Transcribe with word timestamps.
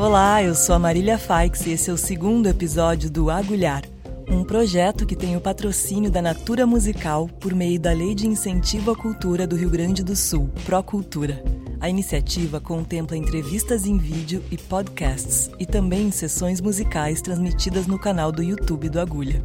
Olá, 0.00 0.42
eu 0.42 0.54
sou 0.54 0.74
a 0.74 0.78
Marília 0.78 1.18
Faix 1.18 1.66
e 1.66 1.72
esse 1.72 1.90
é 1.90 1.92
o 1.92 1.98
segundo 1.98 2.48
episódio 2.48 3.10
do 3.10 3.28
Agulhar, 3.28 3.82
um 4.30 4.42
projeto 4.42 5.04
que 5.04 5.14
tem 5.14 5.36
o 5.36 5.42
patrocínio 5.42 6.10
da 6.10 6.22
Natura 6.22 6.66
Musical 6.66 7.28
por 7.38 7.54
meio 7.54 7.78
da 7.78 7.92
Lei 7.92 8.14
de 8.14 8.26
Incentivo 8.26 8.92
à 8.92 8.96
Cultura 8.96 9.46
do 9.46 9.56
Rio 9.56 9.68
Grande 9.68 10.02
do 10.02 10.16
Sul, 10.16 10.48
Procultura. 10.64 11.44
A 11.78 11.90
iniciativa 11.90 12.58
contempla 12.58 13.14
entrevistas 13.14 13.84
em 13.84 13.98
vídeo 13.98 14.42
e 14.50 14.56
podcasts, 14.56 15.50
e 15.58 15.66
também 15.66 16.10
sessões 16.10 16.62
musicais 16.62 17.20
transmitidas 17.20 17.86
no 17.86 17.98
canal 17.98 18.32
do 18.32 18.42
YouTube 18.42 18.88
do 18.88 19.00
Agulha. 19.00 19.44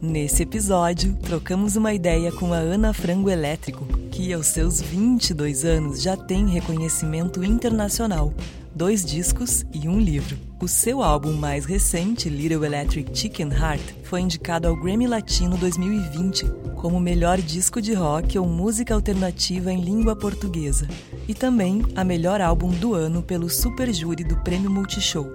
Nesse 0.00 0.42
episódio, 0.42 1.14
trocamos 1.20 1.76
uma 1.76 1.92
ideia 1.92 2.32
com 2.32 2.54
a 2.54 2.56
Ana 2.56 2.94
Frango 2.94 3.28
Elétrico, 3.28 3.84
que 4.10 4.32
aos 4.32 4.46
seus 4.46 4.80
22 4.80 5.66
anos 5.66 6.00
já 6.00 6.16
tem 6.16 6.48
reconhecimento 6.48 7.44
internacional 7.44 8.32
dois 8.82 9.04
discos 9.04 9.64
e 9.72 9.88
um 9.88 10.00
livro. 10.00 10.36
O 10.60 10.66
seu 10.66 11.04
álbum 11.04 11.34
mais 11.34 11.64
recente, 11.64 12.28
Little 12.28 12.64
Electric 12.64 13.16
Chicken 13.16 13.52
Heart, 13.52 13.80
foi 14.02 14.20
indicado 14.20 14.66
ao 14.66 14.74
Grammy 14.74 15.06
Latino 15.06 15.56
2020 15.56 16.44
como 16.74 16.98
melhor 16.98 17.40
disco 17.40 17.80
de 17.80 17.94
rock 17.94 18.36
ou 18.36 18.44
música 18.44 18.92
alternativa 18.92 19.72
em 19.72 19.80
língua 19.80 20.16
portuguesa 20.16 20.88
e 21.28 21.32
também 21.32 21.84
a 21.94 22.02
melhor 22.02 22.40
álbum 22.40 22.70
do 22.70 22.92
ano 22.92 23.22
pelo 23.22 23.48
Super 23.48 23.94
Júri 23.94 24.24
do 24.24 24.36
Prêmio 24.38 24.68
Multishow. 24.68 25.32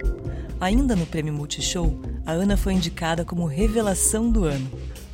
Ainda 0.60 0.94
no 0.94 1.06
Prêmio 1.06 1.34
Multishow, 1.34 1.98
a 2.26 2.34
Ana 2.34 2.58
foi 2.58 2.74
indicada 2.74 3.24
como 3.24 3.46
Revelação 3.46 4.30
do 4.30 4.44
Ano. 4.44 4.70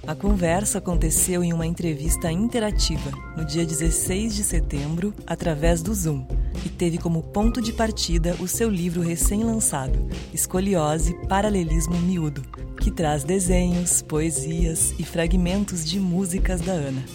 A 0.05 0.13
conversa 0.13 0.79
aconteceu 0.79 1.41
em 1.45 1.53
uma 1.53 1.65
entrevista 1.65 2.29
interativa 2.29 3.09
no 3.37 3.45
dia 3.45 3.65
16 3.65 4.35
de 4.35 4.43
setembro, 4.43 5.13
através 5.25 5.81
do 5.81 5.95
Zoom 5.95 6.27
e 6.65 6.69
teve 6.69 6.97
como 6.97 7.23
ponto 7.23 7.61
de 7.61 7.71
partida 7.71 8.35
o 8.41 8.47
seu 8.47 8.69
livro 8.69 9.01
recém-lançado, 9.01 9.97
Escoliose 10.33 11.13
Paralelismo 11.29 11.95
Miúdo, 11.95 12.41
que 12.81 12.91
traz 12.91 13.23
desenhos, 13.23 14.01
poesias 14.01 14.93
e 14.99 15.05
fragmentos 15.05 15.85
de 15.85 15.97
músicas 16.01 16.59
da 16.59 16.73
Ana. 16.73 17.05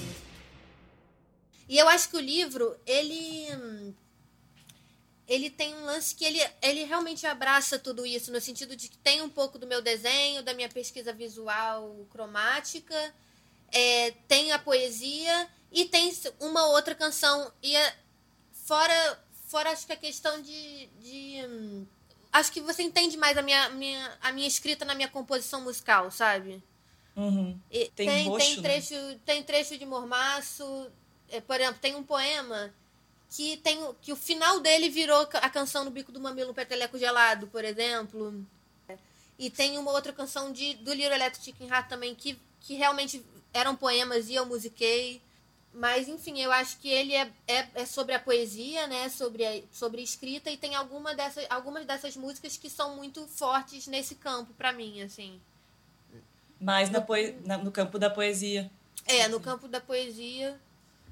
E 1.69 1.77
eu 1.77 1.87
acho 1.89 2.09
que 2.09 2.17
o 2.17 2.21
livro, 2.21 2.75
ele 2.87 3.49
ele 5.29 5.51
tem 5.51 5.75
um 5.75 5.85
lance 5.85 6.15
que 6.15 6.25
ele, 6.25 6.41
ele 6.63 6.85
realmente 6.85 7.27
abraça 7.27 7.79
tudo 7.79 8.07
isso, 8.07 8.33
no 8.33 8.41
sentido 8.41 8.75
de 8.75 8.89
que 8.89 8.99
tem 8.99 9.21
um 9.23 9.29
pouco 9.29 9.59
do 9.59 9.67
meu 9.67 9.83
desenho, 9.83 10.43
da 10.43 10.55
minha 10.55 10.69
pesquisa 10.69 11.13
visual 11.13 12.07
cromática, 12.11 13.15
é, 13.71 14.13
tem 14.27 14.51
a 14.53 14.59
poesia 14.59 15.49
e 15.71 15.85
tem 15.85 16.13
uma 16.41 16.67
outra 16.69 16.95
canção. 16.95 17.53
E 17.63 17.77
é, 17.77 17.97
fora 18.53 19.29
Fora, 19.49 19.71
acho 19.71 19.87
que 19.87 19.93
a 19.95 19.97
questão 19.97 20.43
de. 20.43 20.87
de 21.01 21.47
hum, 21.47 21.87
acho 22.31 22.53
que 22.53 22.61
você 22.61 22.83
entende 22.83 23.17
mais 23.17 23.37
a 23.39 23.43
minha, 23.43 23.71
minha, 23.71 24.19
a 24.21 24.31
minha 24.31 24.47
escrita 24.47 24.85
na 24.85 24.95
minha 24.95 25.09
composição 25.09 25.63
musical, 25.63 26.11
sabe? 26.11 26.63
Uhum. 27.17 27.59
tem, 27.71 27.91
tem, 27.95 28.29
roxo, 28.29 28.47
tem, 28.47 28.57
né? 28.57 28.63
trecho, 28.63 28.95
né? 28.95 29.19
tem 29.25 29.43
trecho 29.43 29.79
de 29.79 29.87
mormaço. 29.87 30.91
É, 31.31 31.41
por 31.41 31.59
exemplo, 31.59 31.81
tem 31.81 31.97
um 31.97 32.03
poema 32.03 32.73
que 33.31 33.59
tem 33.59 33.79
que 34.01 34.13
o 34.13 34.17
final 34.17 34.61
dele 34.61 34.89
virou 34.89 35.29
a 35.35 35.51
canção 35.51 35.85
no 35.85 35.91
bico 35.91 36.11
do 36.11 36.21
mamilo 36.21 36.55
peteleco 36.55 36.99
gelado, 36.99 37.47
por 37.49 37.65
exemplo. 37.65 38.45
E 39.39 39.51
tem 39.51 39.79
uma 39.79 39.93
outra 39.93 40.13
canção 40.13 40.51
de 40.51 40.75
do 40.75 40.93
Little 40.93 41.15
Electric 41.15 41.45
Chicken 41.45 41.69
Heart 41.69 41.89
também 41.89 42.15
que, 42.15 42.39
que 42.61 42.75
realmente 42.75 43.25
eram 43.53 43.77
poemas 43.77 44.29
e 44.29 44.35
eu 44.35 44.47
musiquei. 44.47 45.21
Mas, 45.73 46.09
enfim, 46.09 46.41
eu 46.41 46.51
acho 46.51 46.79
que 46.79 46.89
ele 46.89 47.15
é, 47.15 47.31
é, 47.47 47.69
é 47.75 47.87
sobre 47.87 48.15
a 48.15 48.19
poesia, 48.19 48.87
né? 48.87 49.09
Sobre 49.11 49.45
a, 49.45 49.63
sobre 49.71 50.01
a 50.01 50.05
escrita, 50.05 50.51
e 50.51 50.57
tem 50.57 50.75
alguma 50.75 51.15
dessas, 51.15 51.47
algumas 51.51 51.85
dessas 51.85 52.17
músicas 52.17 52.57
que 52.57 52.71
são 52.71 52.97
muito 52.97 53.29
fortes 53.29 53.87
nesse 53.87 54.15
campo, 54.15 54.53
para 54.55 54.73
mim, 54.73 55.03
assim. 55.03 55.39
Mais 56.59 56.91
no, 56.91 57.01
no 57.63 57.71
campo 57.71 57.99
da 57.99 58.11
poesia. 58.11 58.69
É, 59.07 59.29
no 59.29 59.39
campo 59.39 59.69
da 59.69 59.81
poesia 59.81 60.59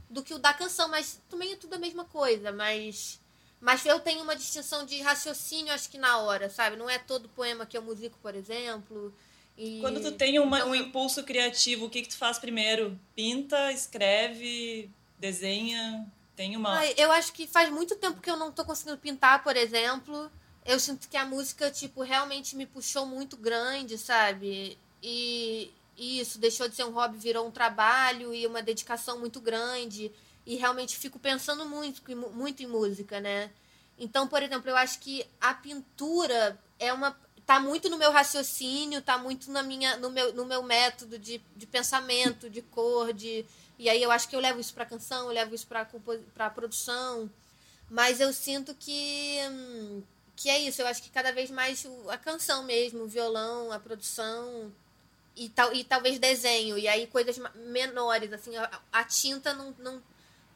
do 0.09 0.22
que 0.22 0.34
o 0.34 0.39
da 0.39 0.55
canção, 0.55 0.89
mas 0.89 1.21
também 1.28 1.53
é 1.53 1.56
tudo 1.56 1.75
a 1.75 1.78
mesma 1.78 2.05
coisa, 2.05 2.53
mas. 2.53 3.21
Mas 3.61 3.84
eu 3.87 3.99
tenho 3.99 4.22
uma 4.22 4.37
distinção 4.37 4.84
de 4.84 5.00
raciocínio, 5.00 5.72
acho 5.72 5.89
que 5.89 5.97
na 5.97 6.19
hora, 6.19 6.50
sabe? 6.50 6.77
Não 6.77 6.91
é 6.91 6.99
todo 6.99 7.28
poema 7.31 7.65
que 7.65 7.77
eu 7.77 7.83
musico, 7.83 8.19
por 8.21 8.34
exemplo. 8.34 9.15
E... 9.56 9.81
Quando 9.81 10.00
tu 10.00 10.12
tem 10.12 10.39
uma, 10.39 10.59
então, 10.59 10.71
um 10.71 10.75
impulso 10.75 11.25
criativo, 11.25 11.87
o 11.87 11.91
que, 11.91 12.03
que 12.03 12.09
tu 12.09 12.17
faz 12.17 12.39
primeiro? 12.39 12.99
Pinta, 13.15 13.72
escreve, 13.72 14.91
desenha? 15.19 16.06
Tem 16.37 16.55
uma. 16.55 16.84
Eu 16.93 17.11
acho 17.11 17.33
que 17.33 17.47
faz 17.47 17.71
muito 17.71 17.97
tempo 17.97 18.21
que 18.21 18.31
eu 18.31 18.37
não 18.37 18.53
tô 18.53 18.65
conseguindo 18.65 18.99
pintar, 18.99 19.43
por 19.43 19.56
exemplo. 19.56 20.31
Eu 20.65 20.78
sinto 20.78 21.09
que 21.09 21.17
a 21.17 21.25
música, 21.25 21.71
tipo, 21.71 22.03
realmente 22.03 22.55
me 22.55 22.67
puxou 22.67 23.06
muito 23.06 23.37
grande, 23.37 23.97
sabe? 23.97 24.77
E 25.03 25.73
isso 25.96 26.38
deixou 26.38 26.68
de 26.68 26.74
ser 26.74 26.84
um 26.84 26.92
hobby, 26.92 27.16
virou 27.16 27.46
um 27.46 27.50
trabalho 27.50 28.34
e 28.34 28.46
uma 28.46 28.62
dedicação 28.62 29.18
muito 29.18 29.40
grande. 29.40 30.12
E 30.44 30.56
realmente 30.56 30.96
fico 30.96 31.18
pensando 31.18 31.64
muito, 31.66 32.02
muito 32.32 32.62
em 32.62 32.66
música, 32.66 33.20
né? 33.20 33.50
Então, 33.98 34.28
por 34.28 34.42
exemplo, 34.42 34.68
eu 34.68 34.76
acho 34.76 35.00
que 35.00 35.26
a 35.40 35.54
pintura 35.54 36.58
é 36.78 36.92
uma 36.92 37.16
tá 37.46 37.60
muito 37.60 37.88
no 37.88 37.96
meu 37.96 38.10
raciocínio, 38.10 39.00
tá 39.00 39.16
muito 39.16 39.50
na 39.52 39.62
minha, 39.62 39.96
no, 39.96 40.10
meu, 40.10 40.34
no 40.34 40.44
meu 40.44 40.62
método 40.64 41.16
de, 41.16 41.40
de 41.54 41.66
pensamento, 41.66 42.50
de 42.50 42.60
cor, 42.60 43.12
de. 43.12 43.46
E 43.78 43.88
aí 43.88 44.02
eu 44.02 44.10
acho 44.10 44.28
que 44.28 44.34
eu 44.34 44.40
levo 44.40 44.58
isso 44.58 44.74
pra 44.74 44.84
canção, 44.84 45.28
eu 45.28 45.32
levo 45.32 45.54
isso 45.54 45.66
pra, 45.66 45.86
pra 46.34 46.50
produção. 46.50 47.30
Mas 47.88 48.20
eu 48.20 48.32
sinto 48.32 48.74
que. 48.74 49.38
Que 50.34 50.50
é 50.50 50.58
isso, 50.58 50.82
eu 50.82 50.86
acho 50.86 51.02
que 51.02 51.08
cada 51.08 51.32
vez 51.32 51.50
mais 51.50 51.86
a 52.10 52.18
canção 52.18 52.62
mesmo, 52.64 53.04
o 53.04 53.08
violão, 53.08 53.72
a 53.72 53.78
produção 53.78 54.70
e, 55.36 55.48
tal, 55.50 55.72
e 55.74 55.84
talvez 55.84 56.19
desenho. 56.19 56.78
E 56.78 56.88
aí 56.88 57.06
coisas 57.06 57.38
menores, 57.66 58.32
assim, 58.32 58.56
a, 58.56 58.70
a 58.92 59.04
tinta 59.04 59.52
não, 59.52 59.74
não 59.78 60.02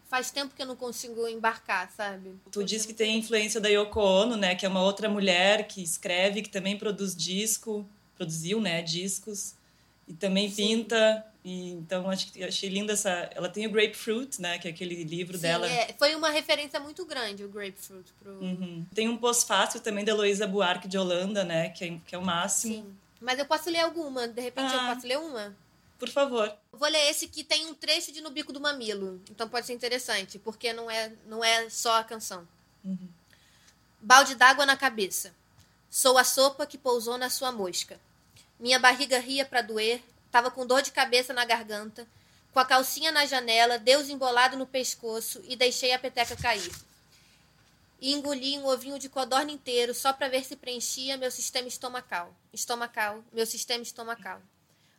faz 0.09 0.31
tempo 0.31 0.55
que 0.55 0.63
eu 0.63 0.67
não 0.67 0.77
consigo 0.77 1.29
embarcar, 1.29 1.91
sabe? 1.97 2.35
Tu 2.51 2.65
disse 2.65 2.87
que 2.87 2.95
tem 2.95 3.19
influência 3.19 3.61
da 3.61 3.69
Yoko 3.69 4.01
Ono, 4.01 4.37
né? 4.37 4.55
Que 4.55 4.67
é 4.67 4.69
uma 4.69 4.83
outra 4.83 5.09
mulher 5.09 5.69
que 5.69 5.83
escreve, 5.83 6.43
que 6.43 6.49
também 6.49 6.77
produz 6.77 7.15
disco, 7.15 7.89
produziu, 8.17 8.61
né? 8.61 8.83
Discos 8.83 9.55
e 10.09 10.15
também 10.15 10.51
Sim. 10.51 10.57
pinta. 10.57 11.27
E, 11.45 11.71
então 11.71 12.11
acho 12.11 12.33
que 12.33 12.43
achei 12.43 12.69
linda 12.69 12.93
essa. 12.93 13.31
Ela 13.35 13.49
tem 13.49 13.67
o 13.67 13.71
Grapefruit, 13.71 14.43
né? 14.43 14.59
Que 14.59 14.67
é 14.67 14.71
aquele 14.73 15.05
livro 15.05 15.37
Sim, 15.37 15.43
dela. 15.43 15.69
É. 15.69 15.95
Foi 15.97 16.15
uma 16.17 16.29
referência 16.29 16.81
muito 16.81 17.07
grande 17.07 17.45
o 17.45 17.49
Grapefruit 17.49 18.13
pro. 18.19 18.33
Uhum. 18.41 18.85
Tem 18.93 19.09
um 19.09 19.17
pós-fácil 19.17 19.81
também 19.81 20.05
da 20.05 20.13
Heloísa 20.13 20.47
Buarque 20.47 20.89
de 20.89 20.99
Holanda, 20.99 21.45
né? 21.45 21.69
Que 21.69 21.85
é, 21.85 21.99
que 22.05 22.15
é 22.15 22.19
o 22.19 22.25
máximo. 22.25 22.75
Sim. 22.75 22.97
Mas 23.21 23.39
eu 23.39 23.45
posso 23.45 23.69
ler 23.69 23.81
alguma? 23.81 24.27
De 24.27 24.41
repente 24.41 24.73
ah. 24.73 24.77
eu 24.77 24.95
posso 24.95 25.07
ler 25.07 25.19
uma? 25.19 25.57
Por 25.99 26.09
favor. 26.09 26.57
Vou 26.73 26.89
ler 26.89 27.11
esse 27.11 27.29
que 27.29 27.45
tem 27.45 27.67
um 27.67 27.75
trecho 27.75 28.11
de 28.11 28.23
No 28.23 28.31
Bico 28.31 28.53
do 28.53 28.61
Mamilo. 28.61 29.21
Então 29.31 29.49
pode 29.49 29.67
ser 29.67 29.75
interessante, 29.75 30.39
porque 30.39 30.73
não 30.73 30.91
é, 30.91 31.13
não 31.27 31.45
é 31.45 31.69
só 31.69 31.99
a 31.99 32.05
canção. 32.05 32.49
Uhum. 32.83 33.09
Balde 34.01 34.35
d'água 34.35 34.65
na 34.65 34.79
cabeça. 34.79 35.35
Sou 35.91 36.17
a 36.17 36.25
sopa 36.25 36.67
que 36.67 36.79
pousou 36.79 37.19
na 37.19 37.29
sua 37.29 37.53
mosca. 37.53 38.01
Minha 38.59 38.79
barriga 38.79 39.19
ria 39.19 39.45
para 39.45 39.61
doer, 39.61 40.03
tava 40.31 40.51
com 40.51 40.67
dor 40.67 40.81
de 40.81 40.91
cabeça 40.91 41.35
na 41.35 41.45
garganta, 41.45 42.07
com 42.53 42.61
a 42.61 42.65
calcinha 42.65 43.13
na 43.13 43.27
janela, 43.27 43.79
Deus 43.79 44.09
embolado 44.09 44.57
no 44.57 44.67
pescoço 44.67 45.43
e 45.45 45.55
deixei 45.55 45.93
a 45.93 45.99
peteca 45.99 46.35
cair. 46.37 46.73
E 48.01 48.13
engoli 48.13 48.59
um 48.59 48.67
ovinho 48.67 48.99
de 48.99 49.09
codorna 49.09 49.53
inteiro 49.53 49.95
só 49.95 50.13
para 50.13 50.29
ver 50.29 50.45
se 50.45 50.57
preenchia 50.57 51.19
meu 51.19 51.31
sistema 51.31 51.69
estomacal. 51.69 52.35
Estomacal, 52.53 53.23
meu 53.31 53.45
sistema 53.45 53.83
estomacal. 53.83 54.41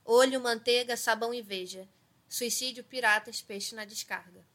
Olho, 0.05 0.39
manteiga, 0.39 0.95
sabão 0.95 1.33
e 1.33 1.41
veja. 1.41 1.87
Suicídio, 2.29 2.83
piratas, 2.83 3.41
peixe 3.41 3.73
na 3.73 3.85
descarga. 3.85 4.45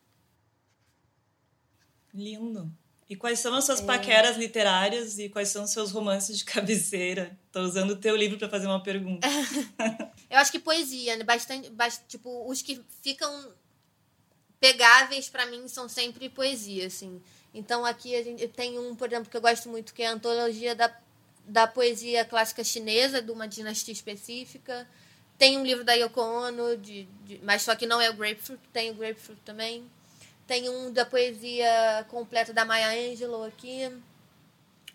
Lindo. 2.14 2.72
E 3.08 3.14
quais 3.14 3.38
são 3.38 3.54
as 3.54 3.64
suas 3.64 3.80
é... 3.80 3.84
paqueras 3.84 4.36
literárias 4.36 5.18
e 5.18 5.28
quais 5.28 5.48
são 5.48 5.64
os 5.64 5.70
seus 5.70 5.92
romances 5.92 6.38
de 6.38 6.44
cabeceira? 6.46 7.38
Estou 7.46 7.62
usando 7.62 7.90
o 7.90 7.96
teu 7.96 8.16
livro 8.16 8.38
para 8.38 8.48
fazer 8.48 8.66
uma 8.66 8.82
pergunta. 8.82 9.26
eu 10.30 10.38
acho 10.38 10.50
que 10.50 10.58
poesia, 10.58 11.16
né? 11.16 11.24
bastante, 11.24 11.70
bastante, 11.70 12.08
tipo, 12.08 12.48
os 12.50 12.62
que 12.62 12.80
ficam 13.02 13.52
pegáveis 14.58 15.28
para 15.28 15.46
mim 15.46 15.68
são 15.68 15.88
sempre 15.88 16.28
poesia, 16.28 16.86
assim. 16.86 17.22
Então 17.56 17.86
aqui 17.86 18.14
a 18.14 18.22
gente 18.22 18.46
tem 18.48 18.78
um, 18.78 18.94
por 18.94 19.08
exemplo, 19.08 19.30
que 19.30 19.36
eu 19.36 19.40
gosto 19.40 19.70
muito, 19.70 19.94
que 19.94 20.02
é 20.02 20.08
a 20.08 20.12
antologia 20.12 20.74
da, 20.74 20.94
da 21.46 21.66
poesia 21.66 22.22
clássica 22.22 22.62
chinesa, 22.62 23.22
de 23.22 23.32
uma 23.32 23.48
dinastia 23.48 23.94
específica. 23.94 24.86
Tem 25.38 25.56
um 25.56 25.64
livro 25.64 25.82
da 25.82 25.94
Yoko 25.94 26.20
Ono, 26.20 26.76
de, 26.76 27.04
de, 27.24 27.40
mas 27.42 27.62
só 27.62 27.74
que 27.74 27.86
não 27.86 27.98
é 27.98 28.10
o 28.10 28.14
Grapefruit, 28.14 28.60
tem 28.74 28.90
o 28.90 28.94
Grapefruit 28.94 29.40
também. 29.42 29.90
Tem 30.46 30.68
um 30.68 30.92
da 30.92 31.06
poesia 31.06 32.04
completa 32.08 32.52
da 32.52 32.66
Maya 32.66 33.10
Angelou 33.10 33.44
aqui. 33.44 33.90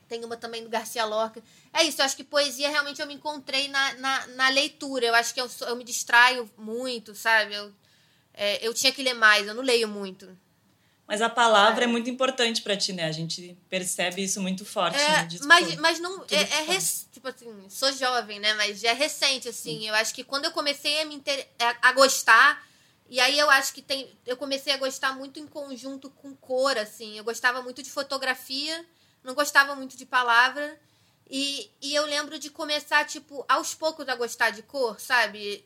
Tem 0.08 0.24
uma 0.24 0.38
também 0.38 0.64
do 0.64 0.70
Garcia 0.70 1.04
Lorca. 1.04 1.42
É 1.74 1.84
isso, 1.84 2.00
eu 2.00 2.06
acho 2.06 2.16
que 2.16 2.24
poesia 2.24 2.70
realmente 2.70 3.02
eu 3.02 3.08
me 3.08 3.16
encontrei 3.16 3.70
na, 3.70 3.94
na, 3.96 4.28
na 4.28 4.50
leitura. 4.50 5.08
Eu 5.08 5.16
acho 5.16 5.34
que 5.34 5.42
eu, 5.42 5.50
eu 5.62 5.76
me 5.76 5.84
distraio 5.84 6.48
muito, 6.58 7.16
sabe? 7.16 7.56
Eu, 7.56 7.74
é, 8.36 8.66
eu 8.66 8.72
tinha 8.72 8.92
que 8.92 9.02
ler 9.02 9.16
mais, 9.16 9.48
eu 9.48 9.56
não 9.56 9.64
leio 9.64 9.88
muito. 9.88 10.38
Mas 11.12 11.22
a 11.22 11.30
palavra 11.30 11.84
é, 11.84 11.84
é 11.84 11.88
muito 11.88 12.10
importante 12.10 12.62
para 12.62 12.78
ti, 12.78 12.94
né? 12.94 13.04
A 13.04 13.12
gente 13.12 13.58
percebe 13.70 14.24
isso 14.24 14.40
muito 14.40 14.64
forte 14.64 14.98
é, 14.98 15.28
Mas, 15.44 15.76
mas 15.76 16.00
não. 16.00 16.24
É, 16.32 16.36
é 16.36 16.62
rec... 16.62 16.82
Tipo 17.12 17.28
assim, 17.28 17.66
sou 17.68 17.92
jovem, 17.92 18.40
né? 18.40 18.54
Mas 18.54 18.82
é 18.82 18.94
recente, 18.94 19.50
assim. 19.50 19.82
Sim. 19.82 19.90
Eu 19.90 19.96
acho 19.96 20.14
que 20.14 20.24
quando 20.24 20.46
eu 20.46 20.52
comecei 20.52 21.02
a 21.02 21.06
me 21.06 21.16
inter... 21.16 21.50
a 21.82 21.92
gostar. 21.92 22.66
E 23.10 23.20
aí 23.20 23.38
eu 23.38 23.50
acho 23.50 23.74
que 23.74 23.82
tem. 23.82 24.10
Eu 24.26 24.38
comecei 24.38 24.72
a 24.72 24.78
gostar 24.78 25.14
muito 25.14 25.38
em 25.38 25.46
conjunto 25.46 26.10
com 26.12 26.34
cor, 26.34 26.78
assim. 26.78 27.18
Eu 27.18 27.26
gostava 27.26 27.62
muito 27.62 27.84
de 27.84 27.92
fotografia, 27.92 28.86
não 29.22 29.34
gostava 29.34 29.76
muito 29.76 29.98
de 29.98 30.06
palavra. 30.06 30.80
E, 31.30 31.70
e 31.82 31.94
eu 31.94 32.06
lembro 32.06 32.40
de 32.40 32.50
começar, 32.50 33.06
tipo, 33.06 33.44
aos 33.50 33.74
poucos 33.74 34.08
a 34.08 34.16
gostar 34.16 34.52
de 34.52 34.64
cor, 34.64 34.98
sabe? 34.98 35.66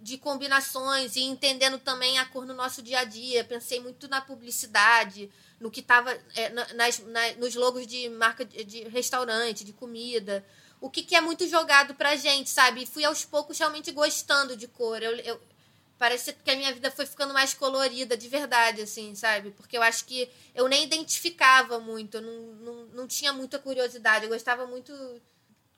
De 0.00 0.16
combinações 0.16 1.16
e 1.16 1.22
entendendo 1.22 1.78
também 1.78 2.18
a 2.18 2.24
cor 2.24 2.46
no 2.46 2.54
nosso 2.54 2.82
dia 2.82 3.00
a 3.00 3.04
dia. 3.04 3.44
Pensei 3.44 3.80
muito 3.80 4.08
na 4.08 4.20
publicidade, 4.20 5.30
no 5.60 5.70
que 5.70 5.80
estava 5.80 6.16
é, 6.34 6.48
nas, 6.74 6.98
na, 7.00 7.32
nos 7.34 7.54
logos 7.54 7.86
de 7.86 8.08
marca 8.10 8.44
de, 8.44 8.64
de, 8.64 8.82
restaurante, 8.88 9.64
de 9.64 9.72
comida. 9.72 10.44
O 10.80 10.88
que, 10.88 11.02
que 11.02 11.16
é 11.16 11.20
muito 11.20 11.46
jogado 11.48 11.94
pra 11.94 12.14
gente, 12.14 12.48
sabe? 12.48 12.86
Fui 12.86 13.04
aos 13.04 13.24
poucos 13.24 13.58
realmente 13.58 13.90
gostando 13.90 14.56
de 14.56 14.68
cor. 14.68 15.02
Eu, 15.02 15.16
eu, 15.16 15.40
parece 15.98 16.32
que 16.32 16.50
a 16.50 16.56
minha 16.56 16.72
vida 16.72 16.90
foi 16.90 17.04
ficando 17.04 17.34
mais 17.34 17.52
colorida, 17.52 18.16
de 18.16 18.28
verdade, 18.28 18.82
assim, 18.82 19.14
sabe? 19.16 19.50
Porque 19.50 19.76
eu 19.76 19.82
acho 19.82 20.04
que 20.04 20.30
eu 20.54 20.68
nem 20.68 20.84
identificava 20.84 21.80
muito, 21.80 22.18
eu 22.18 22.22
não, 22.22 22.42
não, 22.54 22.86
não 22.94 23.06
tinha 23.08 23.32
muita 23.32 23.58
curiosidade. 23.58 24.24
Eu 24.24 24.30
gostava 24.30 24.64
muito 24.66 24.92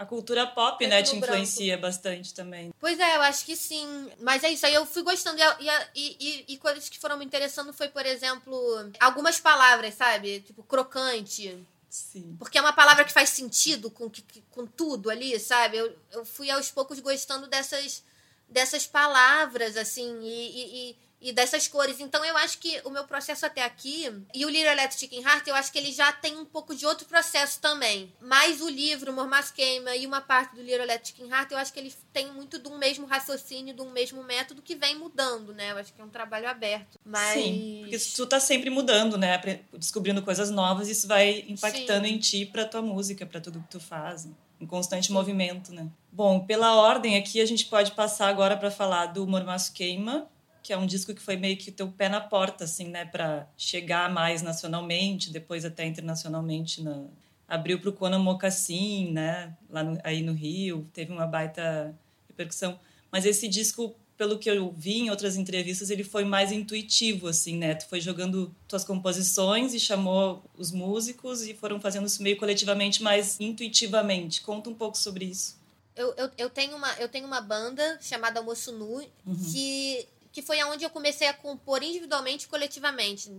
a 0.01 0.07
cultura 0.07 0.47
pop, 0.47 0.87
né, 0.87 1.03
te 1.03 1.15
influencia 1.15 1.77
branco. 1.77 1.83
bastante 1.83 2.33
também. 2.33 2.73
Pois 2.81 2.99
é, 2.99 3.17
eu 3.17 3.21
acho 3.21 3.45
que 3.45 3.55
sim. 3.55 4.11
Mas 4.19 4.43
é 4.43 4.49
isso, 4.49 4.65
aí 4.65 4.73
eu 4.73 4.87
fui 4.87 5.03
gostando. 5.03 5.39
E, 5.39 5.69
e, 5.95 6.17
e, 6.19 6.45
e 6.55 6.57
coisas 6.57 6.89
que 6.89 6.99
foram 6.99 7.19
me 7.19 7.25
interessando 7.27 7.71
foi, 7.71 7.89
por 7.89 8.07
exemplo, 8.07 8.59
algumas 8.99 9.39
palavras, 9.39 9.93
sabe? 9.93 10.41
Tipo, 10.41 10.63
crocante. 10.63 11.63
Sim. 11.91 12.35
Porque 12.39 12.57
é 12.57 12.63
uma 12.63 12.73
palavra 12.73 13.05
que 13.05 13.13
faz 13.13 13.29
sentido 13.29 13.91
com, 13.91 14.11
com 14.51 14.65
tudo 14.65 15.11
ali, 15.11 15.39
sabe? 15.39 15.77
Eu, 15.77 15.95
eu 16.13 16.25
fui 16.25 16.51
aos 16.51 16.71
poucos 16.71 16.99
gostando 16.99 17.47
dessas, 17.47 18.03
dessas 18.49 18.87
palavras, 18.87 19.77
assim, 19.77 20.19
e, 20.23 20.97
e 21.21 21.33
dessas 21.33 21.69
cores. 21.69 22.01
Então 22.01 22.25
eu 22.25 22.37
acho 22.37 22.59
que 22.59 22.81
o 22.85 22.91
meu 22.91 23.05
processo 23.05 23.45
até 23.45 23.63
aqui 23.63 24.11
e 24.35 24.45
o 24.45 24.49
Little 24.49 24.71
Electric 24.71 25.01
Chicken 25.01 25.23
Heart, 25.23 25.47
eu 25.47 25.55
acho 25.55 25.71
que 25.71 25.79
ele 25.79 25.93
já 25.93 26.13
tem 26.13 26.37
um 26.37 26.45
pouco 26.45 26.75
de 26.75 26.87
outro 26.87 27.07
processo 27.07 27.61
também. 27.61 28.13
Mas 28.21 28.61
o 28.61 28.69
livro 28.69 29.13
Mormas 29.13 29.51
Queima 29.51 29.95
e 29.97 30.07
uma 30.07 30.21
parte 30.21 30.55
do 30.55 30.63
Little 30.63 30.83
Electric 30.83 31.19
Chicken 31.19 31.31
Heart, 31.31 31.51
eu 31.53 31.59
acho 31.59 31.73
que 31.73 31.81
ele 31.81 31.95
tem 32.13 32.33
muito 32.33 32.59
de 32.59 32.69
um 32.69 32.79
mesmo 32.79 33.07
raciocínio, 33.07 33.75
de 33.75 33.83
um 33.83 33.91
mesmo 33.91 34.23
método 34.23 34.63
que 34.63 34.75
vem 34.75 34.99
mudando, 34.99 35.53
né? 35.53 35.73
Eu 35.73 35.79
acho 35.79 35.93
que 35.93 36.01
é 36.01 36.05
um 36.05 36.09
trabalho 36.09 36.49
aberto. 36.49 36.99
Mas... 37.05 37.43
Sim, 37.43 37.81
porque 37.83 37.99
tu 37.99 38.27
tá 38.27 38.41
sempre 38.41 38.71
mudando, 38.71 39.19
né? 39.19 39.41
Descobrindo 39.75 40.23
coisas 40.23 40.51
novas, 40.51 40.89
isso 40.89 41.07
vai 41.07 41.45
impactando 41.49 42.07
Sim. 42.07 42.15
em 42.15 42.19
ti 42.19 42.47
para 42.47 42.65
tua 42.65 42.83
música, 42.83 43.27
para 43.27 43.41
tudo 43.41 43.61
que 43.61 43.69
tu 43.69 43.81
faz 43.81 44.29
em 44.61 44.67
constante 44.67 45.07
Sim. 45.07 45.15
movimento, 45.15 45.73
né? 45.73 45.89
Bom, 46.13 46.41
pela 46.41 46.75
ordem 46.75 47.17
aqui 47.17 47.41
a 47.41 47.47
gente 47.47 47.67
pode 47.67 47.93
passar 47.93 48.29
agora 48.29 48.57
para 48.57 48.71
falar 48.71 49.07
do 49.07 49.27
Mormaço 49.27 49.73
Queima, 49.73 50.29
que 50.63 50.73
é 50.73 50.77
um 50.77 50.87
disco 50.87 51.15
que 51.15 51.21
foi 51.21 51.37
meio 51.37 51.57
que 51.57 51.71
teu 51.71 51.89
pé 51.89 52.09
na 52.09 52.21
porta, 52.21 52.65
assim, 52.65 52.89
né, 52.89 53.05
para 53.05 53.49
chegar 53.57 54.11
mais 54.13 54.43
nacionalmente, 54.43 55.31
depois 55.31 55.65
até 55.65 55.87
internacionalmente, 55.87 56.83
na... 56.83 57.05
abriu 57.49 57.81
para 57.81 57.91
o 57.91 57.93
Conan 57.93 58.19
Mocassin, 58.19 59.11
né, 59.13 59.57
lá 59.69 59.83
no, 59.83 59.99
aí 60.05 60.23
no 60.23 60.33
Rio, 60.33 60.89
teve 60.93 61.13
uma 61.13 61.27
baita 61.27 61.95
repercussão. 62.29 62.79
Mas 63.11 63.25
esse 63.25 63.49
disco, 63.49 63.95
pelo 64.17 64.39
que 64.39 64.51
eu 64.51 64.73
vi 64.77 64.99
em 64.99 65.11
outras 65.11 65.37
entrevistas, 65.37 65.91
ele 65.91 66.05
foi 66.05 66.25
mais 66.25 66.53
intuitivo, 66.53 67.27
assim, 67.27 67.57
né, 67.57 67.75
tu 67.75 67.89
foi 67.89 68.01
jogando 68.01 68.55
tuas 68.69 68.85
composições 68.85 69.75
e 69.75 69.81
chamou 69.81 70.45
os 70.57 70.71
músicos 70.71 71.43
e 71.43 71.55
foram 71.55 71.81
fazendo 71.81 72.07
isso 72.07 72.23
meio 72.23 72.37
coletivamente, 72.37 73.03
mais 73.03 73.41
intuitivamente. 73.41 74.43
Conta 74.43 74.71
um 74.71 74.75
pouco 74.75 74.97
sobre 74.97 75.25
isso. 75.25 75.59
Eu, 75.97 76.15
eu, 76.17 76.31
eu, 76.39 76.49
tenho 76.49 76.77
uma, 76.77 76.93
eu 76.95 77.09
tenho 77.09 77.27
uma 77.27 77.41
banda 77.41 77.99
chamada 78.01 78.41
Almoço 78.41 78.73
Nu, 78.73 79.03
uhum. 79.27 79.53
que 79.53 80.07
que 80.33 80.43
foi 80.43 80.61
aonde 80.61 80.85
eu 80.85 80.91
comecei 80.91 81.29
a 81.29 81.35
compor 81.35 81.83
individualmente 81.83 82.47
e 82.47 82.49
coletivamente. 82.49 83.31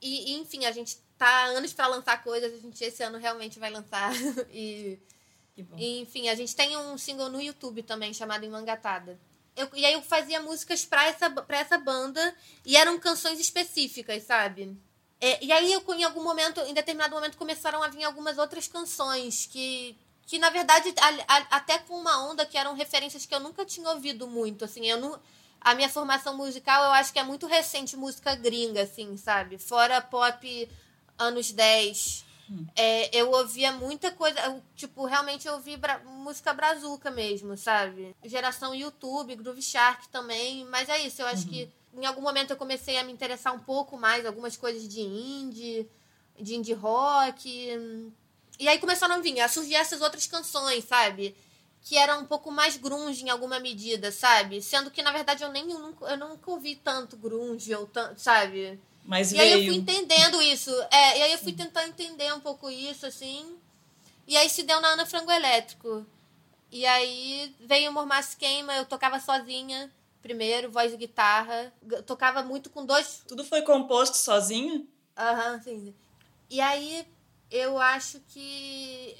E, 0.00 0.32
e 0.32 0.38
enfim, 0.38 0.64
a 0.64 0.72
gente 0.72 0.98
tá 1.18 1.46
anos 1.46 1.72
para 1.72 1.86
lançar 1.86 2.22
coisas, 2.22 2.52
a 2.52 2.58
gente 2.58 2.82
esse 2.84 3.02
ano 3.02 3.18
realmente 3.18 3.58
vai 3.58 3.70
lançar. 3.70 4.12
e, 4.52 4.98
e, 5.76 6.00
enfim, 6.00 6.28
a 6.28 6.34
gente 6.34 6.54
tem 6.54 6.76
um 6.76 6.98
single 6.98 7.30
no 7.30 7.40
YouTube 7.40 7.82
também 7.82 8.12
chamado 8.12 8.44
Enmangatada. 8.44 9.18
Eu, 9.56 9.68
e 9.74 9.86
aí 9.86 9.94
eu 9.94 10.02
fazia 10.02 10.40
músicas 10.40 10.84
para 10.84 11.06
essa, 11.06 11.30
pra 11.30 11.58
essa 11.58 11.78
banda 11.78 12.34
e 12.64 12.76
eram 12.76 12.98
canções 12.98 13.40
específicas, 13.40 14.22
sabe? 14.22 14.76
É, 15.18 15.42
e 15.42 15.50
aí 15.50 15.72
eu, 15.72 15.82
em 15.94 16.04
algum 16.04 16.22
momento, 16.22 16.60
em 16.60 16.74
determinado 16.74 17.14
momento, 17.14 17.38
começaram 17.38 17.82
a 17.82 17.88
vir 17.88 18.04
algumas 18.04 18.36
outras 18.36 18.68
canções 18.68 19.46
que, 19.46 19.96
que 20.26 20.38
na 20.38 20.50
verdade, 20.50 20.92
a, 20.98 21.36
a, 21.36 21.36
até 21.56 21.78
com 21.78 21.94
uma 21.94 22.28
onda 22.30 22.44
que 22.44 22.58
eram 22.58 22.74
referências 22.74 23.24
que 23.24 23.34
eu 23.34 23.40
nunca 23.40 23.64
tinha 23.64 23.88
ouvido 23.88 24.26
muito, 24.26 24.66
assim, 24.66 24.86
eu 24.86 25.00
não 25.00 25.18
a 25.60 25.74
minha 25.74 25.88
formação 25.88 26.36
musical, 26.36 26.84
eu 26.84 26.92
acho 26.92 27.12
que 27.12 27.18
é 27.18 27.22
muito 27.22 27.46
recente 27.46 27.96
música 27.96 28.34
gringa, 28.34 28.82
assim, 28.82 29.16
sabe? 29.16 29.58
Fora 29.58 30.00
pop 30.00 30.68
anos 31.18 31.50
10. 31.50 32.24
Hum. 32.50 32.66
É, 32.76 33.16
eu 33.16 33.30
ouvia 33.32 33.72
muita 33.72 34.10
coisa, 34.12 34.38
eu, 34.40 34.62
tipo, 34.76 35.04
realmente 35.04 35.48
eu 35.48 35.54
ouvi 35.54 35.76
bra 35.76 35.98
música 35.98 36.52
brazuca 36.52 37.10
mesmo, 37.10 37.56
sabe? 37.56 38.14
Geração 38.24 38.74
YouTube, 38.74 39.34
Groove 39.34 39.62
Shark 39.62 40.08
também, 40.08 40.64
mas 40.66 40.88
é 40.88 41.04
isso, 41.04 41.22
eu 41.22 41.26
acho 41.26 41.44
uhum. 41.46 41.52
que 41.52 41.68
em 41.96 42.06
algum 42.06 42.20
momento 42.20 42.50
eu 42.50 42.56
comecei 42.56 42.98
a 42.98 43.04
me 43.04 43.12
interessar 43.12 43.54
um 43.54 43.58
pouco 43.58 43.96
mais, 43.96 44.24
algumas 44.26 44.56
coisas 44.56 44.86
de 44.86 45.00
indie, 45.00 45.88
de 46.38 46.54
indie 46.54 46.74
rock. 46.74 47.48
E 48.58 48.68
aí 48.68 48.78
começaram 48.78 49.16
a 49.16 49.18
vir, 49.18 49.40
a 49.40 49.48
surgir 49.48 49.74
essas 49.74 50.00
outras 50.00 50.26
canções, 50.26 50.84
sabe? 50.84 51.34
Que 51.86 51.96
era 51.96 52.18
um 52.18 52.24
pouco 52.24 52.50
mais 52.50 52.76
grunge 52.76 53.24
em 53.24 53.30
alguma 53.30 53.60
medida, 53.60 54.10
sabe? 54.10 54.60
Sendo 54.60 54.90
que, 54.90 55.04
na 55.04 55.12
verdade, 55.12 55.44
eu 55.44 55.52
nem 55.52 55.70
eu 55.70 55.78
nunca, 55.78 56.04
eu 56.06 56.16
nunca 56.16 56.50
ouvi 56.50 56.74
tanto 56.74 57.16
grunge, 57.16 57.72
ou 57.76 57.86
tanto, 57.86 58.20
sabe? 58.20 58.80
Mas 59.04 59.30
e 59.30 59.36
veio... 59.36 59.54
aí 59.54 59.60
eu 59.60 59.72
fui 59.72 59.76
entendendo 59.76 60.42
isso. 60.42 60.68
É, 60.90 61.18
e 61.20 61.22
aí 61.22 61.32
eu 61.32 61.38
fui 61.38 61.52
tentar 61.52 61.86
entender 61.86 62.34
um 62.34 62.40
pouco 62.40 62.68
isso, 62.68 63.06
assim. 63.06 63.56
E 64.26 64.36
aí 64.36 64.50
se 64.50 64.64
deu 64.64 64.80
na 64.80 64.88
Ana 64.88 65.06
Frango 65.06 65.30
Elétrico. 65.30 66.04
E 66.72 66.84
aí 66.84 67.54
veio 67.60 67.92
o 67.92 67.94
Mormaço 67.94 68.36
Queima, 68.36 68.74
eu 68.74 68.84
tocava 68.84 69.20
sozinha, 69.20 69.88
primeiro, 70.20 70.68
voz 70.68 70.92
e 70.92 70.96
guitarra. 70.96 71.72
Eu 71.88 72.02
tocava 72.02 72.42
muito 72.42 72.68
com 72.68 72.84
dois. 72.84 73.22
Tudo 73.28 73.44
foi 73.44 73.62
composto 73.62 74.16
sozinha? 74.16 74.84
Aham, 75.16 75.52
uhum, 75.52 75.62
sim. 75.62 75.94
E 76.50 76.60
aí 76.60 77.06
eu 77.48 77.78
acho 77.78 78.20
que 78.28 79.16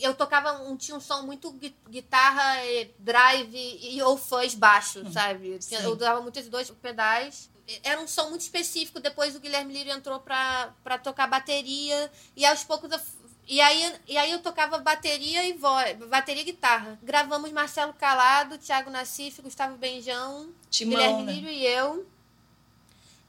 eu 0.00 0.14
tocava 0.14 0.52
um 0.62 0.76
tinha 0.76 0.96
um 0.96 1.00
som 1.00 1.22
muito 1.22 1.52
guitarra 1.88 2.56
drive 2.98 3.56
e 3.56 4.02
ou 4.02 4.16
fãs 4.16 4.54
baixo 4.54 5.00
hum, 5.00 5.12
sabe 5.12 5.56
Sim. 5.60 5.76
eu 5.76 5.92
usava 5.92 6.20
muito 6.20 6.38
esses 6.38 6.50
dois 6.50 6.70
pedais 6.70 7.50
era 7.82 8.00
um 8.00 8.06
som 8.06 8.30
muito 8.30 8.42
específico 8.42 9.00
depois 9.00 9.34
o 9.34 9.40
Guilherme 9.40 9.72
Lírio 9.72 9.92
entrou 9.92 10.20
para 10.20 10.98
tocar 11.02 11.26
bateria 11.26 12.10
e 12.36 12.44
aos 12.46 12.62
poucos 12.64 12.90
eu, 12.90 13.00
e 13.48 13.60
aí, 13.60 13.94
e 14.08 14.18
aí 14.18 14.32
eu 14.32 14.40
tocava 14.40 14.78
bateria 14.78 15.44
e 15.48 15.52
voz, 15.52 15.96
bateria 16.08 16.42
e 16.42 16.46
guitarra. 16.46 16.98
Gravamos 17.00 17.52
Marcelo 17.52 17.92
Calado, 17.92 18.58
Thiago 18.58 18.90
Nassif, 18.90 19.40
Gustavo 19.40 19.76
Benjão, 19.76 20.50
Timão, 20.68 20.96
Guilherme 20.96 21.22
né? 21.22 21.32
Lírio 21.32 21.50
e 21.50 21.64
eu. 21.64 22.06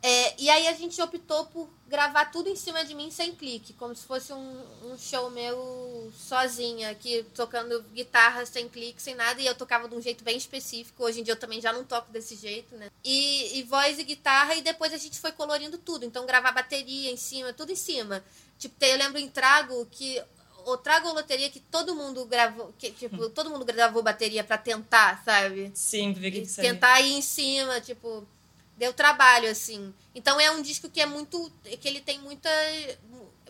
É, 0.08 0.36
e 0.38 0.50
aí 0.50 0.70
a 0.70 0.74
gente 0.74 1.02
optou 1.02 1.48
por 1.48 1.68
gravar 1.86 2.32
tudo 2.32 2.48
em 2.48 2.56
cima 2.56 2.86
de 2.86 2.96
mim 2.96 3.12
sem 3.12 3.36
clique, 3.36 3.74
como 3.74 3.94
se 3.94 4.06
fosse 4.06 4.32
um, 4.32 4.62
um 4.86 4.98
show 4.98 5.30
meu 5.30 6.10
sozinha, 6.18 6.92
aqui 6.92 7.26
tocando 7.36 7.84
guitarra 7.94 8.46
sem 8.46 8.70
clique, 8.70 9.02
sem 9.02 9.16
nada, 9.16 9.42
e 9.42 9.46
eu 9.46 9.54
tocava 9.54 9.90
de 9.90 9.96
um 9.96 10.02
jeito 10.02 10.24
bem 10.24 10.38
específico. 10.38 11.04
Hoje 11.04 11.20
em 11.20 11.24
dia 11.24 11.34
eu 11.34 11.40
também 11.40 11.60
já 11.60 11.74
não 11.74 11.84
toco 11.84 12.10
desse 12.10 12.38
jeito, 12.38 12.74
né? 12.78 12.90
E, 13.04 13.60
e 13.60 13.64
voz 13.64 14.00
e 14.00 14.04
guitarra, 14.06 14.56
e 14.56 14.62
depois 14.62 14.94
a 14.94 14.98
gente 14.98 15.20
foi 15.20 15.34
colorindo 15.34 15.78
tudo. 15.78 16.06
Então 16.06 16.26
gravar 16.26 16.54
bateria 16.54 17.12
em 17.12 17.18
cima, 17.18 17.52
tudo 17.52 17.74
em 17.74 17.76
cima. 17.76 18.24
Tipo, 18.58 18.86
eu 18.86 18.98
lembro 18.98 19.20
em 19.20 19.28
Trago 19.28 19.86
que 19.92 20.24
o 20.66 20.78
Trago 20.78 21.12
Loteria 21.12 21.50
que 21.50 21.60
todo 21.60 21.94
mundo 21.94 22.24
gravou, 22.24 22.74
que, 22.80 22.92
tipo, 22.92 23.28
todo 23.32 23.50
mundo 23.50 23.66
gravou 23.66 24.02
bateria 24.02 24.46
para 24.46 24.58
tentar, 24.58 25.22
sabe? 25.26 25.70
Sim, 25.74 26.14
ver 26.14 26.32
que 26.32 26.48
Tentar 26.62 27.02
ir 27.02 27.12
em 27.12 27.22
cima, 27.22 27.82
tipo 27.82 28.26
deu 28.78 28.94
trabalho, 28.94 29.50
assim. 29.50 29.94
Então 30.14 30.40
é 30.40 30.50
um 30.52 30.62
disco 30.62 30.90
que 30.90 31.02
é 31.02 31.06
muito. 31.06 31.52
que 31.82 31.88
ele 31.88 32.00
tem 32.00 32.20
muita, 32.20 32.50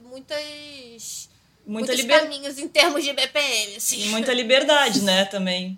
muitas. 0.02 1.30
Muita 1.66 1.88
muitos 1.88 1.96
liber... 1.98 2.22
caminhos 2.22 2.58
em 2.58 2.68
termos 2.68 3.04
de 3.04 3.12
BPM, 3.12 3.76
assim. 3.76 4.00
E 4.00 4.10
muita 4.10 4.34
liberdade, 4.34 5.02
né, 5.02 5.26
também. 5.26 5.78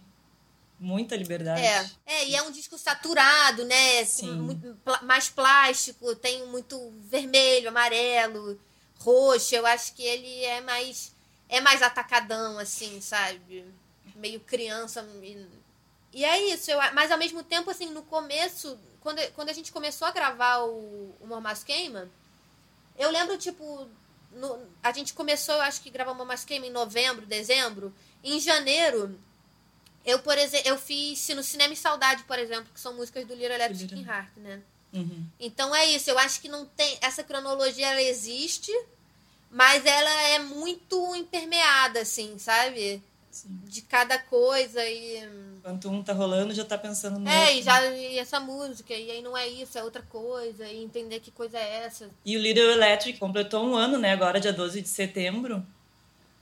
Muita 0.80 1.16
liberdade. 1.16 1.62
É, 1.62 1.90
é 2.06 2.28
e 2.28 2.36
é 2.36 2.42
um 2.44 2.52
disco 2.52 2.78
saturado, 2.78 3.66
né? 3.66 4.06
Sim. 4.06 4.32
Muito, 4.32 4.78
mais 5.04 5.28
plástico, 5.28 6.16
tem 6.16 6.46
muito 6.46 6.94
vermelho, 7.10 7.70
amarelo, 7.70 8.58
roxo. 9.00 9.56
Eu 9.56 9.66
acho 9.66 9.94
que 9.94 10.04
ele 10.04 10.44
é 10.46 10.62
mais. 10.62 11.12
É 11.50 11.60
mais 11.60 11.82
atacadão, 11.82 12.60
assim, 12.60 13.02
sabe? 13.02 13.66
Meio 14.16 14.40
criança. 14.40 15.06
E, 16.14 16.26
é 16.26 16.54
isso. 16.54 16.72
Eu, 16.72 16.80
mas 16.94 17.12
ao 17.12 17.18
mesmo 17.18 17.44
tempo, 17.44 17.70
assim, 17.70 17.88
no 17.92 18.02
começo 18.04 18.78
quando, 19.02 19.20
quando 19.34 19.50
a 19.50 19.54
gente 19.54 19.72
começou 19.72 20.08
a 20.08 20.12
gravar 20.12 20.60
o, 20.60 21.16
o 21.20 21.28
Mormaço 21.28 21.66
Queima, 21.66 22.10
Eu 22.98 23.10
lembro, 23.10 23.38
tipo, 23.38 23.88
no, 24.32 24.68
a 24.84 24.92
gente 24.92 25.14
começou, 25.14 25.56
eu 25.56 25.62
acho 25.62 25.82
que 25.82 25.90
gravamos 25.90 26.24
uma 26.24 26.38
Queima 26.38 26.68
em 26.68 26.72
novembro, 26.72 27.26
dezembro. 27.26 27.94
Em 28.24 28.40
janeiro, 28.40 29.18
eu, 30.06 30.20
por 30.20 30.38
exemplo, 30.38 30.68
eu 30.68 30.78
fiz 30.78 31.28
No 31.30 31.44
Cinema 31.44 31.74
e 31.74 31.78
Saudade, 31.78 32.24
por 32.24 32.38
exemplo, 32.38 32.72
que 32.74 32.80
são 32.80 32.94
músicas 32.94 33.26
do 33.26 33.34
Little 33.34 33.56
Electric 33.56 34.04
Heart, 34.04 34.38
né? 34.38 34.62
Uhum. 34.92 35.26
Então 35.40 35.76
é 35.76 35.86
isso, 35.86 36.10
eu 36.10 36.18
acho 36.18 36.42
que 36.42 36.50
não 36.50 36.66
tem. 36.66 36.98
Essa 37.00 37.24
cronologia 37.24 37.88
ela 37.88 38.02
existe, 38.02 38.72
mas 39.52 39.86
ela 39.86 40.22
é 40.30 40.40
muito 40.40 41.16
impermeada, 41.16 42.02
assim, 42.02 42.38
sabe? 42.40 43.02
Sim. 43.32 43.60
De 43.66 43.82
cada 43.84 44.18
coisa 44.18 44.84
e. 44.84 45.24
Enquanto 45.58 45.90
um 45.90 46.02
tá 46.04 46.14
rolando, 46.14 46.54
já 46.54 46.66
tá 46.66 46.78
pensando 46.78 47.20
no 47.20 47.30
É, 47.30 47.42
outro. 47.42 47.56
e, 47.58 47.62
já, 47.62 47.86
e 47.86 48.18
essa 48.18 48.40
música, 48.40 48.94
e 48.94 49.12
aí 49.12 49.22
não 49.22 49.38
é 49.38 49.48
isso, 49.48 49.78
é 49.78 49.84
outra 49.84 50.02
coisa, 50.02 50.68
e 50.68 50.84
entender 50.84 51.20
que 51.20 51.30
coisa 51.32 51.58
é 51.58 51.86
essa. 51.86 52.10
E 52.26 52.36
o 52.36 52.40
Little 52.40 52.72
Electric 52.72 53.20
completou 53.20 53.64
um 53.64 53.76
ano, 53.76 53.98
né? 53.98 54.12
Agora, 54.14 54.40
dia 54.40 54.54
12 54.54 54.82
de 54.82 54.90
setembro. 54.90 55.66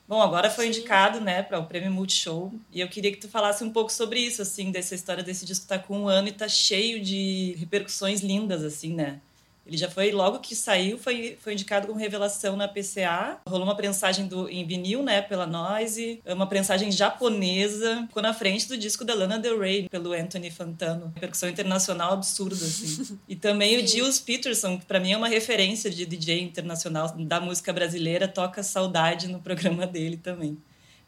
Bom, 0.08 0.22
agora 0.22 0.50
foi 0.50 0.66
Sim. 0.66 0.70
indicado, 0.80 1.20
né, 1.20 1.44
para 1.44 1.60
o 1.60 1.66
Prêmio 1.66 1.92
Multishow. 1.92 2.54
E 2.72 2.80
eu 2.80 2.88
queria 2.88 3.12
que 3.12 3.18
tu 3.18 3.28
falasse 3.28 3.62
um 3.66 3.70
pouco 3.74 3.92
sobre 3.92 4.22
isso, 4.22 4.42
assim, 4.42 4.72
dessa 4.72 4.96
história 4.96 5.22
desse 5.22 5.46
disco 5.46 5.68
tá 5.68 5.78
com 5.78 6.00
um 6.00 6.08
ano 6.08 6.30
e 6.30 6.32
tá 6.32 6.48
cheio 6.48 7.04
de 7.04 7.56
repercussões 7.60 8.22
lindas, 8.22 8.64
assim, 8.64 8.94
né? 8.94 9.20
Ele 9.68 9.78
já 9.78 9.90
foi, 9.90 10.12
logo 10.12 10.40
que 10.40 10.56
saiu, 10.56 10.98
foi, 10.98 11.38
foi 11.42 11.54
indicado 11.54 11.88
como 11.88 12.00
revelação 12.00 12.56
na 12.56 12.68
PCA. 12.68 13.40
Rolou 13.48 13.66
uma 13.66 13.76
prensagem 13.76 14.28
do, 14.28 14.50
em 14.50 14.66
vinil, 14.66 15.04
né, 15.04 15.22
pela 15.22 15.46
Noise. 15.46 16.22
Uma 16.26 16.48
prensagem 16.48 16.92
japonesa. 16.92 18.06
Ficou 18.08 18.24
na 18.24 18.34
frente 18.34 18.68
do 18.68 18.78
disco 18.78 19.04
da 19.04 19.14
Lana 19.14 19.38
Del 19.38 19.60
Rey, 19.60 19.90
pelo 19.90 20.14
Anthony 20.14 20.50
Fantano. 20.50 21.12
Repercussão 21.16 21.50
internacional 21.50 22.14
absurda, 22.14 22.56
assim. 22.56 23.20
E 23.28 23.36
também 23.36 23.78
o. 23.78 23.88
Gilles 23.88 24.20
Peterson, 24.20 24.78
que 24.78 24.86
pra 24.86 25.00
mim 25.00 25.12
é 25.12 25.18
uma 25.18 25.28
referência 25.28 25.90
de 25.90 26.06
DJ 26.06 26.42
internacional 26.42 27.14
da 27.18 27.42
música 27.42 27.74
brasileira, 27.74 28.28
toca 28.28 28.64
Saudade 28.64 29.28
no 29.28 29.40
programa 29.40 29.86
dele 29.86 30.18
também. 30.18 30.58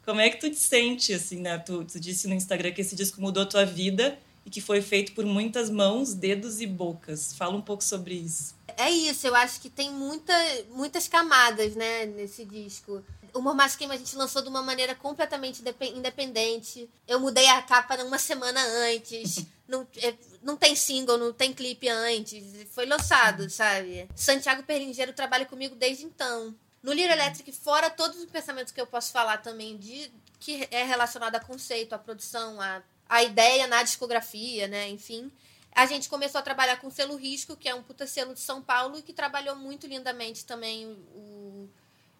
Como 0.05 0.19
é 0.19 0.29
que 0.29 0.37
tu 0.37 0.49
te 0.49 0.57
sente, 0.57 1.13
assim, 1.13 1.39
né? 1.39 1.57
Tu, 1.59 1.83
tu 1.85 1.99
disse 1.99 2.27
no 2.27 2.33
Instagram 2.33 2.71
que 2.71 2.81
esse 2.81 2.95
disco 2.95 3.21
mudou 3.21 3.45
tua 3.45 3.63
vida 3.63 4.17
e 4.49 4.51
que 4.51 4.59
foi 4.59 4.81
feito 4.81 5.13
por 5.13 5.23
muitas 5.25 5.69
mãos, 5.69 6.15
dedos 6.15 6.59
e 6.59 6.65
bocas. 6.65 7.33
Fala 7.33 7.55
um 7.55 7.61
pouco 7.61 7.83
sobre 7.83 8.15
isso. 8.15 8.55
É 8.75 8.89
isso, 8.89 9.27
eu 9.27 9.35
acho 9.35 9.61
que 9.61 9.69
tem 9.69 9.91
muita, 9.91 10.33
muitas 10.71 11.07
camadas, 11.07 11.75
né, 11.75 12.07
nesse 12.07 12.43
disco. 12.43 13.03
O 13.31 13.41
Mormaço 13.41 13.77
Queima 13.77 13.93
a 13.93 13.97
gente 13.97 14.15
lançou 14.15 14.41
de 14.41 14.49
uma 14.49 14.63
maneira 14.63 14.95
completamente 14.95 15.61
depe- 15.61 15.93
independente. 15.95 16.89
Eu 17.07 17.19
mudei 17.19 17.47
a 17.47 17.61
capa 17.61 17.95
uma 18.03 18.17
semana 18.17 18.59
antes. 18.89 19.45
não, 19.67 19.85
é, 19.97 20.15
não 20.41 20.57
tem 20.57 20.75
single, 20.75 21.17
não 21.17 21.31
tem 21.31 21.53
clipe 21.53 21.87
antes. 21.87 22.43
Foi 22.71 22.87
lançado, 22.87 23.47
sabe? 23.49 24.09
Santiago 24.15 24.63
Perlingeiro 24.63 25.13
trabalha 25.13 25.45
comigo 25.45 25.75
desde 25.75 26.05
então. 26.05 26.55
No 26.81 26.91
Lira 26.91 27.13
Electric, 27.13 27.51
fora 27.51 27.89
todos 27.89 28.17
os 28.17 28.25
pensamentos 28.25 28.73
que 28.73 28.81
eu 28.81 28.87
posso 28.87 29.11
falar 29.11 29.37
também 29.37 29.77
de 29.77 30.09
que 30.39 30.67
é 30.71 30.83
relacionado 30.83 31.35
a 31.35 31.39
conceito, 31.39 31.93
a 31.93 31.99
produção, 31.99 32.59
a, 32.59 32.81
a 33.09 33.23
ideia 33.23 33.67
na 33.67 33.83
discografia, 33.83 34.67
né? 34.67 34.87
Enfim. 34.89 35.31
A 35.73 35.85
gente 35.85 36.07
começou 36.07 36.39
a 36.39 36.41
trabalhar 36.41 36.77
com 36.77 36.87
o 36.87 36.91
selo 36.91 37.15
Risco, 37.15 37.55
que 37.55 37.67
é 37.67 37.75
um 37.75 37.83
puta 37.83 38.05
selo 38.05 38.33
de 38.33 38.39
São 38.39 38.61
Paulo 38.61 38.97
e 38.97 39.01
que 39.01 39.13
trabalhou 39.13 39.55
muito 39.55 39.87
lindamente 39.87 40.45
também 40.45 40.85
o, 40.87 41.69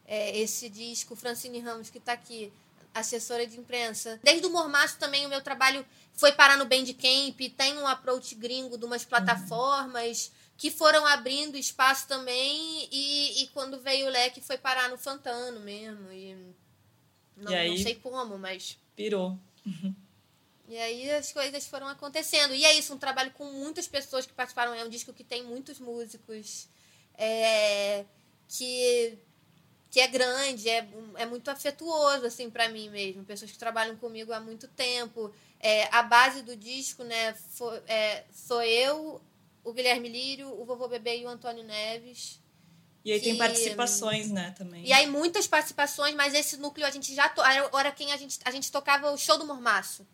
é, 0.06 0.38
esse 0.38 0.70
disco, 0.70 1.16
Francine 1.16 1.60
Ramos, 1.60 1.90
que 1.90 1.98
está 1.98 2.14
aqui, 2.14 2.52
assessora 2.94 3.46
de 3.46 3.60
imprensa. 3.60 4.20
Desde 4.24 4.46
o 4.48 4.50
Mormaço 4.50 4.98
também 4.98 5.26
o 5.26 5.30
meu 5.30 5.42
trabalho 5.42 5.86
foi 6.14 6.32
parar 6.32 6.58
no 6.58 6.66
Bandcamp, 6.66 7.40
tem 7.56 7.78
um 7.78 7.88
approach 7.88 8.34
gringo 8.36 8.78
de 8.78 8.86
umas 8.86 9.06
plataformas 9.06 10.32
que 10.58 10.70
foram 10.70 11.06
abrindo 11.06 11.58
espaço 11.58 12.08
também 12.08 12.90
e, 12.92 13.44
e 13.44 13.48
quando 13.48 13.80
veio 13.80 14.08
o 14.08 14.10
leque 14.10 14.42
foi 14.42 14.58
parar 14.58 14.90
no 14.90 14.98
Fantano 14.98 15.60
mesmo. 15.60 16.12
E 16.12 16.36
não, 17.38 17.52
E 17.52 17.56
aí? 17.56 17.70
não 17.70 17.78
sei 17.78 17.96
como, 17.96 18.38
mas 18.38 18.78
Pirou. 18.96 19.38
E 20.70 20.78
aí 20.78 21.12
as 21.12 21.32
coisas 21.32 21.66
foram 21.68 21.88
acontecendo. 21.88 22.54
E 22.54 22.64
é 22.64 22.74
isso, 22.78 22.94
um 22.94 22.98
trabalho 22.98 23.32
com 23.32 23.46
muitas 23.46 23.88
pessoas 23.88 24.26
que 24.26 24.34
participaram. 24.34 24.74
É 24.74 24.84
um 24.84 24.90
disco 24.90 25.12
que 25.12 25.24
tem 25.24 25.44
muitos 25.44 25.80
músicos, 25.80 26.68
é, 27.18 28.06
que, 28.48 29.18
que 29.90 30.00
é 30.00 30.08
grande, 30.08 30.70
é, 30.70 30.88
é 31.16 31.26
muito 31.26 31.50
afetuoso, 31.50 32.26
assim, 32.26 32.50
para 32.50 32.70
mim 32.70 32.90
mesmo. 32.90 33.26
Pessoas 33.26 33.52
que 33.52 33.58
trabalham 33.58 33.96
comigo 33.98 34.32
há 34.32 34.40
muito 34.40 34.68
tempo. 34.68 35.34
É, 35.60 35.94
a 35.94 36.04
base 36.04 36.42
do 36.44 36.56
disco, 36.56 37.04
né, 37.04 37.34
fo- 37.34 37.82
é, 37.88 38.24
sou 38.32 38.62
eu, 38.64 39.22
o 39.64 39.74
Guilherme 39.74 40.08
Lírio, 40.08 40.50
o 40.60 40.64
Vovô 40.66 40.88
Bebê 40.88 41.18
e 41.20 41.26
o 41.26 41.30
Antônio 41.30 41.64
Neves. 41.64 42.40
E 43.04 43.12
aí 43.12 43.20
tem 43.20 43.34
Que- 43.34 43.40
participações, 43.40 44.30
né, 44.30 44.54
também. 44.58 44.86
E 44.86 44.94
aí 44.94 45.08
muitas 45.08 45.48
participações, 45.48 46.14
mas 46.16 46.34
esse 46.34 46.58
núcleo 46.58 46.86
a 46.86 46.92
gente 46.92 47.14
já 47.16 47.28
to... 47.30 47.42
era 47.78 47.92
quem 47.92 48.12
a 48.12 48.18
gente 48.18 48.40
a 48.46 48.52
gente 48.52 48.72
tocava 48.72 49.12
o 49.12 49.18
show 49.18 49.38
do 49.38 49.46
Mormaço. 49.46 50.06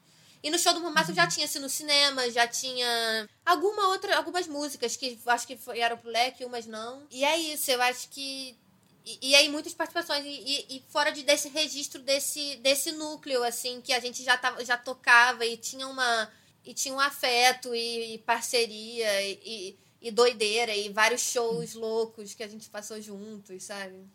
E 0.46 0.50
no 0.52 0.60
show 0.60 0.74
do 0.76 0.80
Mormaço 0.80 1.12
já 1.12 1.26
tinha 1.26 1.46
assim 1.48 1.58
no 1.58 1.68
cinema, 1.68 2.30
já 2.30 2.48
tinha 2.48 3.28
alguma 3.44 3.88
outra 3.88 4.16
algumas 4.16 4.46
músicas 4.48 4.96
que 4.96 5.18
acho 5.26 5.48
que 5.48 5.58
eram 5.76 5.98
pro 5.98 6.12
leque, 6.12 6.46
umas 6.46 6.68
não. 6.68 7.08
E 7.10 7.26
é 7.26 7.36
isso, 7.36 7.72
eu 7.72 7.82
acho 7.82 8.08
que 8.10 8.56
e, 9.04 9.30
e 9.32 9.36
aí 9.36 9.50
muitas 9.50 9.74
participações 9.74 10.24
e, 10.24 10.68
e- 10.70 10.84
fora 10.90 11.12
de, 11.12 11.24
desse 11.24 11.50
registro 11.50 12.00
desse 12.00 12.58
desse 12.58 12.92
núcleo 12.92 13.44
assim 13.44 13.82
que 13.82 13.92
a 13.92 14.00
gente 14.00 14.24
já 14.24 14.38
tava, 14.38 14.64
já 14.64 14.78
tocava 14.78 15.44
e 15.48 15.58
tinha 15.58 15.88
uma 15.88 16.32
e 16.64 16.76
tinha 16.76 16.94
um 16.94 17.00
afeto 17.00 17.74
e, 17.74 18.14
e 18.14 18.18
parceria 18.20 19.22
e, 19.24 19.40
e 19.44 19.80
e 20.00 20.12
doideira 20.12 20.76
e 20.76 20.90
vários 20.90 21.22
shows 21.22 21.74
loucos 21.74 22.36
que 22.36 22.44
a 22.44 22.48
gente 22.48 22.70
passou 22.70 23.02
juntos, 23.02 23.64
sabe? 23.64 24.08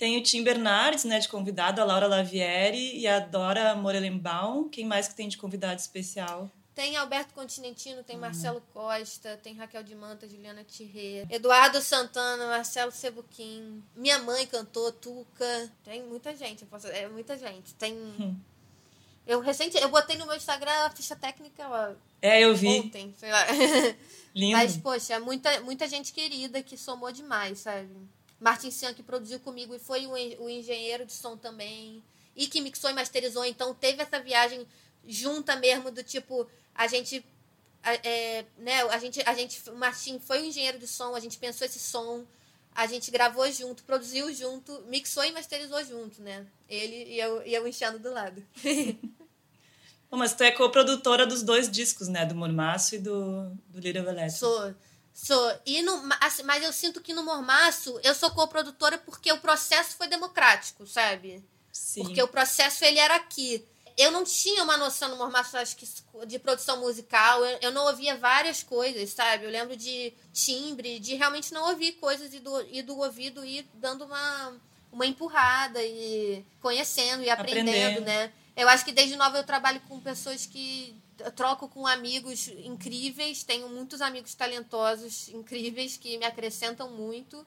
Tem 0.00 0.16
o 0.16 0.22
Tim 0.22 0.42
Bernardes, 0.42 1.04
né, 1.04 1.18
de 1.18 1.28
convidado, 1.28 1.78
a 1.78 1.84
Laura 1.84 2.06
Lavieri 2.06 2.98
e 2.98 3.06
a 3.06 3.20
Dora 3.20 3.74
Morelenbaum. 3.74 4.66
Quem 4.66 4.86
mais 4.86 5.06
que 5.06 5.14
tem 5.14 5.28
de 5.28 5.36
convidado 5.36 5.78
especial? 5.78 6.50
Tem 6.74 6.96
Alberto 6.96 7.34
Continentino, 7.34 8.02
tem 8.02 8.16
Marcelo 8.16 8.62
Costa, 8.72 9.38
tem 9.42 9.54
Raquel 9.54 9.82
de 9.82 9.94
Manta, 9.94 10.26
Juliana 10.26 10.64
Tirré, 10.64 11.26
Eduardo 11.28 11.82
Santana, 11.82 12.46
Marcelo 12.46 12.90
Sebuquim, 12.90 13.82
minha 13.94 14.18
mãe 14.20 14.46
cantou, 14.46 14.90
Tuca. 14.90 15.70
Tem 15.84 16.02
muita 16.02 16.34
gente, 16.34 16.62
eu 16.62 16.68
posso, 16.68 16.86
é 16.86 17.06
muita 17.06 17.36
gente. 17.36 17.74
Tem. 17.74 17.94
Eu 19.26 19.40
recente, 19.40 19.76
eu 19.76 19.90
botei 19.90 20.16
no 20.16 20.24
meu 20.24 20.34
Instagram 20.34 20.86
a 20.86 20.90
ficha 20.90 21.14
técnica 21.14 21.68
ó, 21.68 21.92
É, 22.22 22.40
eu 22.42 22.56
vi. 22.56 22.80
ontem, 22.80 23.14
sei 23.18 23.30
lá. 23.30 23.44
Lindo. 24.34 24.56
Mas, 24.56 24.78
poxa, 24.78 25.20
muita, 25.20 25.60
muita 25.60 25.86
gente 25.86 26.10
querida 26.14 26.62
que 26.62 26.78
somou 26.78 27.12
demais, 27.12 27.58
sabe? 27.58 27.90
Martin 28.40 28.70
Sian, 28.70 28.94
que 28.94 29.02
produziu 29.02 29.38
comigo 29.40 29.74
e 29.74 29.78
foi 29.78 30.06
o, 30.06 30.16
en- 30.16 30.36
o 30.38 30.48
engenheiro 30.48 31.04
de 31.04 31.12
som 31.12 31.36
também. 31.36 32.02
E 32.34 32.46
que 32.46 32.60
mixou 32.60 32.88
e 32.90 32.94
masterizou. 32.94 33.44
Então, 33.44 33.74
teve 33.74 34.02
essa 34.02 34.18
viagem 34.20 34.66
junta 35.06 35.56
mesmo, 35.56 35.90
do 35.90 36.02
tipo, 36.02 36.46
a 36.74 36.86
gente. 36.86 37.24
é, 37.82 38.44
né, 38.58 38.82
a 38.82 38.98
gente, 38.98 39.20
a 39.26 39.34
gente, 39.34 39.68
o 39.70 39.76
Martin 39.76 40.18
foi 40.18 40.40
o 40.40 40.44
engenheiro 40.44 40.78
de 40.78 40.86
som, 40.86 41.14
a 41.14 41.20
gente 41.20 41.38
pensou 41.38 41.66
esse 41.66 41.78
som, 41.78 42.24
a 42.74 42.86
gente 42.86 43.10
gravou 43.10 43.50
junto, 43.50 43.82
produziu 43.84 44.32
junto, 44.32 44.80
mixou 44.82 45.24
e 45.24 45.32
masterizou 45.32 45.82
junto, 45.84 46.22
né? 46.22 46.46
Ele 46.68 47.04
e 47.14 47.18
eu, 47.18 47.42
e 47.46 47.54
eu 47.54 47.66
enchendo 47.66 47.98
do 47.98 48.10
lado. 48.12 48.42
Bom, 50.10 50.16
mas 50.16 50.34
tu 50.34 50.42
é 50.42 50.50
coprodutora 50.50 51.24
dos 51.26 51.42
dois 51.42 51.70
discos, 51.70 52.08
né? 52.08 52.26
Do 52.26 52.34
Mormaço 52.34 52.96
e 52.96 52.98
do, 52.98 53.50
do 53.68 53.78
Little 53.80 54.02
Electric. 54.08 54.38
Sou. 54.38 54.74
Sou. 55.12 55.60
E 55.66 55.82
no, 55.82 56.00
assim, 56.20 56.42
mas 56.44 56.62
eu 56.62 56.72
sinto 56.72 57.00
que 57.00 57.12
no 57.12 57.22
Mormaço 57.22 57.98
eu 58.02 58.14
sou 58.14 58.30
coprodutora 58.30 58.98
porque 58.98 59.32
o 59.32 59.40
processo 59.40 59.96
foi 59.96 60.06
democrático, 60.06 60.86
sabe? 60.86 61.44
Sim. 61.72 62.02
Porque 62.02 62.22
o 62.22 62.28
processo 62.28 62.84
ele 62.84 62.98
era 62.98 63.16
aqui. 63.16 63.64
Eu 63.96 64.10
não 64.10 64.24
tinha 64.24 64.62
uma 64.62 64.78
noção 64.78 65.10
no 65.10 65.16
Mormaço, 65.16 65.58
acho 65.58 65.76
que, 65.76 65.86
de 66.26 66.38
produção 66.38 66.80
musical. 66.80 67.44
Eu, 67.44 67.58
eu 67.62 67.70
não 67.70 67.86
ouvia 67.86 68.16
várias 68.16 68.62
coisas, 68.62 69.10
sabe? 69.10 69.44
Eu 69.44 69.50
lembro 69.50 69.76
de 69.76 70.12
timbre, 70.32 70.98
de 70.98 71.16
realmente 71.16 71.52
não 71.52 71.68
ouvir 71.68 71.92
coisas 71.92 72.32
e 72.32 72.38
do, 72.38 72.62
e 72.70 72.80
do 72.80 72.98
ouvido 72.98 73.44
ir 73.44 73.68
dando 73.74 74.04
uma, 74.06 74.54
uma 74.90 75.06
empurrada 75.06 75.82
e 75.82 76.44
conhecendo 76.60 77.22
e 77.22 77.28
aprendendo, 77.28 77.68
Aprendendo. 77.68 78.06
né? 78.06 78.32
Eu 78.56 78.68
acho 78.68 78.84
que 78.84 78.92
desde 78.92 79.16
nova 79.16 79.38
eu 79.38 79.44
trabalho 79.44 79.80
com 79.88 80.00
pessoas 80.00 80.46
que 80.46 80.96
troco 81.32 81.68
com 81.68 81.86
amigos 81.86 82.48
incríveis, 82.48 83.42
tenho 83.42 83.68
muitos 83.68 84.00
amigos 84.00 84.34
talentosos, 84.34 85.28
incríveis, 85.28 85.96
que 85.96 86.18
me 86.18 86.24
acrescentam 86.24 86.90
muito. 86.90 87.46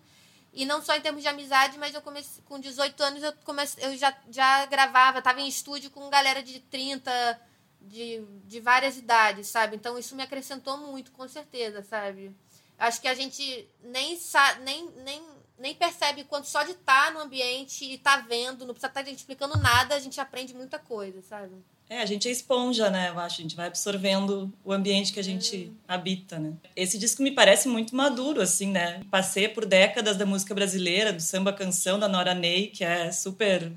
E 0.53 0.65
não 0.65 0.83
só 0.83 0.95
em 0.95 1.01
termos 1.01 1.23
de 1.23 1.27
amizade, 1.27 1.79
mas 1.79 1.95
eu 1.95 2.01
comecei 2.01 2.43
com 2.45 2.59
18 2.59 3.01
anos, 3.01 3.23
eu, 3.23 3.33
comecei, 3.43 3.83
eu 3.85 3.97
já, 3.97 4.15
já 4.29 4.65
gravava, 4.67 5.17
estava 5.17 5.41
em 5.41 5.47
estúdio 5.47 5.89
com 5.89 6.09
galera 6.09 6.43
de 6.43 6.59
30, 6.59 7.41
de, 7.81 8.23
de 8.45 8.59
várias 8.59 8.95
idades, 8.97 9.47
sabe? 9.47 9.75
Então 9.75 9.97
isso 9.97 10.15
me 10.15 10.21
acrescentou 10.21 10.77
muito, 10.77 11.11
com 11.11 11.27
certeza, 11.27 11.81
sabe? 11.81 12.35
Acho 12.77 13.01
que 13.01 13.07
a 13.07 13.15
gente 13.15 13.67
nem, 13.81 14.15
sa 14.17 14.55
nem, 14.59 14.89
nem, 15.03 15.25
nem 15.57 15.73
percebe 15.73 16.23
quanto 16.23 16.47
só 16.47 16.63
de 16.63 16.71
estar 16.71 17.11
no 17.11 17.19
ambiente 17.19 17.85
e 17.85 17.95
estar 17.95 18.27
vendo, 18.27 18.65
não 18.65 18.73
precisa 18.75 18.87
estar 18.87 19.07
explicando 19.09 19.57
nada, 19.57 19.95
a 19.95 19.99
gente 19.99 20.21
aprende 20.21 20.53
muita 20.53 20.77
coisa, 20.77 21.21
sabe? 21.23 21.55
É, 21.89 22.01
a 22.01 22.05
gente 22.05 22.27
é 22.27 22.31
esponja, 22.31 22.89
né? 22.89 23.09
Eu 23.09 23.19
acho. 23.19 23.39
A 23.39 23.43
gente 23.43 23.55
vai 23.55 23.67
absorvendo 23.67 24.51
o 24.63 24.71
ambiente 24.71 25.13
que 25.13 25.19
a 25.19 25.23
gente 25.23 25.69
hum. 25.71 25.75
habita, 25.87 26.39
né? 26.39 26.53
Esse 26.75 26.97
disco 26.97 27.21
me 27.21 27.31
parece 27.31 27.67
muito 27.67 27.95
maduro, 27.95 28.41
assim, 28.41 28.67
né? 28.67 29.01
Passei 29.11 29.47
por 29.47 29.65
décadas 29.65 30.17
da 30.17 30.25
música 30.25 30.55
brasileira, 30.55 31.13
do 31.13 31.21
samba 31.21 31.53
canção 31.53 31.99
da 31.99 32.07
Nora 32.07 32.33
Ney, 32.33 32.67
que 32.67 32.83
é 32.83 33.11
super 33.11 33.71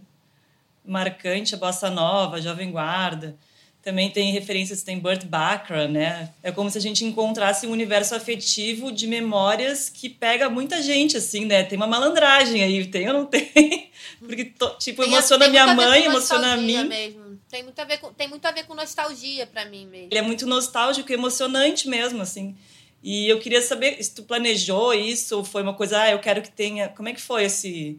marcante, 0.84 1.54
a 1.54 1.58
bossa 1.58 1.90
nova, 1.90 2.36
a 2.36 2.40
jovem 2.40 2.70
guarda. 2.70 3.36
Também 3.82 4.10
tem 4.10 4.32
referências, 4.32 4.82
tem 4.82 4.98
Burt 4.98 5.24
Bacharach, 5.26 5.92
né? 5.92 6.30
É 6.42 6.50
como 6.50 6.68
se 6.68 6.76
a 6.76 6.80
gente 6.80 7.04
encontrasse 7.04 7.68
um 7.68 7.70
universo 7.70 8.16
afetivo 8.16 8.90
de 8.90 9.06
memórias 9.06 9.88
que 9.88 10.08
pega 10.08 10.50
muita 10.50 10.82
gente, 10.82 11.16
assim, 11.16 11.44
né? 11.44 11.62
Tem 11.62 11.76
uma 11.76 11.86
malandragem 11.86 12.64
aí, 12.64 12.84
tem 12.86 13.06
ou 13.06 13.14
não 13.14 13.26
tem? 13.26 13.90
Porque, 14.18 14.52
tipo, 14.80 15.02
tem, 15.02 15.12
emociona 15.12 15.44
tem 15.44 15.50
minha 15.52 15.74
mãe, 15.74 16.04
emociona 16.04 16.54
a 16.54 16.56
mim. 16.56 16.84
Mesmo. 16.84 17.25
Tem 17.56 17.62
muito 17.62 17.78
a 17.80 17.84
ver 17.84 17.96
com, 17.96 18.12
tem 18.12 18.28
muito 18.28 18.44
a 18.44 18.50
ver 18.50 18.66
com 18.66 18.74
nostalgia 18.74 19.46
para 19.46 19.64
mim 19.64 19.86
mesmo. 19.86 20.08
Ele 20.10 20.18
é 20.18 20.22
muito 20.22 20.44
nostálgico 20.44 21.10
e 21.10 21.14
emocionante 21.14 21.88
mesmo, 21.88 22.20
assim. 22.20 22.54
E 23.02 23.26
eu 23.30 23.40
queria 23.40 23.62
saber 23.62 24.02
se 24.02 24.14
tu 24.14 24.24
planejou 24.24 24.92
isso 24.92 25.38
ou 25.38 25.42
foi 25.42 25.62
uma 25.62 25.72
coisa, 25.72 26.02
ah, 26.02 26.10
eu 26.10 26.18
quero 26.18 26.42
que 26.42 26.50
tenha. 26.50 26.90
Como 26.90 27.08
é 27.08 27.14
que 27.14 27.20
foi 27.20 27.44
esse. 27.44 27.98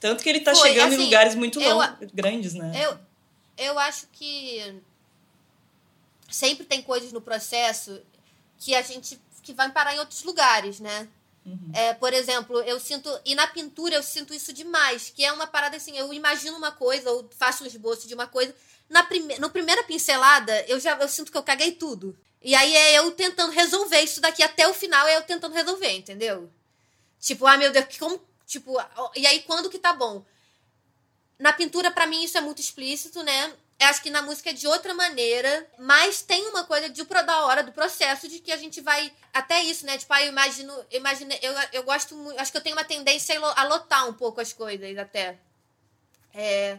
Tanto 0.00 0.22
que 0.22 0.28
ele 0.30 0.40
tá 0.40 0.54
foi, 0.54 0.70
chegando 0.70 0.94
assim, 0.94 1.02
em 1.02 1.04
lugares 1.04 1.34
muito 1.34 1.60
eu, 1.60 1.76
longos, 1.76 2.10
grandes, 2.14 2.54
né? 2.54 2.72
Eu, 2.82 2.98
eu 3.58 3.78
acho 3.78 4.06
que 4.10 4.80
sempre 6.30 6.64
tem 6.64 6.80
coisas 6.80 7.12
no 7.12 7.20
processo 7.20 8.00
que 8.56 8.74
a 8.74 8.80
gente 8.80 9.20
que 9.42 9.52
vai 9.52 9.70
parar 9.70 9.94
em 9.94 9.98
outros 9.98 10.22
lugares, 10.22 10.80
né? 10.80 11.08
Uhum. 11.44 11.72
É, 11.74 11.92
por 11.92 12.14
exemplo, 12.14 12.58
eu 12.62 12.80
sinto. 12.80 13.10
E 13.22 13.34
na 13.34 13.46
pintura 13.46 13.96
eu 13.96 14.02
sinto 14.02 14.32
isso 14.32 14.50
demais, 14.50 15.12
que 15.14 15.22
é 15.22 15.30
uma 15.30 15.46
parada 15.46 15.76
assim, 15.76 15.94
eu 15.94 16.10
imagino 16.14 16.56
uma 16.56 16.72
coisa, 16.72 17.10
ou 17.10 17.28
faço 17.36 17.64
um 17.64 17.66
esboço 17.66 18.08
de 18.08 18.14
uma 18.14 18.26
coisa, 18.26 18.54
na 18.88 19.02
prime 19.02 19.38
no 19.38 19.50
primeira 19.50 19.82
pincelada, 19.84 20.64
eu 20.66 20.78
já 20.78 20.96
eu 20.98 21.08
sinto 21.08 21.30
que 21.32 21.38
eu 21.38 21.42
caguei 21.42 21.72
tudo. 21.72 22.16
E 22.42 22.54
aí 22.54 22.76
é 22.76 22.98
eu 22.98 23.10
tentando 23.12 23.52
resolver 23.52 24.00
isso 24.02 24.20
daqui 24.20 24.42
até 24.42 24.68
o 24.68 24.74
final, 24.74 25.06
é 25.06 25.16
eu 25.16 25.22
tentando 25.22 25.54
resolver, 25.54 25.90
entendeu? 25.92 26.50
Tipo, 27.18 27.46
ah, 27.46 27.56
meu 27.56 27.72
Deus, 27.72 27.86
como. 27.98 28.20
Tipo, 28.46 28.76
e 29.16 29.26
aí 29.26 29.40
quando 29.40 29.70
que 29.70 29.78
tá 29.78 29.94
bom? 29.94 30.24
Na 31.38 31.52
pintura, 31.52 31.90
para 31.90 32.06
mim, 32.06 32.22
isso 32.22 32.36
é 32.36 32.40
muito 32.42 32.60
explícito, 32.60 33.22
né? 33.22 33.54
Eu 33.80 33.88
acho 33.88 34.02
que 34.02 34.10
na 34.10 34.22
música 34.22 34.50
é 34.50 34.52
de 34.52 34.66
outra 34.66 34.94
maneira, 34.94 35.68
mas 35.78 36.22
tem 36.22 36.46
uma 36.48 36.64
coisa 36.64 36.88
de 36.88 37.02
da 37.02 37.44
hora 37.46 37.62
do 37.62 37.72
processo 37.72 38.28
de 38.28 38.38
que 38.38 38.52
a 38.52 38.56
gente 38.56 38.80
vai 38.80 39.12
até 39.32 39.62
isso, 39.62 39.84
né? 39.84 39.98
Tipo, 39.98 40.12
ah, 40.12 40.22
eu 40.22 40.28
imagino, 40.28 40.86
imagino, 40.90 41.34
eu, 41.42 41.52
eu 41.72 41.82
gosto 41.82 42.14
muito, 42.14 42.38
acho 42.38 42.52
que 42.52 42.58
eu 42.58 42.62
tenho 42.62 42.76
uma 42.76 42.84
tendência 42.84 43.38
a 43.40 43.64
lotar 43.64 44.08
um 44.08 44.12
pouco 44.12 44.40
as 44.40 44.52
coisas 44.52 44.96
até. 44.96 45.38
É, 46.32 46.78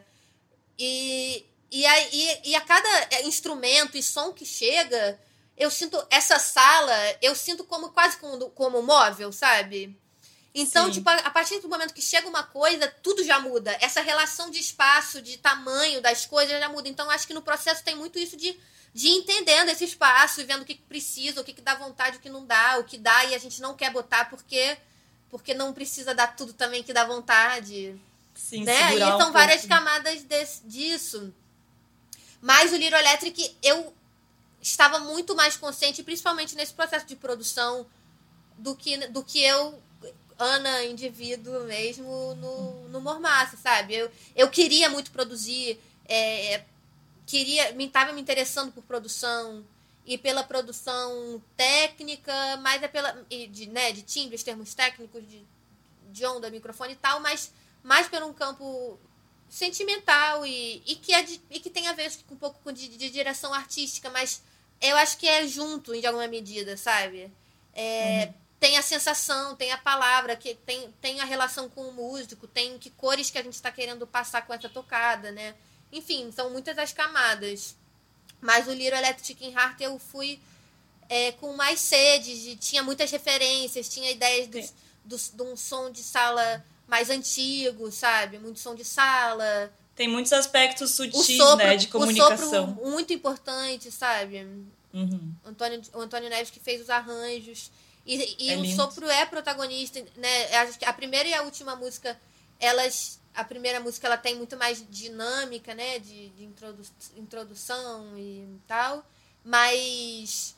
e 0.78 1.46
e, 1.72 1.86
a, 1.86 2.00
e, 2.14 2.42
e 2.46 2.56
a 2.56 2.62
cada 2.62 3.22
instrumento 3.24 3.98
e 3.98 4.04
som 4.04 4.32
que 4.32 4.46
chega, 4.46 5.20
eu 5.58 5.70
sinto 5.72 6.06
essa 6.10 6.40
sala, 6.40 6.94
eu 7.22 7.36
sinto 7.36 7.64
como 7.64 7.90
quase 7.90 8.18
como, 8.18 8.50
como 8.52 8.82
móvel, 8.82 9.32
sabe? 9.32 9.98
Então, 10.54 10.86
Sim. 10.86 10.92
tipo, 10.92 11.10
a, 11.10 11.16
a, 11.16 11.30
partir 11.32 11.60
do 11.60 11.68
momento 11.68 11.94
que 11.94 12.02
chega 12.02 12.30
uma 12.30 12.44
coisa, 12.44 12.88
tudo 13.04 13.24
já 13.24 13.40
muda. 13.40 13.78
Essa 13.82 14.02
relação 14.02 14.50
de 14.50 14.58
espaço, 14.58 15.22
de 15.22 15.38
tamanho 15.38 16.02
das 16.02 16.26
coisas 16.26 16.58
já 16.58 16.70
muda. 16.70 16.88
Então, 16.88 17.12
acho 17.12 17.28
que 17.28 17.34
no 17.34 17.42
processo 17.42 17.84
tem 17.84 17.94
muito 17.94 18.18
isso 18.18 18.38
de, 18.38 18.58
de 18.94 19.10
entendendo 19.10 19.68
esse 19.68 19.84
espaço 19.84 20.40
e 20.40 20.46
vendo 20.46 20.62
o 20.62 20.66
que 20.66 20.76
precisa, 20.76 21.42
o 21.42 21.44
que, 21.44 21.52
que 21.52 21.62
dá 21.62 21.76
vontade, 21.76 22.18
o 22.18 22.20
que 22.22 22.30
não 22.30 22.46
dá, 22.46 22.78
o 22.80 22.86
que 22.86 22.98
dá 22.98 23.26
e 23.26 23.36
a 23.36 23.38
gente 23.38 23.62
não 23.62 23.76
quer 23.76 23.92
botar 23.92 24.30
porque 24.30 24.78
porque 25.30 25.54
não 25.54 25.74
precisa 25.74 26.16
dar 26.16 26.28
tudo 26.28 26.54
também 26.54 26.82
que 26.82 26.94
dá 26.94 27.04
vontade. 27.04 28.00
Sim, 28.34 28.64
né? 28.64 28.96
E 28.96 29.00
são 29.00 29.30
um 29.30 29.32
várias 29.34 29.62
pouco. 29.62 29.76
camadas 29.76 30.24
desse, 30.24 30.66
disso. 30.66 31.34
Mas 32.46 32.72
o 32.72 32.76
Little 32.76 33.00
Electric, 33.00 33.58
eu 33.64 33.92
estava 34.62 35.00
muito 35.00 35.36
mais 35.36 35.58
consciente, 35.58 36.04
principalmente 36.04 36.54
nesse 36.56 36.76
processo 36.76 37.08
de 37.08 37.16
produção, 37.16 37.88
do 38.56 38.76
que, 38.76 39.08
do 39.08 39.24
que 39.24 39.42
eu, 39.42 39.82
Ana, 40.38 40.84
indivíduo 40.84 41.64
mesmo, 41.64 42.36
no, 42.36 42.88
no 42.90 43.02
Mormaço, 43.02 43.58
sabe? 43.58 43.96
Eu, 43.96 44.12
eu 44.36 44.48
queria 44.48 44.92
muito 44.92 45.10
produzir, 45.10 45.80
é, 46.08 46.64
queria, 47.26 47.72
me 47.72 47.88
estava 47.88 48.14
me 48.14 48.22
interessando 48.22 48.72
por 48.72 48.84
produção 48.84 49.66
e 50.06 50.16
pela 50.16 50.44
produção 50.44 51.42
técnica, 51.58 52.58
mais 52.58 52.84
é 52.84 52.88
pela 52.88 53.26
de, 53.50 53.66
né, 53.70 53.92
de 53.92 54.04
timbres, 54.04 54.44
termos 54.44 54.76
técnicos, 54.76 55.28
de, 55.28 55.44
de 56.12 56.26
onda, 56.28 56.52
microfone 56.52 56.94
e 56.94 56.98
tal, 56.98 57.20
mas 57.20 57.52
mais 57.82 58.08
por 58.08 58.22
um 58.22 58.32
campo 58.32 59.00
sentimental 59.50 60.46
e, 60.46 60.82
e, 60.86 60.96
que, 60.96 61.14
é 61.14 61.24
de, 61.24 61.42
e 61.50 61.60
que 61.60 61.70
tem 61.70 61.88
a 61.88 61.94
ver 61.94 62.12
com 62.28 62.36
um 62.36 62.38
pouco 62.38 62.72
de, 62.72 62.88
de, 62.90 63.10
direção 63.10 63.54
artística, 63.54 64.10
mas 64.10 64.42
eu 64.82 64.96
acho 64.98 65.18
que 65.18 65.28
é 65.28 65.48
junto, 65.48 66.00
de 66.00 66.06
alguma 66.06 66.28
medida, 66.28 66.76
sabe? 66.76 67.32
É, 67.74 68.26
uhum. 68.26 68.34
Tem 68.60 68.78
a 68.78 68.82
sensação, 68.82 69.56
tem 69.56 69.72
a 69.72 69.78
palavra, 69.78 70.36
que 70.36 70.56
tem, 70.56 70.92
tem 71.02 71.22
a 71.22 71.26
relação 71.26 71.70
com 71.70 71.88
o 71.88 71.94
músico, 71.94 72.48
tem 72.48 72.78
que 72.80 72.90
cores 72.90 73.30
que 73.30 73.38
a 73.38 73.44
gente 73.44 73.54
está 73.54 73.72
querendo 73.72 74.08
passar 74.08 74.46
com 74.46 74.54
essa 74.54 74.70
tocada, 74.70 75.32
né? 75.32 75.56
Enfim, 75.92 76.32
são 76.32 76.50
muitas 76.50 76.78
as 76.78 76.92
camadas. 76.92 77.76
Mas 78.42 78.68
o 78.68 78.74
Little 78.74 78.98
Electric 78.98 79.52
Heart 79.52 79.82
eu 79.82 79.98
fui 80.00 80.40
é, 81.10 81.32
com 81.34 81.54
mais 81.54 81.80
sede, 81.80 82.42
de, 82.42 82.56
tinha 82.56 82.84
muitas 82.84 83.12
referências, 83.12 83.88
tinha 83.90 84.12
ideias 84.12 84.48
do, 84.48 84.60
do, 85.06 85.18
de 85.18 85.42
um 85.44 85.56
som 85.56 85.92
de 85.92 86.04
sala 86.04 86.64
mais 86.88 87.10
antigo, 87.10 87.92
sabe? 87.92 88.40
Muito 88.40 88.60
som 88.60 88.76
de 88.76 88.86
sala. 88.86 89.72
Tem 89.96 90.08
muitos 90.08 90.34
aspectos 90.34 90.92
sutis, 90.92 91.38
sopro, 91.38 91.66
né, 91.66 91.78
de 91.78 91.88
comunicação. 91.88 92.66
O 92.66 92.68
sopro 92.68 92.92
muito 92.92 93.14
importante, 93.14 93.90
sabe? 93.92 94.46
Uhum. 94.94 95.34
Antônio, 95.46 95.82
o 95.94 96.00
Antônio 96.00 96.30
Neves 96.30 96.50
que 96.50 96.60
fez 96.60 96.82
os 96.82 96.90
arranjos. 96.90 97.72
E, 98.06 98.46
e 98.46 98.52
é 98.52 98.58
o 98.58 98.62
lindo. 98.62 98.76
sopro 98.76 99.10
é 99.10 99.26
protagonista, 99.26 100.04
né? 100.18 100.30
A 100.86 100.94
primeira 100.94 101.28
e 101.28 101.34
a 101.34 101.42
última 101.44 101.76
música, 101.76 102.20
elas... 102.60 103.20
A 103.34 103.44
primeira 103.44 103.82
música, 103.82 104.08
ela 104.08 104.18
tem 104.18 104.36
muito 104.36 104.56
mais 104.56 104.86
dinâmica, 104.90 105.74
né? 105.74 106.00
De, 106.00 106.30
de 106.30 106.44
introdu 106.44 106.82
introdução 107.18 108.18
e 108.18 108.48
tal. 108.68 109.06
Mas... 109.44 110.56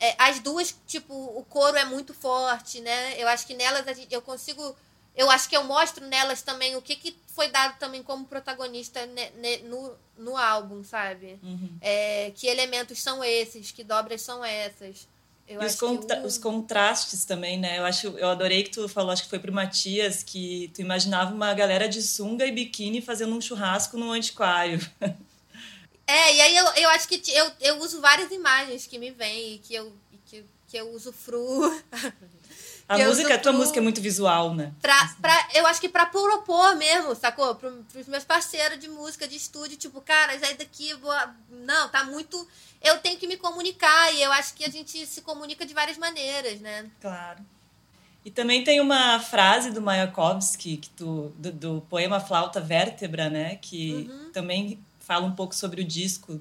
É, 0.00 0.16
as 0.18 0.40
duas, 0.40 0.74
tipo, 0.86 1.14
o 1.14 1.44
coro 1.44 1.76
é 1.76 1.84
muito 1.84 2.12
forte, 2.12 2.80
né? 2.80 3.14
Eu 3.22 3.28
acho 3.28 3.46
que 3.46 3.54
nelas 3.54 3.84
eu 4.10 4.20
consigo 4.20 4.76
eu 5.16 5.30
acho 5.30 5.48
que 5.48 5.56
eu 5.56 5.64
mostro 5.64 6.04
nelas 6.06 6.42
também 6.42 6.74
o 6.76 6.82
que, 6.82 6.96
que 6.96 7.16
foi 7.28 7.48
dado 7.48 7.78
também 7.78 8.02
como 8.02 8.24
protagonista 8.24 9.06
ne, 9.06 9.30
ne, 9.30 9.58
no, 9.58 9.92
no 10.18 10.36
álbum, 10.36 10.82
sabe? 10.82 11.38
Uhum. 11.42 11.70
É, 11.80 12.32
que 12.34 12.46
elementos 12.46 13.00
são 13.00 13.22
esses, 13.22 13.70
que 13.70 13.84
dobras 13.84 14.22
são 14.22 14.44
essas. 14.44 15.06
Eu 15.46 15.62
e 15.62 15.66
os, 15.66 15.74
contra 15.74 16.26
os, 16.26 16.38
contrastes 16.38 17.24
também, 17.24 17.58
né? 17.58 17.78
Eu 17.78 17.84
acho, 17.84 18.06
eu 18.18 18.28
adorei 18.28 18.62
que 18.64 18.70
tu 18.70 18.88
falou, 18.88 19.10
acho 19.12 19.24
que 19.24 19.28
foi 19.28 19.38
pro 19.38 19.52
Matias, 19.52 20.22
que 20.22 20.70
tu 20.74 20.80
imaginava 20.80 21.34
uma 21.34 21.52
galera 21.52 21.88
de 21.88 22.02
sunga 22.02 22.46
e 22.46 22.52
biquíni 22.52 23.02
fazendo 23.02 23.34
um 23.34 23.40
churrasco 23.40 23.96
no 23.96 24.10
antiquário. 24.10 24.80
É, 26.06 26.34
e 26.34 26.40
aí 26.42 26.56
eu, 26.56 26.66
eu 26.66 26.90
acho 26.90 27.08
que 27.08 27.22
eu, 27.32 27.50
eu 27.62 27.78
uso 27.78 27.98
várias 27.98 28.30
imagens 28.30 28.86
que 28.86 28.98
me 28.98 29.10
vêm 29.10 29.54
e 29.54 29.58
que 29.58 29.74
eu, 29.74 29.90
que, 30.26 30.44
que 30.68 30.76
eu 30.76 31.00
fruo 31.12 31.82
A 32.86 32.98
música, 32.98 33.34
a 33.34 33.38
tua 33.38 33.52
música 33.52 33.78
é 33.78 33.82
muito 33.82 34.00
visual, 34.00 34.54
né? 34.54 34.72
Pra, 34.82 35.14
pra, 35.20 35.48
eu 35.54 35.66
acho 35.66 35.80
que 35.80 35.88
pra 35.88 36.04
propor 36.04 36.76
mesmo, 36.76 37.14
sacou? 37.14 37.54
Pro, 37.54 37.72
pros 37.90 38.06
meus 38.06 38.24
parceiros 38.24 38.78
de 38.78 38.88
música, 38.88 39.26
de 39.26 39.36
estúdio, 39.36 39.78
tipo, 39.78 40.00
cara, 40.02 40.38
já 40.38 40.52
daqui, 40.52 40.92
vou... 40.94 41.14
não, 41.50 41.88
tá 41.88 42.04
muito. 42.04 42.46
Eu 42.82 42.98
tenho 42.98 43.18
que 43.18 43.26
me 43.26 43.38
comunicar 43.38 44.12
e 44.12 44.22
eu 44.22 44.30
acho 44.32 44.52
que 44.52 44.64
a 44.64 44.68
gente 44.68 45.06
se 45.06 45.22
comunica 45.22 45.64
de 45.64 45.72
várias 45.72 45.96
maneiras, 45.96 46.60
né? 46.60 46.90
Claro. 47.00 47.40
E 48.22 48.30
também 48.30 48.64
tem 48.64 48.80
uma 48.80 49.18
frase 49.18 49.70
do 49.70 49.80
Mayakovsky, 49.80 50.76
que 50.76 50.90
tu, 50.90 51.32
do, 51.38 51.52
do 51.52 51.80
poema 51.88 52.20
Flauta 52.20 52.60
Vértebra, 52.60 53.30
né? 53.30 53.56
Que 53.56 54.08
uhum. 54.10 54.30
também 54.30 54.78
fala 55.00 55.26
um 55.26 55.34
pouco 55.34 55.54
sobre 55.54 55.80
o 55.80 55.84
disco. 55.84 56.40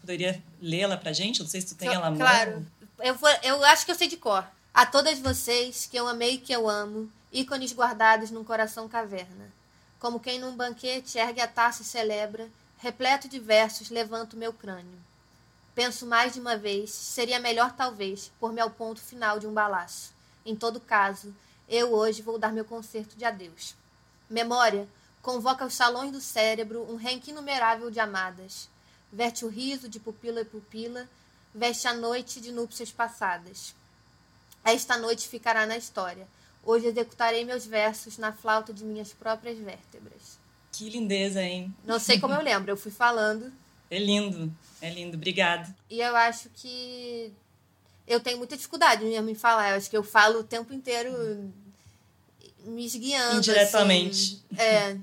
Poderia 0.00 0.42
lê-la 0.60 0.96
pra 0.96 1.12
gente? 1.12 1.40
Não 1.40 1.48
sei 1.48 1.60
se 1.60 1.68
tu 1.68 1.74
tem 1.76 1.88
ela 1.88 2.14
Claro. 2.14 2.66
Eu, 3.00 3.14
vou, 3.16 3.30
eu 3.42 3.64
acho 3.64 3.84
que 3.84 3.90
eu 3.90 3.96
sei 3.96 4.06
de 4.06 4.16
cor. 4.16 4.46
A 4.74 4.84
todas 4.84 5.20
vocês 5.20 5.86
que 5.86 5.96
eu 5.96 6.08
amei 6.08 6.34
e 6.34 6.38
que 6.38 6.52
eu 6.52 6.68
amo, 6.68 7.08
ícones 7.32 7.72
guardados 7.72 8.32
num 8.32 8.42
coração 8.42 8.88
caverna. 8.88 9.48
Como 10.00 10.18
quem 10.18 10.40
num 10.40 10.56
banquete 10.56 11.16
ergue 11.16 11.40
a 11.40 11.46
taça 11.46 11.82
e 11.82 11.84
celebra, 11.84 12.50
repleto 12.78 13.28
de 13.28 13.38
versos 13.38 13.88
levanto 13.88 14.36
meu 14.36 14.52
crânio. 14.52 14.98
Penso 15.76 16.04
mais 16.04 16.34
de 16.34 16.40
uma 16.40 16.56
vez, 16.56 16.90
seria 16.90 17.38
melhor 17.38 17.70
talvez 17.76 18.32
pôr-me 18.40 18.60
ao 18.60 18.68
ponto 18.68 19.00
final 19.00 19.38
de 19.38 19.46
um 19.46 19.54
balaço. 19.54 20.12
Em 20.44 20.56
todo 20.56 20.80
caso, 20.80 21.32
eu 21.68 21.92
hoje 21.92 22.20
vou 22.20 22.36
dar 22.36 22.52
meu 22.52 22.64
concerto 22.64 23.16
de 23.16 23.24
adeus. 23.24 23.76
Memória 24.28 24.88
convoca 25.22 25.62
aos 25.62 25.74
salões 25.74 26.10
do 26.10 26.20
cérebro 26.20 26.84
um 26.90 26.96
renque 26.96 27.30
inumerável 27.30 27.92
de 27.92 28.00
amadas. 28.00 28.68
Verte 29.12 29.44
o 29.44 29.48
riso 29.48 29.88
de 29.88 30.00
pupila 30.00 30.40
e 30.40 30.44
pupila, 30.44 31.08
veste 31.54 31.86
a 31.86 31.94
noite 31.94 32.40
de 32.40 32.50
núpcias 32.50 32.90
passadas. 32.90 33.72
Esta 34.64 34.96
noite 34.96 35.28
ficará 35.28 35.66
na 35.66 35.76
história. 35.76 36.26
Hoje 36.64 36.86
executarei 36.86 37.44
meus 37.44 37.66
versos 37.66 38.16
na 38.16 38.32
flauta 38.32 38.72
de 38.72 38.84
minhas 38.84 39.12
próprias 39.12 39.58
vértebras. 39.58 40.38
Que 40.72 40.88
lindeza, 40.88 41.42
hein? 41.42 41.72
Não 41.84 41.98
sei 41.98 42.18
como 42.18 42.34
eu 42.34 42.42
lembro, 42.42 42.70
eu 42.70 42.76
fui 42.76 42.90
falando. 42.90 43.52
É 43.90 43.98
lindo, 43.98 44.52
é 44.80 44.90
lindo. 44.90 45.16
Obrigada. 45.16 45.74
E 45.90 46.00
eu 46.00 46.16
acho 46.16 46.48
que 46.54 47.32
eu 48.06 48.18
tenho 48.18 48.38
muita 48.38 48.56
dificuldade 48.56 49.04
mesmo 49.04 49.28
em 49.28 49.34
falar. 49.34 49.70
Eu 49.70 49.76
acho 49.76 49.90
que 49.90 49.96
eu 49.96 50.02
falo 50.02 50.40
o 50.40 50.44
tempo 50.44 50.72
inteiro 50.72 51.52
me 52.64 52.84
esguiando. 52.84 53.36
Indiretamente. 53.36 54.42
Assim. 54.52 54.62
É. 54.62 54.98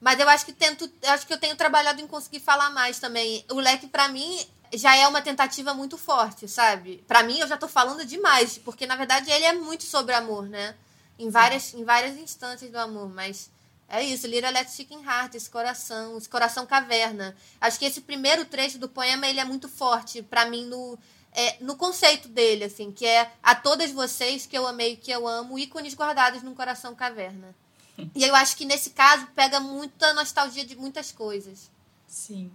Mas 0.00 0.20
eu 0.20 0.28
acho 0.28 0.46
que 0.46 0.52
tento, 0.52 0.88
eu 1.02 1.10
acho 1.10 1.26
que 1.26 1.32
eu 1.32 1.38
tenho 1.38 1.56
trabalhado 1.56 2.00
em 2.00 2.06
conseguir 2.06 2.40
falar 2.40 2.70
mais 2.70 3.00
também. 3.00 3.44
O 3.50 3.58
leque 3.58 3.88
para 3.88 4.08
mim 4.08 4.46
já 4.74 4.96
é 4.96 5.06
uma 5.06 5.22
tentativa 5.22 5.74
muito 5.74 5.96
forte, 5.96 6.48
sabe? 6.48 7.04
Para 7.06 7.22
mim 7.22 7.38
eu 7.38 7.48
já 7.48 7.56
tô 7.56 7.68
falando 7.68 8.04
demais, 8.04 8.58
porque 8.58 8.86
na 8.86 8.96
verdade 8.96 9.30
ele 9.30 9.44
é 9.44 9.52
muito 9.52 9.84
sobre 9.84 10.14
amor, 10.14 10.48
né? 10.48 10.74
Em 11.18 11.30
várias 11.30 11.74
em 11.74 11.84
várias 11.84 12.16
instâncias 12.16 12.70
do 12.70 12.78
amor, 12.78 13.08
mas 13.08 13.50
é 13.88 14.04
isso, 14.04 14.26
Little 14.26 14.50
Let 14.50 14.68
Chicken 14.70 15.02
Heart, 15.02 15.34
esse 15.34 15.48
coração, 15.48 16.18
esse 16.18 16.28
coração 16.28 16.66
caverna. 16.66 17.34
Acho 17.60 17.78
que 17.78 17.86
esse 17.86 18.02
primeiro 18.02 18.44
trecho 18.44 18.78
do 18.78 18.88
poema 18.88 19.26
ele 19.26 19.40
é 19.40 19.44
muito 19.44 19.68
forte 19.68 20.22
para 20.22 20.44
mim 20.44 20.66
no 20.66 20.98
é, 21.32 21.56
no 21.60 21.76
conceito 21.76 22.28
dele, 22.28 22.64
assim, 22.64 22.90
que 22.90 23.06
é 23.06 23.30
a 23.42 23.54
todas 23.54 23.90
vocês 23.90 24.46
que 24.46 24.56
eu 24.56 24.66
amei, 24.66 24.96
que 24.96 25.10
eu 25.10 25.26
amo, 25.26 25.58
ícones 25.58 25.94
guardados 25.94 26.42
num 26.42 26.54
coração 26.54 26.94
caverna. 26.94 27.54
E 28.14 28.22
eu 28.22 28.32
acho 28.36 28.56
que 28.56 28.64
nesse 28.64 28.90
caso 28.90 29.26
pega 29.34 29.58
muita 29.58 30.14
nostalgia 30.14 30.64
de 30.64 30.76
muitas 30.76 31.10
coisas. 31.10 31.68
Sim. 32.06 32.48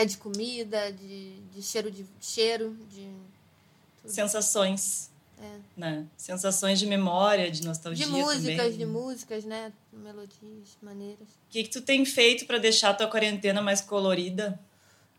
É 0.00 0.04
de 0.06 0.16
comida, 0.16 0.90
de, 0.90 1.34
de 1.54 1.62
cheiro 1.62 1.90
de 1.90 2.06
cheiro, 2.22 2.74
de 2.90 3.06
tudo. 4.00 4.10
sensações. 4.10 5.10
É. 5.38 5.58
Né? 5.76 6.06
Sensações 6.16 6.78
de 6.78 6.86
memória, 6.86 7.50
de 7.50 7.62
nostalgia 7.62 8.06
De 8.06 8.10
músicas, 8.10 8.56
também. 8.56 8.78
de 8.78 8.86
músicas, 8.86 9.44
né? 9.44 9.70
Melodias, 9.92 10.78
maneiras. 10.80 11.28
O 11.28 11.50
que, 11.50 11.64
que 11.64 11.68
tu 11.68 11.82
tem 11.82 12.02
feito 12.06 12.46
para 12.46 12.56
deixar 12.56 12.90
a 12.90 12.94
tua 12.94 13.08
quarentena 13.08 13.60
mais 13.60 13.82
colorida? 13.82 14.58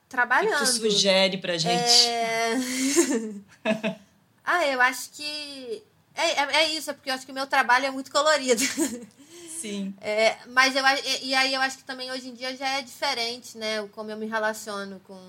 Trabalhando. 0.09 0.55
O 0.55 0.57
que 0.57 0.65
tu 0.65 0.71
sugere 0.71 1.37
pra 1.37 1.59
gente? 1.59 2.07
É... 2.07 2.55
ah, 4.43 4.65
eu 4.65 4.81
acho 4.81 5.11
que... 5.11 5.83
É, 6.15 6.41
é, 6.41 6.55
é 6.55 6.69
isso, 6.71 6.89
é 6.89 6.93
porque 6.93 7.11
eu 7.11 7.13
acho 7.13 7.25
que 7.25 7.31
o 7.31 7.35
meu 7.35 7.45
trabalho 7.45 7.85
é 7.85 7.91
muito 7.91 8.11
colorido. 8.11 8.63
Sim. 9.61 9.93
É, 10.01 10.37
mas 10.47 10.75
eu 10.75 10.83
e 11.21 11.35
aí 11.35 11.53
eu 11.53 11.61
acho 11.61 11.77
que 11.77 11.83
também 11.83 12.11
hoje 12.11 12.29
em 12.29 12.33
dia 12.33 12.55
já 12.57 12.67
é 12.67 12.81
diferente, 12.81 13.57
né? 13.57 13.87
Como 13.91 14.09
eu 14.09 14.17
me 14.17 14.25
relaciono 14.25 14.99
com, 15.01 15.21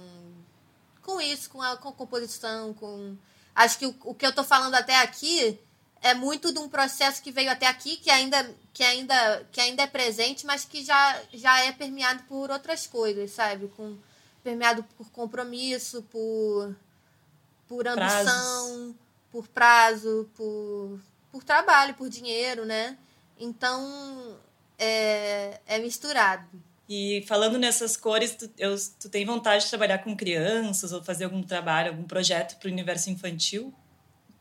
com 1.03 1.21
isso, 1.21 1.51
com 1.51 1.61
a, 1.61 1.77
com 1.77 1.90
a 1.90 1.92
composição, 1.92 2.73
com. 2.75 3.16
Acho 3.55 3.79
que 3.79 3.87
o, 3.87 3.95
o 4.05 4.14
que 4.14 4.27
eu 4.27 4.35
tô 4.35 4.42
falando 4.42 4.75
até 4.75 4.97
aqui 4.97 5.59
é 6.01 6.14
muito 6.14 6.53
de 6.53 6.59
um 6.59 6.68
processo 6.68 7.23
que 7.23 7.31
veio 7.31 7.51
até 7.51 7.66
aqui, 7.66 7.97
que 7.97 8.11
ainda, 8.11 8.51
que 8.73 8.83
ainda, 8.83 9.47
que 9.53 9.61
ainda 9.61 9.83
é 9.83 9.87
presente, 9.87 10.47
mas 10.47 10.64
que 10.64 10.83
já, 10.83 11.21
já 11.33 11.61
é 11.64 11.71
permeado 11.71 12.23
por 12.25 12.51
outras 12.51 12.87
coisas, 12.87 13.31
sabe? 13.31 13.68
Com, 13.68 13.97
permeado 14.42 14.83
por 14.97 15.11
compromisso, 15.11 16.03
por, 16.11 16.75
por 17.68 17.87
ambição, 17.87 18.95
por 19.31 19.47
prazo, 19.47 20.29
por, 20.35 20.99
por 21.31 21.45
trabalho, 21.45 21.95
por 21.95 22.09
dinheiro, 22.09 22.64
né? 22.64 22.97
Então, 23.42 24.38
é, 24.78 25.61
é 25.66 25.78
misturado. 25.81 26.48
E 26.88 27.24
falando 27.26 27.59
nessas 27.59 27.96
cores, 27.96 28.37
tu, 28.37 28.48
eu, 28.57 28.76
tu 29.00 29.09
tem 29.09 29.24
vontade 29.26 29.64
de 29.64 29.70
trabalhar 29.70 29.98
com 29.98 30.16
crianças 30.16 30.92
ou 30.92 31.02
fazer 31.02 31.24
algum 31.24 31.42
trabalho, 31.42 31.90
algum 31.90 32.05
projeto 32.05 32.57
para 32.59 32.68
o 32.68 32.72
universo 32.72 33.11
infantil? 33.11 33.74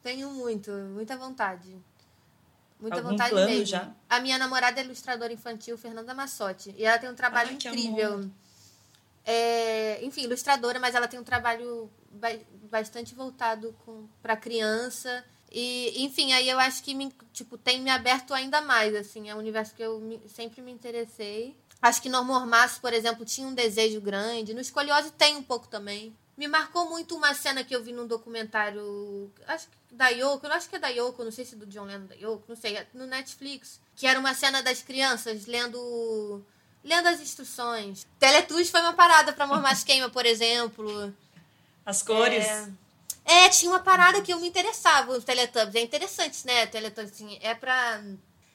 Tenho 0.03 0.29
muito, 0.31 0.69
muita 0.71 1.17
vontade. 1.17 1.75
Muita 2.79 2.97
algum 2.97 3.09
vontade 3.09 3.29
plano 3.31 3.49
mesmo. 3.49 3.65
já? 3.65 3.91
A 4.07 4.19
minha 4.19 4.37
namorada 4.37 4.79
é 4.79 4.83
ilustradora 4.83 5.33
infantil, 5.33 5.77
Fernanda 5.79 6.13
Massotti. 6.13 6.75
E 6.77 6.85
ela 6.85 6.99
tem 6.99 7.09
um 7.09 7.15
trabalho 7.15 7.49
Ai, 7.49 7.55
incrível. 7.55 8.29
É, 9.25 10.03
enfim, 10.03 10.23
ilustradora, 10.23 10.79
mas 10.79 10.93
ela 10.93 11.07
tem 11.07 11.19
um 11.19 11.23
trabalho 11.23 11.89
ba- 12.11 12.39
bastante 12.69 13.15
voltado 13.15 13.75
para 14.21 14.35
criança. 14.35 15.23
E, 15.51 16.03
enfim, 16.03 16.31
aí 16.33 16.47
eu 16.49 16.57
acho 16.59 16.81
que 16.81 16.93
me, 16.93 17.11
tipo, 17.33 17.57
tem 17.57 17.81
me 17.81 17.89
aberto 17.89 18.33
ainda 18.33 18.61
mais, 18.61 18.95
assim, 18.95 19.29
é 19.29 19.35
um 19.35 19.39
universo 19.39 19.75
que 19.75 19.83
eu 19.83 19.99
me- 19.99 20.21
sempre 20.29 20.61
me 20.61 20.71
interessei. 20.71 21.55
Acho 21.81 22.01
que 22.01 22.07
no 22.09 22.23
Mormaço, 22.23 22.79
por 22.79 22.93
exemplo, 22.93 23.25
tinha 23.25 23.47
um 23.47 23.53
desejo 23.53 23.99
grande. 23.99 24.53
No 24.53 24.61
Escoliose 24.61 25.11
tem 25.11 25.35
um 25.35 25.43
pouco 25.43 25.67
também. 25.67 26.15
Me 26.37 26.47
marcou 26.47 26.89
muito 26.89 27.15
uma 27.15 27.33
cena 27.33 27.63
que 27.63 27.75
eu 27.75 27.83
vi 27.83 27.91
num 27.91 28.07
documentário, 28.07 29.31
acho 29.47 29.67
que 29.67 29.95
da 29.95 30.07
Yoko, 30.07 30.45
eu 30.47 30.53
acho 30.53 30.69
que 30.69 30.75
é 30.77 30.79
da 30.79 30.87
Yoko, 30.87 31.23
não 31.23 31.31
sei 31.31 31.43
se 31.43 31.55
é 31.55 31.57
do 31.57 31.65
John 31.65 31.83
Lennon 31.83 32.05
da 32.05 32.15
Yoko, 32.15 32.43
não 32.47 32.55
sei, 32.55 32.79
no 32.93 33.05
Netflix, 33.05 33.79
que 33.95 34.07
era 34.07 34.17
uma 34.19 34.33
cena 34.33 34.63
das 34.63 34.81
crianças 34.81 35.45
lendo 35.45 36.41
lendo 36.83 37.07
as 37.07 37.19
instruções. 37.19 38.07
Teletubbies 38.17 38.69
foi 38.71 38.79
uma 38.81 38.93
parada 38.93 39.33
pra 39.33 39.45
Mormaço 39.45 39.85
Queima, 39.85 40.09
por 40.09 40.25
exemplo. 40.25 41.13
As 41.85 42.01
cores? 42.01 42.45
É, 42.45 42.69
é, 43.25 43.49
tinha 43.49 43.71
uma 43.71 43.79
parada 43.79 44.21
que 44.21 44.33
eu 44.33 44.39
me 44.39 44.47
interessava, 44.47 45.11
os 45.11 45.23
Teletubbies. 45.23 45.75
É 45.75 45.81
interessante, 45.81 46.45
né? 46.45 46.65
Teletubbies, 46.67 47.13
assim, 47.13 47.37
é 47.41 47.53
pra... 47.53 48.03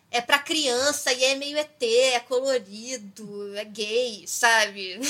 É 0.09 0.20
pra 0.20 0.38
criança 0.38 1.12
e 1.12 1.24
é 1.24 1.35
meio 1.35 1.59
ET, 1.59 1.83
é 1.83 2.20
colorido, 2.20 3.57
é 3.57 3.64
gay, 3.64 4.24
sabe? 4.26 5.00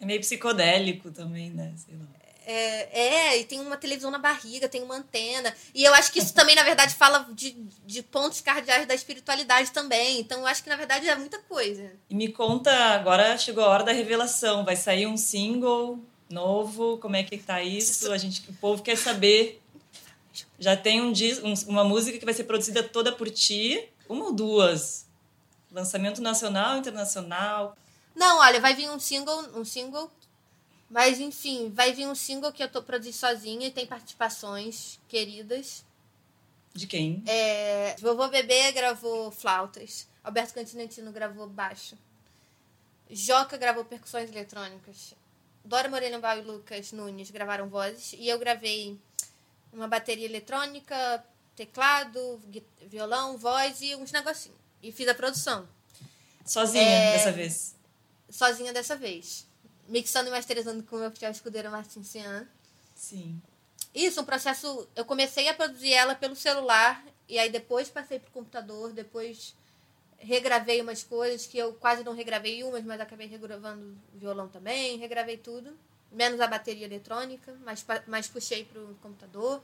É 0.00 0.06
meio 0.06 0.20
psicodélico 0.20 1.10
também, 1.10 1.50
né? 1.50 1.74
Sei 1.76 1.94
lá. 1.94 2.06
É, 2.46 3.32
é, 3.32 3.38
e 3.40 3.44
tem 3.44 3.58
uma 3.58 3.76
televisão 3.76 4.08
na 4.08 4.18
barriga, 4.18 4.68
tem 4.68 4.80
uma 4.80 4.96
antena. 4.96 5.52
E 5.74 5.82
eu 5.82 5.92
acho 5.94 6.12
que 6.12 6.20
isso 6.20 6.32
também, 6.32 6.54
na 6.54 6.62
verdade, 6.62 6.94
fala 6.94 7.26
de, 7.32 7.56
de 7.84 8.02
pontos 8.04 8.40
cardeais 8.40 8.86
da 8.86 8.94
espiritualidade 8.94 9.72
também. 9.72 10.20
Então, 10.20 10.40
eu 10.40 10.46
acho 10.46 10.62
que, 10.62 10.70
na 10.70 10.76
verdade, 10.76 11.08
é 11.08 11.16
muita 11.16 11.40
coisa. 11.40 11.92
E 12.08 12.14
me 12.14 12.32
conta, 12.32 12.70
agora 12.70 13.36
chegou 13.36 13.64
a 13.64 13.68
hora 13.68 13.84
da 13.84 13.92
revelação. 13.92 14.64
Vai 14.64 14.76
sair 14.76 15.08
um 15.08 15.16
single 15.16 15.98
novo? 16.28 16.98
Como 16.98 17.16
é 17.16 17.22
que 17.22 17.38
tá 17.38 17.62
isso? 17.62 18.10
A 18.12 18.18
gente, 18.18 18.48
o 18.50 18.54
povo 18.54 18.82
quer 18.82 18.96
saber. 18.96 19.60
Já 20.58 20.76
tem 20.76 21.00
um, 21.00 21.12
um- 21.12 21.68
uma 21.68 21.84
música 21.84 22.18
que 22.18 22.24
vai 22.24 22.34
ser 22.34 22.44
produzida 22.44 22.82
toda 22.82 23.12
por 23.12 23.30
ti, 23.30 23.88
uma 24.08 24.26
ou 24.26 24.32
duas? 24.32 25.06
Lançamento 25.72 26.20
nacional, 26.22 26.78
internacional. 26.78 27.76
Não, 28.14 28.38
olha, 28.38 28.60
vai 28.60 28.74
vir 28.74 28.88
um 28.90 28.98
single, 28.98 29.58
um 29.58 29.64
single. 29.64 30.10
Mas, 30.88 31.18
enfim, 31.20 31.70
vai 31.74 31.92
vir 31.92 32.06
um 32.06 32.14
single 32.14 32.52
que 32.52 32.62
eu 32.62 32.68
tô 32.70 32.80
produzindo 32.82 33.16
sozinha 33.16 33.66
e 33.66 33.70
tem 33.72 33.86
participações 33.86 34.98
queridas. 35.08 35.84
De 36.72 36.86
quem? 36.86 37.22
É, 37.26 37.96
Vovô 38.00 38.28
Bebê 38.28 38.70
gravou 38.72 39.30
flautas. 39.30 40.06
Alberto 40.22 40.54
Cantinentino 40.54 41.10
gravou 41.10 41.48
baixo. 41.48 41.96
Joca 43.10 43.56
gravou 43.56 43.84
percussões 43.84 44.30
eletrônicas. 44.30 45.14
Dora 45.66 45.88
Morelenbaum 45.88 46.38
e 46.38 46.42
Lucas 46.42 46.92
Nunes 46.92 47.30
gravaram 47.30 47.68
vozes. 47.68 48.14
E 48.18 48.28
eu 48.28 48.38
gravei 48.38 48.98
uma 49.72 49.88
bateria 49.88 50.24
eletrônica, 50.24 51.24
teclado, 51.56 52.40
violão, 52.86 53.36
voz 53.36 53.80
e 53.82 53.94
uns 53.96 54.12
negocinhos. 54.12 54.58
E 54.82 54.92
fiz 54.92 55.08
a 55.08 55.14
produção. 55.14 55.68
Sozinha, 56.44 56.82
É. 56.84 57.12
dessa 57.16 57.32
vez. 57.32 57.74
Sozinha 58.30 58.72
dessa 58.72 58.96
vez. 58.96 59.46
Mixando 59.88 60.28
e 60.28 60.32
masterizando 60.32 60.82
com 60.84 60.96
o 60.96 61.00
meu 61.00 61.10
fiel 61.10 61.30
escudeiro 61.32 61.70
Martin 61.70 62.02
Cian. 62.04 62.46
Sim. 62.94 63.40
Isso, 63.94 64.20
um 64.20 64.24
processo. 64.24 64.88
Eu 64.94 65.04
comecei 65.04 65.48
a 65.48 65.54
produzir 65.54 65.92
ela 65.92 66.14
pelo 66.14 66.36
celular 66.36 67.04
e 67.28 67.38
aí 67.38 67.50
depois 67.50 67.88
passei 67.88 68.18
pro 68.20 68.30
computador, 68.30 68.92
depois 68.92 69.54
regravei 70.18 70.80
umas 70.80 71.02
coisas 71.02 71.46
que 71.46 71.58
eu 71.58 71.72
quase 71.74 72.02
não 72.04 72.14
regravei 72.14 72.62
umas, 72.64 72.84
mas 72.84 73.00
acabei 73.00 73.26
regravando 73.26 73.96
violão 74.14 74.48
também, 74.48 74.98
regravei 74.98 75.36
tudo, 75.36 75.76
menos 76.10 76.40
a 76.40 76.46
bateria 76.46 76.86
eletrônica, 76.86 77.54
mas, 77.64 77.84
mas 78.06 78.28
puxei 78.28 78.64
pro 78.64 78.96
computador. 79.02 79.62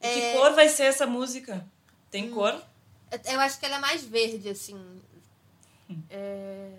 E 0.00 0.06
É, 0.06 0.32
que 0.32 0.38
cor 0.38 0.52
vai 0.54 0.68
ser 0.68 0.84
essa 0.84 1.06
música? 1.06 1.66
Tem 2.10 2.30
cor? 2.30 2.52
eu- 3.10 3.32
Eu 3.34 3.40
acho 3.40 3.58
que 3.58 3.66
ela 3.66 3.76
é 3.76 3.80
mais 3.80 4.04
verde, 4.04 4.48
assim. 4.48 4.76
É, 6.10 6.70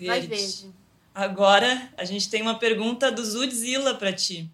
mais 0.00 0.24
verde. 0.24 0.72
Agora 1.14 1.90
a 1.96 2.04
gente 2.04 2.30
tem 2.30 2.40
uma 2.42 2.58
pergunta 2.58 3.12
do 3.12 3.24
Zudzilla 3.24 3.94
pra 3.94 4.12
ti. 4.12 4.50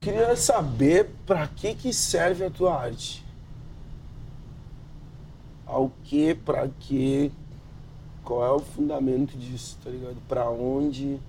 Queria 0.00 0.34
saber 0.36 1.10
pra 1.26 1.46
que 1.48 1.74
que 1.74 1.92
serve 1.92 2.44
a 2.44 2.50
tua 2.50 2.74
arte. 2.82 3.22
Ao 5.68 5.90
que, 6.02 6.34
pra 6.34 6.66
quê, 6.80 7.30
qual 8.24 8.42
é 8.42 8.50
o 8.50 8.58
fundamento 8.58 9.36
disso, 9.36 9.76
tá 9.84 9.90
ligado? 9.90 10.16
Pra 10.26 10.48
onde 10.48 11.20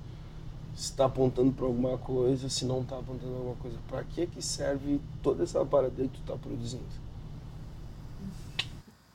se 0.74 0.94
tá 0.94 1.06
apontando 1.06 1.52
pra 1.52 1.66
alguma 1.66 1.98
coisa, 1.98 2.48
se 2.48 2.64
não 2.64 2.86
tá 2.86 2.98
apontando 2.98 3.36
alguma 3.36 3.58
coisa. 3.58 3.78
Pra 3.90 4.02
que 4.02 4.26
que 4.28 4.42
serve 4.42 5.02
toda 5.22 5.44
essa 5.44 5.66
parada 5.66 5.94
que 5.94 6.08
tu 6.08 6.22
tá 6.22 6.38
produzindo? 6.38 6.86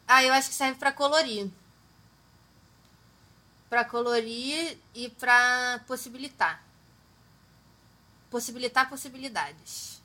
Ah, 0.06 0.22
eu 0.22 0.34
acho 0.34 0.50
que 0.50 0.54
serve 0.54 0.78
pra 0.78 0.92
colorir. 0.92 1.50
Pra 3.70 3.82
colorir 3.82 4.76
e 4.94 5.08
pra 5.08 5.80
possibilitar. 5.86 6.62
Possibilitar 8.30 8.90
possibilidades. 8.90 10.02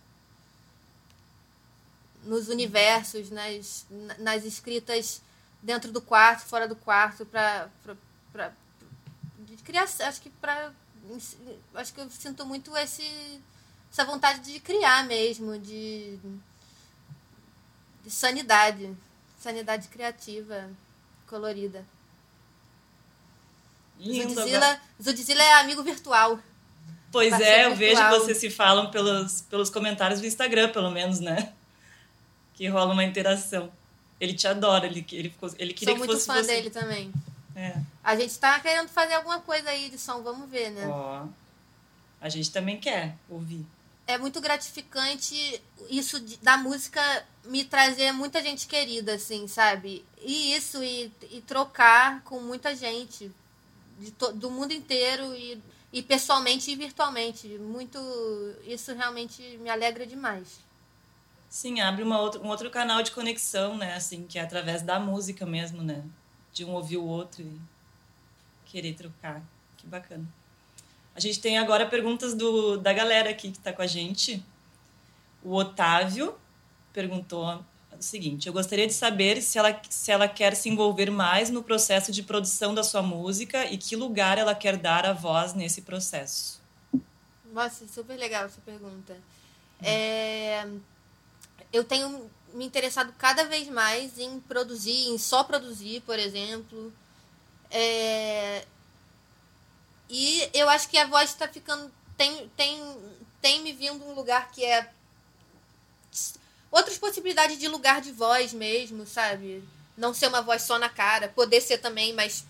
Nos 2.23 2.47
universos, 2.49 3.29
nas, 3.29 3.85
na- 3.89 4.17
nas 4.19 4.43
escritas 4.45 5.21
dentro 5.61 5.91
do 5.91 6.01
quarto, 6.01 6.45
fora 6.45 6.67
do 6.67 6.75
quarto, 6.75 7.25
de 9.39 9.55
criação, 9.57 10.07
acho 10.07 10.21
que 10.21 10.29
pra 10.29 10.71
acho 11.75 11.93
que 11.93 12.01
eu 12.01 12.09
sinto 12.11 12.45
muito 12.45 12.75
esse, 12.77 13.41
essa 13.91 14.05
vontade 14.05 14.41
de 14.41 14.59
criar 14.59 15.05
mesmo, 15.05 15.57
de, 15.57 16.19
de 18.03 18.11
sanidade. 18.11 18.95
Sanidade 19.39 19.87
criativa, 19.87 20.69
colorida. 21.25 21.83
Zudzilla, 24.35 24.81
Zudzilla 25.01 25.43
é 25.43 25.53
amigo 25.61 25.81
virtual. 25.83 26.39
Pois 27.11 27.33
é, 27.41 27.65
eu 27.65 27.75
vejo 27.75 27.95
que 27.95 28.19
vocês 28.19 28.37
se 28.37 28.49
falam 28.49 28.91
pelos, 28.91 29.41
pelos 29.41 29.69
comentários 29.69 30.19
do 30.19 30.27
Instagram, 30.27 30.71
pelo 30.71 30.91
menos, 30.91 31.19
né? 31.19 31.53
Que 32.59 32.67
rola 32.67 32.91
uma 32.91 33.05
interação. 33.05 33.71
Ele 34.19 34.33
te 34.33 34.45
adora, 34.45 34.85
ele, 34.85 35.05
ele, 35.13 35.29
ficou, 35.29 35.49
ele 35.57 35.73
queria 35.73 35.95
Sou 35.95 36.05
que 36.05 36.11
fosse 36.11 36.27
muito 36.27 36.39
fã 36.39 36.43
você. 36.43 36.55
dele 36.55 36.69
também. 36.69 37.09
É. 37.55 37.77
A 38.03 38.17
gente 38.17 38.37
tá 38.37 38.59
querendo 38.59 38.89
fazer 38.89 39.13
alguma 39.13 39.39
coisa 39.39 39.69
aí 39.69 39.89
de 39.89 39.97
som, 39.97 40.21
vamos 40.21 40.49
ver, 40.49 40.69
né? 40.71 40.85
Ó, 40.85 41.25
a 42.19 42.27
gente 42.27 42.51
também 42.51 42.77
quer 42.77 43.15
ouvir. 43.29 43.65
É 44.05 44.17
muito 44.17 44.41
gratificante 44.41 45.61
isso 45.89 46.19
de, 46.19 46.35
da 46.39 46.57
música 46.57 47.01
me 47.45 47.63
trazer 47.63 48.11
muita 48.11 48.43
gente 48.43 48.67
querida, 48.67 49.13
assim, 49.13 49.47
sabe? 49.47 50.03
E 50.21 50.53
isso, 50.53 50.83
e, 50.83 51.09
e 51.31 51.39
trocar 51.39 52.21
com 52.23 52.41
muita 52.41 52.75
gente 52.75 53.31
to, 54.17 54.33
do 54.33 54.51
mundo 54.51 54.73
inteiro 54.73 55.33
e, 55.33 55.63
e 55.93 56.03
pessoalmente 56.03 56.69
e 56.69 56.75
virtualmente. 56.75 57.47
Muito. 57.47 57.97
Isso 58.67 58.93
realmente 58.93 59.41
me 59.61 59.69
alegra 59.69 60.05
demais. 60.05 60.67
Sim, 61.49 61.81
abre 61.81 62.03
uma 62.03 62.19
outra, 62.19 62.41
um 62.41 62.47
outro 62.47 62.69
canal 62.69 63.01
de 63.01 63.11
conexão, 63.11 63.75
né? 63.75 63.95
Assim, 63.95 64.25
que 64.27 64.37
é 64.37 64.41
através 64.41 64.83
da 64.83 64.99
música 64.99 65.45
mesmo, 65.45 65.81
né? 65.81 66.03
De 66.53 66.63
um 66.63 66.73
ouvir 66.73 66.97
o 66.97 67.05
outro 67.05 67.41
e 67.41 67.59
querer 68.65 68.93
trocar. 68.93 69.41
Que 69.75 69.87
bacana. 69.87 70.25
A 71.15 71.19
gente 71.19 71.39
tem 71.39 71.57
agora 71.57 71.87
perguntas 71.87 72.35
do, 72.35 72.77
da 72.77 72.93
galera 72.93 73.31
aqui 73.31 73.51
que 73.51 73.57
está 73.57 73.73
com 73.73 73.81
a 73.81 73.87
gente. 73.87 74.43
O 75.43 75.55
Otávio 75.55 76.35
perguntou 76.93 77.65
o 77.97 78.01
seguinte: 78.01 78.47
Eu 78.47 78.53
gostaria 78.53 78.85
de 78.85 78.93
saber 78.93 79.41
se 79.41 79.57
ela, 79.57 79.81
se 79.89 80.11
ela 80.11 80.27
quer 80.27 80.55
se 80.55 80.69
envolver 80.69 81.09
mais 81.09 81.49
no 81.49 81.63
processo 81.63 82.11
de 82.11 82.21
produção 82.21 82.73
da 82.73 82.83
sua 82.83 83.01
música 83.01 83.65
e 83.65 83.77
que 83.77 83.95
lugar 83.95 84.37
ela 84.37 84.53
quer 84.53 84.77
dar 84.77 85.05
à 85.05 85.13
voz 85.13 85.53
nesse 85.53 85.81
processo. 85.81 86.61
Nossa, 87.51 87.87
super 87.87 88.17
legal 88.17 88.45
essa 88.45 88.61
pergunta. 88.61 89.17
É, 89.81 90.67
eu 91.71 91.83
tenho 91.83 92.29
me 92.53 92.65
interessado 92.65 93.13
cada 93.17 93.43
vez 93.43 93.67
mais 93.67 94.17
em 94.17 94.39
produzir, 94.41 95.09
em 95.09 95.17
só 95.17 95.43
produzir, 95.43 96.01
por 96.01 96.17
exemplo. 96.17 96.91
É, 97.71 98.65
e 100.09 100.49
eu 100.53 100.67
acho 100.69 100.89
que 100.89 100.97
a 100.97 101.05
voz 101.05 101.29
está 101.29 101.47
ficando. 101.47 101.91
Tem, 102.17 102.49
tem, 102.57 102.97
tem 103.39 103.61
me 103.61 103.71
vindo 103.71 104.03
um 104.03 104.13
lugar 104.13 104.51
que 104.51 104.65
é. 104.65 104.91
Outras 106.71 106.97
possibilidades 106.97 107.57
de 107.57 107.67
lugar 107.67 108.01
de 108.01 108.11
voz 108.11 108.53
mesmo, 108.53 109.05
sabe? 109.05 109.63
Não 109.95 110.13
ser 110.13 110.27
uma 110.27 110.41
voz 110.41 110.63
só 110.63 110.79
na 110.79 110.89
cara, 110.89 111.29
poder 111.29 111.61
ser 111.61 111.77
também, 111.77 112.13
mas. 112.13 112.43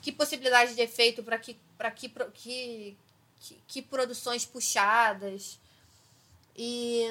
Que 0.00 0.10
possibilidade 0.12 0.74
de 0.74 0.82
efeito 0.82 1.22
para 1.22 1.38
que, 1.38 1.56
que, 1.94 2.08
que, 2.34 2.96
que, 3.40 3.58
que 3.66 3.82
produções 3.82 4.44
puxadas. 4.44 5.58
E. 6.56 7.06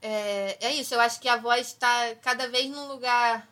É, 0.00 0.66
é 0.66 0.74
isso, 0.74 0.94
eu 0.94 1.00
acho 1.00 1.20
que 1.20 1.28
a 1.28 1.36
voz 1.36 1.68
está 1.68 2.14
cada 2.16 2.48
vez 2.48 2.68
num 2.70 2.88
lugar. 2.88 3.48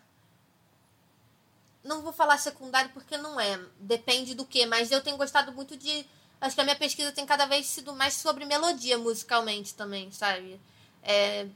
Não 1.82 2.02
vou 2.02 2.12
falar 2.12 2.38
secundário 2.38 2.90
porque 2.92 3.16
não 3.16 3.40
é. 3.40 3.58
Depende 3.78 4.34
do 4.34 4.44
que, 4.44 4.66
mas 4.66 4.90
eu 4.90 5.02
tenho 5.02 5.16
gostado 5.16 5.52
muito 5.52 5.76
de. 5.76 6.06
Acho 6.40 6.54
que 6.54 6.60
a 6.60 6.64
minha 6.64 6.76
pesquisa 6.76 7.12
tem 7.12 7.26
cada 7.26 7.46
vez 7.46 7.66
sido 7.66 7.94
mais 7.94 8.14
sobre 8.14 8.44
melodia 8.44 8.98
musicalmente 8.98 9.74
também, 9.74 10.10
sabe? 10.10 10.60
É, 11.02 11.46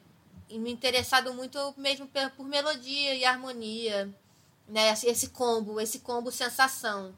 e 0.48 0.58
me 0.58 0.70
interessado 0.70 1.32
muito 1.34 1.74
mesmo 1.76 2.06
por, 2.06 2.30
por 2.30 2.46
melodia 2.46 3.14
e 3.14 3.24
harmonia, 3.24 4.08
né? 4.68 4.92
Esse 5.04 5.28
combo, 5.30 5.80
esse 5.80 6.00
combo 6.00 6.30
sensação. 6.30 7.14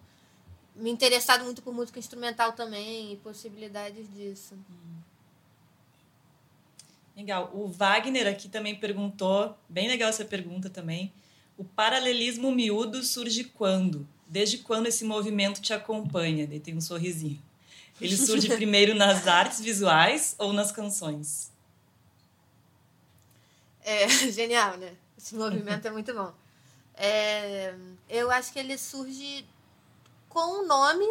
Me 0.76 0.90
interessado 0.90 1.44
muito 1.44 1.62
por 1.62 1.72
música 1.72 1.98
instrumental 1.98 2.52
também 2.52 3.12
e 3.12 3.16
possibilidades 3.16 4.06
disso. 4.14 4.54
Legal. 7.16 7.50
O 7.54 7.66
Wagner 7.66 8.26
aqui 8.26 8.48
também 8.48 8.74
perguntou, 8.74 9.56
bem 9.68 9.88
legal 9.88 10.10
essa 10.10 10.24
pergunta 10.24 10.68
também. 10.68 11.10
O 11.56 11.64
paralelismo 11.64 12.52
miúdo 12.52 13.02
surge 13.02 13.44
quando? 13.44 14.06
Desde 14.26 14.58
quando 14.58 14.86
esse 14.86 15.04
movimento 15.04 15.62
te 15.62 15.72
acompanha? 15.72 16.46
Daí 16.46 16.60
tem 16.60 16.76
um 16.76 16.80
sorrisinho. 16.80 17.42
Ele 17.98 18.14
surge 18.14 18.48
primeiro 18.54 18.94
nas 18.94 19.26
artes 19.26 19.60
visuais 19.60 20.34
ou 20.38 20.52
nas 20.52 20.70
canções? 20.70 21.50
É 23.82 24.06
genial, 24.30 24.76
né? 24.76 24.92
Esse 25.16 25.34
movimento 25.34 25.88
é 25.88 25.90
muito 25.90 26.12
bom. 26.12 26.34
É, 26.94 27.74
eu 28.08 28.30
acho 28.30 28.52
que 28.52 28.58
ele 28.58 28.76
surge 28.76 29.46
com 30.36 30.60
um 30.60 30.66
nome 30.66 31.06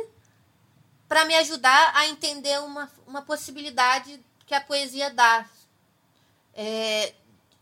para 1.08 1.26
me 1.26 1.34
ajudar 1.34 1.94
a 1.96 2.08
entender 2.08 2.60
uma, 2.60 2.92
uma 3.08 3.24
possibilidade 3.24 4.24
que 4.46 4.54
a 4.54 4.62
poesia 4.62 5.10
dá. 5.10 5.50
É, 6.54 7.12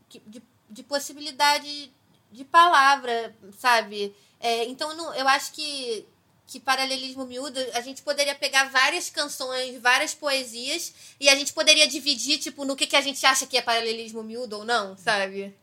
de, 0.10 0.44
de 0.70 0.84
possibilidade 0.84 1.90
de 2.34 2.44
palavra, 2.44 3.34
sabe? 3.58 4.14
É, 4.42 4.66
então, 4.66 4.94
não, 4.94 5.16
eu 5.16 5.26
acho 5.26 5.54
que, 5.54 6.06
que 6.46 6.60
paralelismo 6.60 7.26
miúdo, 7.26 7.58
a 7.74 7.80
gente 7.80 8.02
poderia 8.02 8.36
pegar 8.36 8.66
várias 8.66 9.10
canções, 9.10 9.82
várias 9.82 10.14
poesias, 10.14 10.94
e 11.18 11.30
a 11.30 11.36
gente 11.36 11.54
poderia 11.54 11.88
dividir, 11.88 12.40
tipo, 12.40 12.66
no 12.66 12.76
que, 12.76 12.86
que 12.86 12.98
a 12.98 13.02
gente 13.02 13.26
acha 13.26 13.48
que 13.48 13.58
é 13.58 13.62
paralelismo 13.62 14.22
miúdo 14.22 14.58
ou 14.58 14.66
não, 14.66 14.98
sabe? 14.98 15.56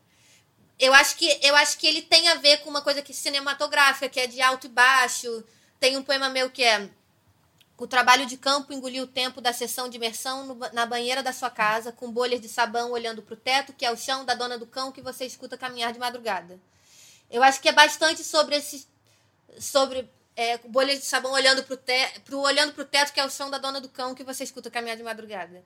Eu 0.79 0.95
acho 0.95 1.15
que 1.15 1.39
eu 1.43 1.55
acho 1.57 1.77
que 1.77 1.85
ele 1.85 2.01
tem 2.01 2.27
a 2.29 2.35
ver 2.35 2.57
com 2.61 2.71
uma 2.71 2.81
coisa 2.81 3.03
que 3.03 3.13
cinematográfica, 3.13 4.09
que 4.09 4.19
é 4.19 4.25
de 4.25 4.41
alto 4.41 4.65
e 4.65 4.69
baixo. 4.69 5.43
Tem 5.81 5.97
um 5.97 6.03
poema 6.03 6.29
meu 6.29 6.47
que 6.51 6.63
é 6.63 6.91
o 7.75 7.87
trabalho 7.87 8.27
de 8.27 8.37
campo 8.37 8.71
engoliu 8.71 9.05
o 9.05 9.07
tempo 9.07 9.41
da 9.41 9.51
sessão 9.51 9.89
de 9.89 9.97
imersão 9.97 10.45
no, 10.45 10.55
na 10.73 10.85
banheira 10.85 11.23
da 11.23 11.33
sua 11.33 11.49
casa, 11.49 11.91
com 11.91 12.11
bolhas 12.11 12.39
de 12.39 12.47
sabão 12.47 12.91
olhando 12.91 13.23
para 13.23 13.33
o 13.33 13.37
teto, 13.37 13.73
que 13.73 13.83
é 13.83 13.91
o 13.91 13.97
chão 13.97 14.23
da 14.23 14.35
dona 14.35 14.59
do 14.59 14.67
cão 14.67 14.91
que 14.91 15.01
você 15.01 15.25
escuta 15.25 15.57
caminhar 15.57 15.91
de 15.91 15.97
madrugada. 15.97 16.59
Eu 17.31 17.41
acho 17.41 17.59
que 17.59 17.67
é 17.67 17.71
bastante 17.71 18.23
sobre 18.23 18.57
esse. 18.57 18.87
sobre 19.59 20.07
é, 20.35 20.59
bolhas 20.59 20.99
de 20.99 21.05
sabão 21.05 21.31
olhando 21.31 21.63
para 21.63 21.73
o 21.73 21.77
te, 21.77 22.19
pro, 22.25 22.43
pro 22.75 22.85
teto, 22.85 23.11
que 23.11 23.19
é 23.19 23.25
o 23.25 23.31
chão 23.31 23.49
da 23.49 23.57
dona 23.57 23.81
do 23.81 23.89
cão 23.89 24.13
que 24.13 24.23
você 24.23 24.43
escuta 24.43 24.69
caminhar 24.69 24.97
de 24.97 25.01
madrugada. 25.01 25.65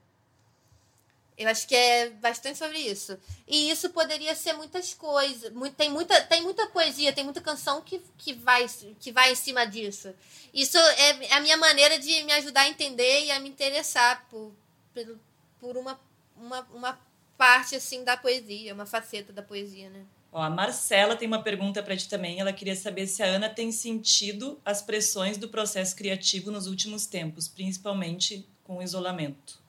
Eu 1.38 1.50
acho 1.50 1.68
que 1.68 1.76
é 1.76 2.10
bastante 2.12 2.58
sobre 2.58 2.78
isso. 2.78 3.18
E 3.46 3.70
isso 3.70 3.90
poderia 3.90 4.34
ser 4.36 4.54
muitas 4.54 4.94
coisas. 4.94 5.52
Tem, 5.76 5.90
muita, 5.90 6.22
tem 6.22 6.42
muita 6.42 6.68
poesia, 6.68 7.12
tem 7.12 7.26
muita 7.26 7.42
canção 7.42 7.82
que, 7.82 8.02
que, 8.18 8.34
vai, 8.34 8.66
que 9.00 9.12
vai 9.12 9.34
em 9.34 9.36
cima 9.36 9.66
disso. 9.66 10.14
Isso 10.54 10.78
é 10.78 11.34
a 11.34 11.42
minha 11.42 11.58
maneira 11.58 12.00
de 12.00 12.24
me 12.24 12.32
ajudar 12.34 12.62
a 12.62 12.70
entender 12.70 13.26
e 13.26 13.32
a 13.32 13.40
me 13.40 13.50
interessar 13.50 14.26
por, 14.30 14.54
por, 14.94 15.20
por 15.60 15.78
uma, 15.78 16.00
uma, 16.38 16.62
uma 16.74 17.00
parte 17.38 17.76
assim 17.76 18.06
da 18.06 18.16
poesia, 18.16 18.74
uma 18.74 18.86
faceta 18.86 19.34
da 19.34 19.42
poesia, 19.42 19.90
né? 19.90 20.06
Ó, 20.32 20.42
a 20.42 20.50
Marcela 20.50 21.18
tem 21.18 21.28
uma 21.28 21.44
pergunta 21.44 21.84
para 21.84 21.98
ti 21.98 22.08
também. 22.08 22.40
Ela 22.40 22.54
queria 22.54 22.76
saber 22.76 23.08
se 23.08 23.22
a 23.22 23.26
Ana 23.26 23.50
tem 23.50 23.74
sentido 23.74 24.60
as 24.64 24.82
pressões 24.82 25.38
do 25.38 25.50
processo 25.50 25.96
criativo 25.96 26.50
nos 26.50 26.68
últimos 26.68 27.06
tempos, 27.06 27.48
principalmente 27.50 28.48
com 28.64 28.78
o 28.78 28.82
isolamento. 28.82 29.65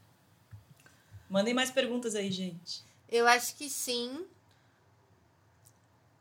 Mandem 1.29 1.55
mais 1.55 1.71
perguntas 1.71 2.15
aí, 2.15 2.31
gente. 2.31 2.83
Eu 3.09 3.27
acho 3.27 3.55
que 3.57 3.69
sim. 3.69 4.25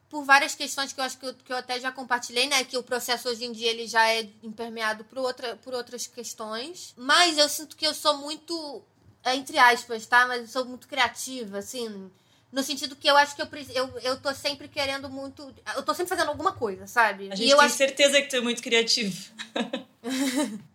Por 0.09 0.23
várias 0.23 0.55
questões 0.55 0.93
que 0.93 0.99
eu 0.99 1.03
acho 1.03 1.17
que 1.17 1.25
eu, 1.25 1.33
que 1.33 1.51
eu 1.51 1.57
até 1.57 1.79
já 1.79 1.91
compartilhei, 1.91 2.47
né? 2.47 2.63
Que 2.63 2.77
o 2.77 2.83
processo 2.83 3.29
hoje 3.29 3.45
em 3.45 3.51
dia 3.51 3.69
ele 3.69 3.87
já 3.87 4.07
é 4.07 4.29
impermeado 4.43 5.03
por, 5.03 5.17
outra, 5.17 5.55
por 5.57 5.73
outras 5.73 6.07
questões. 6.07 6.93
Mas 6.95 7.37
eu 7.37 7.49
sinto 7.49 7.75
que 7.75 7.85
eu 7.85 7.93
sou 7.93 8.17
muito, 8.17 8.83
entre 9.25 9.57
aspas, 9.57 10.05
tá? 10.05 10.27
Mas 10.27 10.41
eu 10.41 10.47
sou 10.47 10.65
muito 10.65 10.87
criativa, 10.87 11.57
assim. 11.57 12.09
No 12.51 12.63
sentido 12.63 12.95
que 12.95 13.09
eu 13.09 13.17
acho 13.17 13.35
que 13.35 13.41
eu, 13.41 13.47
eu, 13.73 13.99
eu 13.99 14.21
tô 14.21 14.33
sempre 14.33 14.67
querendo 14.67 15.09
muito. 15.09 15.53
Eu 15.75 15.83
tô 15.83 15.93
sempre 15.93 16.09
fazendo 16.09 16.29
alguma 16.29 16.53
coisa, 16.53 16.87
sabe? 16.87 17.31
A 17.31 17.35
gente 17.35 17.47
e 17.47 17.51
eu 17.51 17.57
tem 17.57 17.65
acho... 17.65 17.75
certeza 17.75 18.21
que 18.21 18.29
tu 18.29 18.37
é 18.37 18.41
muito 18.41 18.61
criativo. 18.61 19.31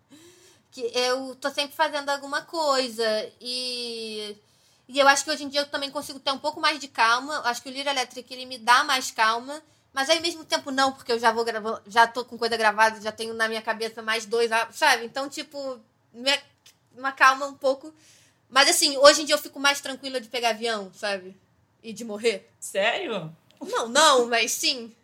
que 0.70 0.90
eu 0.94 1.34
tô 1.36 1.50
sempre 1.50 1.74
fazendo 1.74 2.08
alguma 2.08 2.42
coisa. 2.42 3.04
E, 3.40 4.36
e 4.88 4.98
eu 4.98 5.08
acho 5.08 5.24
que 5.24 5.30
hoje 5.30 5.44
em 5.44 5.48
dia 5.48 5.60
eu 5.62 5.68
também 5.68 5.90
consigo 5.90 6.20
ter 6.20 6.30
um 6.30 6.38
pouco 6.38 6.60
mais 6.60 6.78
de 6.78 6.88
calma. 6.88 7.34
Eu 7.34 7.46
acho 7.46 7.62
que 7.62 7.68
o 7.68 7.72
Lira 7.72 7.90
Electric 7.90 8.32
ele 8.32 8.46
me 8.46 8.58
dá 8.58 8.84
mais 8.84 9.10
calma. 9.10 9.60
Mas 9.92 10.08
aí, 10.08 10.18
ao 10.18 10.22
mesmo 10.22 10.44
tempo, 10.44 10.70
não, 10.70 10.92
porque 10.92 11.10
eu 11.10 11.18
já 11.18 11.32
vou 11.32 11.44
gravar, 11.44 11.82
já 11.86 12.06
tô 12.06 12.24
com 12.24 12.38
coisa 12.38 12.56
gravada, 12.56 13.00
já 13.00 13.10
tenho 13.10 13.34
na 13.34 13.48
minha 13.48 13.60
cabeça 13.60 14.00
mais 14.00 14.24
dois, 14.24 14.48
sabe? 14.72 15.04
Então, 15.04 15.28
tipo, 15.28 15.80
me, 16.12 16.30
uma 16.96 17.10
calma 17.10 17.46
um 17.46 17.54
pouco. 17.54 17.92
Mas 18.48 18.68
assim, 18.68 18.96
hoje 18.98 19.22
em 19.22 19.24
dia 19.24 19.34
eu 19.34 19.38
fico 19.38 19.58
mais 19.58 19.80
tranquila 19.80 20.20
de 20.20 20.28
pegar 20.28 20.50
avião, 20.50 20.92
sabe? 20.94 21.36
E 21.82 21.92
de 21.92 22.04
morrer. 22.04 22.48
Sério? 22.58 23.34
Não, 23.60 23.88
não, 23.88 24.26
mas 24.26 24.52
sim. 24.52 24.94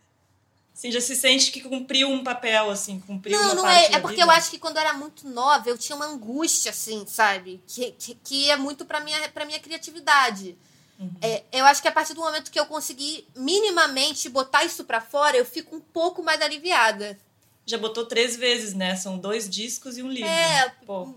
Sim, 0.77 0.93
já 0.93 1.01
se 1.01 1.17
sente 1.17 1.51
que 1.51 1.63
cumpriu 1.63 2.07
um 2.07 2.23
papel, 2.23 2.69
assim, 2.69 3.01
cumpriu 3.01 3.41
Não, 3.41 3.47
uma 3.47 3.55
não 3.55 3.67
é. 3.67 3.93
É 3.93 3.99
porque 3.99 4.17
vida. 4.17 4.27
eu 4.27 4.31
acho 4.31 4.51
que 4.51 4.59
quando 4.59 4.77
eu 4.77 4.83
era 4.83 4.93
muito 4.93 5.27
nova, 5.27 5.71
eu 5.71 5.79
tinha 5.79 5.97
uma 5.97 6.05
angústia, 6.05 6.71
assim, 6.71 7.03
sabe? 7.09 7.63
Que, 7.67 7.93
que, 7.93 8.15
que 8.17 8.51
é 8.51 8.59
muito 8.59 8.85
pra 8.85 9.01
minha, 9.01 9.27
pra 9.31 9.47
minha 9.47 9.59
criatividade. 9.59 10.55
Uhum. 11.01 11.11
É, 11.23 11.45
eu 11.51 11.65
acho 11.65 11.81
que 11.81 11.89
a 11.89 11.93
partir 11.93 12.13
do 12.13 12.21
momento 12.21 12.51
que 12.51 12.61
eu 12.61 12.67
consegui 12.67 13.27
minimamente 13.35 14.29
botar 14.29 14.65
isso 14.65 14.85
pra 14.85 15.01
fora, 15.01 15.35
eu 15.35 15.47
fico 15.47 15.75
um 15.75 15.81
pouco 15.81 16.23
mais 16.23 16.43
aliviada. 16.43 17.19
Já 17.65 17.79
botou 17.79 18.05
três 18.05 18.37
vezes, 18.37 18.75
né? 18.75 18.97
São 18.97 19.17
dois 19.17 19.49
discos 19.49 19.97
e 19.97 20.03
um 20.03 20.11
livro. 20.11 20.29
É, 20.29 20.75
Pô, 20.85 21.09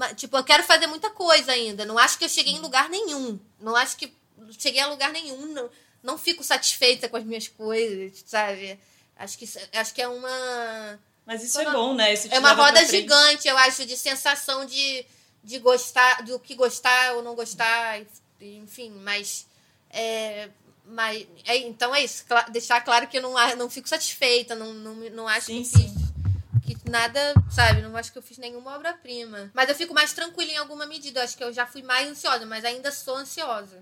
é. 0.00 0.14
Tipo, 0.14 0.36
eu 0.36 0.44
quero 0.44 0.62
fazer 0.62 0.86
muita 0.86 1.10
coisa 1.10 1.50
ainda. 1.50 1.84
Não 1.84 1.98
acho 1.98 2.16
que 2.16 2.24
eu 2.24 2.28
cheguei 2.28 2.52
em 2.52 2.60
lugar 2.60 2.88
nenhum. 2.88 3.36
Não 3.60 3.74
acho 3.74 3.96
que 3.96 4.14
cheguei 4.60 4.80
a 4.80 4.86
lugar 4.86 5.10
nenhum. 5.10 5.46
Não, 5.52 5.68
não 6.04 6.16
fico 6.16 6.44
satisfeita 6.44 7.08
com 7.08 7.16
as 7.16 7.24
minhas 7.24 7.48
coisas, 7.48 8.22
sabe? 8.24 8.78
Acho 9.22 9.38
que, 9.38 9.48
acho 9.74 9.94
que 9.94 10.02
é 10.02 10.08
uma. 10.08 10.98
Mas 11.24 11.44
isso 11.44 11.60
é 11.60 11.70
bom, 11.70 11.94
né? 11.94 12.12
É 12.28 12.38
uma 12.40 12.54
pra 12.56 12.64
roda 12.64 12.84
gigante, 12.84 13.46
eu 13.46 13.56
acho, 13.56 13.86
de 13.86 13.96
sensação 13.96 14.66
de, 14.66 15.06
de 15.44 15.60
gostar, 15.60 16.22
do 16.24 16.40
que 16.40 16.56
gostar 16.56 17.12
ou 17.14 17.22
não 17.22 17.36
gostar, 17.36 18.00
enfim, 18.40 18.90
mas. 18.90 19.46
É, 19.90 20.48
mas 20.84 21.24
é, 21.44 21.58
então 21.58 21.94
é 21.94 22.02
isso, 22.02 22.24
cla- 22.26 22.46
deixar 22.50 22.80
claro 22.80 23.06
que 23.06 23.18
eu 23.18 23.22
não, 23.22 23.34
não 23.56 23.70
fico 23.70 23.88
satisfeita, 23.88 24.56
não, 24.56 24.74
não, 24.74 24.94
não 25.10 25.28
acho 25.28 25.46
Sim, 25.46 25.62
que 25.62 25.68
sim. 25.68 25.94
fiz 26.64 26.76
que 26.76 26.90
nada, 26.90 27.32
sabe, 27.48 27.80
não 27.82 27.96
acho 27.96 28.10
que 28.10 28.18
eu 28.18 28.22
fiz 28.22 28.38
nenhuma 28.38 28.74
obra-prima. 28.74 29.50
Mas 29.54 29.68
eu 29.68 29.74
fico 29.76 29.94
mais 29.94 30.12
tranquila 30.12 30.50
em 30.50 30.56
alguma 30.56 30.84
medida, 30.86 31.20
eu 31.20 31.24
acho 31.24 31.36
que 31.36 31.44
eu 31.44 31.52
já 31.52 31.64
fui 31.66 31.82
mais 31.82 32.08
ansiosa, 32.08 32.44
mas 32.44 32.64
ainda 32.64 32.90
sou 32.90 33.14
ansiosa. 33.16 33.78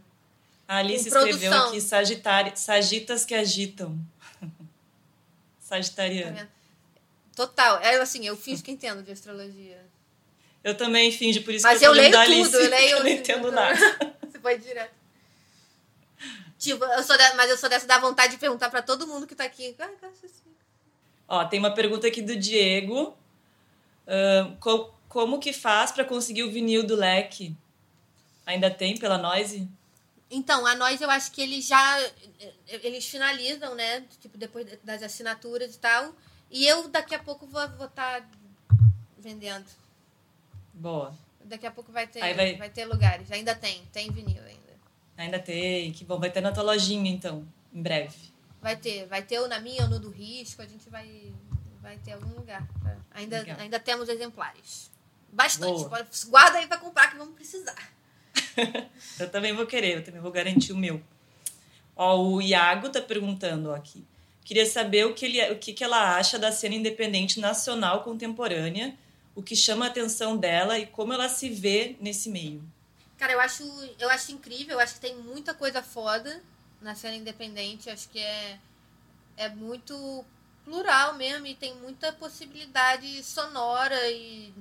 A 0.69 0.77
Alice 0.77 1.09
escreveu 1.09 1.51
produção. 1.51 1.69
aqui 1.69 1.81
Sagitário, 1.81 2.53
Sagitas 2.55 3.25
que 3.25 3.35
agitam. 3.35 3.99
Tá 5.71 5.77
Sagitariano. 5.77 6.37
vendo? 6.37 6.49
Total, 7.37 7.79
é 7.81 7.95
assim, 8.01 8.27
eu 8.27 8.37
fiz 8.37 8.61
que 8.61 8.71
entendo 8.71 9.03
de 9.03 9.13
astrologia. 9.13 9.81
Eu 10.63 10.77
também 10.77 11.11
finjo, 11.13 11.43
por 11.43 11.55
isso 11.55 11.63
Mas 11.67 11.79
que 11.79 11.87
eu, 11.87 11.95
eu 11.95 12.03
leio 12.03 12.11
tudo, 12.45 12.57
eu 12.59 12.69
leio- 12.71 12.91
eu 12.97 13.01
não 13.05 13.09
entendo 13.11 13.53
nada. 13.53 13.77
Você 14.31 14.39
pode 14.39 14.57
ir 14.63 14.67
direto. 14.67 14.93
Tipo, 16.59 16.85
eu 16.85 17.03
sou 17.03 17.17
da, 17.17 17.35
mas 17.37 17.49
eu 17.51 17.57
sou 17.57 17.71
dessa 17.71 17.87
da 17.87 17.99
vontade 17.99 18.33
de 18.35 18.39
perguntar 18.39 18.69
pra 18.69 18.83
todo 18.83 19.07
mundo 19.07 19.27
que 19.27 19.35
tá 19.35 19.45
aqui. 19.45 19.75
Ah. 19.79 19.89
Ó, 21.29 21.45
tem 21.47 21.59
uma 21.59 21.71
pergunta 21.73 22.07
aqui 22.07 22.21
do 22.21 22.37
Diego. 22.37 23.17
Ahn, 24.07 24.57
co- 24.61 24.93
como 25.09 25.39
que 25.39 25.53
faz 25.55 25.91
para 25.93 26.05
conseguir 26.05 26.43
o 26.43 26.51
vinil 26.51 26.83
do 26.83 26.95
leque? 26.97 27.57
Ainda 28.45 28.71
tem 28.71 28.99
pela 28.99 29.17
Noise? 29.17 29.67
Então, 30.31 30.65
a 30.65 30.77
nós 30.77 31.01
eu 31.01 31.11
acho 31.11 31.33
que 31.33 31.41
eles 31.43 31.67
já. 31.67 31.99
Eles 32.69 33.07
finalizam, 33.07 33.75
né? 33.75 34.05
Tipo, 34.21 34.39
depois 34.39 34.67
das 34.85 35.03
assinaturas 35.03 35.75
e 35.75 35.79
tal. 35.79 36.15
E 36.51 36.67
eu 36.67 36.89
daqui 36.89 37.15
a 37.15 37.19
pouco 37.19 37.47
vou 37.47 37.63
estar 37.85 38.29
vendendo. 39.19 39.67
Boa. 40.73 41.13
Daqui 41.45 41.67
a 41.67 41.71
pouco 41.71 41.91
vai 41.91 42.07
ter, 42.07 42.21
vai- 42.21 42.57
vai... 42.57 42.71
ter 42.71 42.85
lugares. 42.85 43.31
Ainda 43.33 43.55
tem, 43.55 43.85
tem 43.93 44.11
vinil 44.11 44.43
ainda. 44.43 44.61
Ainda 45.17 45.39
tem. 45.39 45.93
Que 45.93 46.05
bom. 46.05 46.19
Vai 46.19 46.31
ter 46.31 46.41
na 46.41 46.53
tua 46.53 46.63
lojinha, 46.63 47.11
então, 47.11 47.47
em 47.73 47.83
breve. 47.83 48.17
Vai 48.63 48.77
ter, 48.77 49.07
vai 49.07 49.23
ter 49.23 49.41
ou 49.41 49.49
na 49.49 49.59
minha 49.59 49.83
ou 49.83 49.89
no 49.89 49.99
do 49.99 50.11
risco, 50.11 50.61
a 50.63 50.67
gente 50.67 50.89
vai, 50.91 51.33
vai 51.81 51.97
ter 51.99 52.13
algum 52.13 52.35
lugar. 52.35 52.67
tá? 52.85 52.97
Ainda, 53.13 53.39
Legal. 53.41 53.59
ainda 53.59 53.81
temos 53.81 54.09
exemplares. 54.09 54.91
Bastante. 55.33 55.85
Boa. 55.89 56.07
Guarda 56.29 56.59
aí 56.59 56.67
pra 56.67 56.77
comprar 56.79 57.11
que 57.11 57.17
vamos 57.17 57.35
precisar. 57.35 57.77
Eu 59.19 59.31
também 59.31 59.53
vou 59.53 59.67
querer, 59.67 59.99
eu 59.99 60.05
também 60.05 60.21
vou 60.21 60.31
garantir 60.31 60.73
o 60.73 60.77
meu. 60.77 61.03
Ó, 61.97 62.23
o 62.23 62.41
Iago 62.41 62.89
tá 62.89 63.01
perguntando 63.01 63.71
ó, 63.71 63.75
aqui. 63.75 64.05
Queria 64.45 64.67
saber 64.67 65.07
o 65.07 65.15
que, 65.15 65.27
ele, 65.27 65.53
o 65.53 65.59
que, 65.59 65.73
que 65.73 65.85
ela 65.85 66.17
acha 66.17 66.39
da 66.39 66.51
cena 66.51 66.75
independente 66.75 67.39
nacional 67.39 68.03
contemporânea, 68.03 68.97
o 69.35 69.43
que 69.43 69.55
chama 69.55 69.85
a 69.85 69.89
atenção 69.89 70.37
dela 70.37 70.79
e 70.79 70.87
como 70.87 71.13
ela 71.13 71.29
se 71.29 71.49
vê 71.49 71.97
nesse 72.01 72.29
meio. 72.31 72.63
Cara, 73.19 73.35
eu 73.35 73.41
acho, 73.41 73.63
eu 73.99 74.09
acho 74.09 74.33
incrível, 74.33 74.77
eu 74.77 74.81
acho 74.81 74.95
que 74.95 75.01
tem 75.01 75.15
muita 75.17 75.53
coisa 75.53 75.83
foda 75.83 76.43
na 76.81 76.95
cena 76.95 77.17
independente, 77.17 77.91
acho 77.91 78.09
que 78.09 78.19
é, 78.19 78.59
é 79.37 79.49
muito 79.51 80.25
plural 80.65 81.15
mesmo 81.15 81.47
e 81.47 81.55
tem 81.55 81.75
muita 81.77 82.13
possibilidade 82.13 83.23
sonora 83.23 84.11
e, 84.11 84.53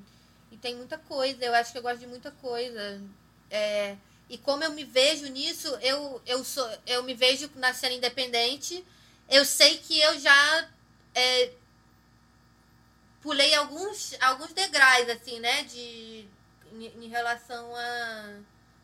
e 0.52 0.58
tem 0.58 0.76
muita 0.76 0.98
coisa, 0.98 1.44
eu 1.44 1.54
acho 1.54 1.72
que 1.72 1.78
eu 1.78 1.82
gosto 1.82 2.00
de 2.00 2.08
muita 2.08 2.32
coisa. 2.32 3.02
É, 3.50 3.96
e 4.30 4.38
como 4.38 4.64
eu 4.64 4.72
me 4.72 4.84
vejo 4.84 5.26
nisso, 5.28 5.68
eu, 5.82 6.22
eu, 6.26 6.44
sou, 6.44 6.70
eu 6.86 7.04
me 7.04 7.14
vejo 7.14 7.50
na 7.56 7.74
cena 7.74 7.96
independente, 7.96 8.86
eu 9.30 9.44
sei 9.44 9.78
que 9.78 10.00
eu 10.00 10.20
já 10.20 10.70
é, 11.16 11.52
pulei 13.22 13.54
alguns, 13.56 14.14
alguns 14.22 14.54
degraus, 14.54 15.10
assim, 15.10 15.40
né, 15.40 15.64
de, 15.64 16.26
em, 16.74 17.06
em 17.06 17.08
relação 17.08 17.76
a 17.76 18.40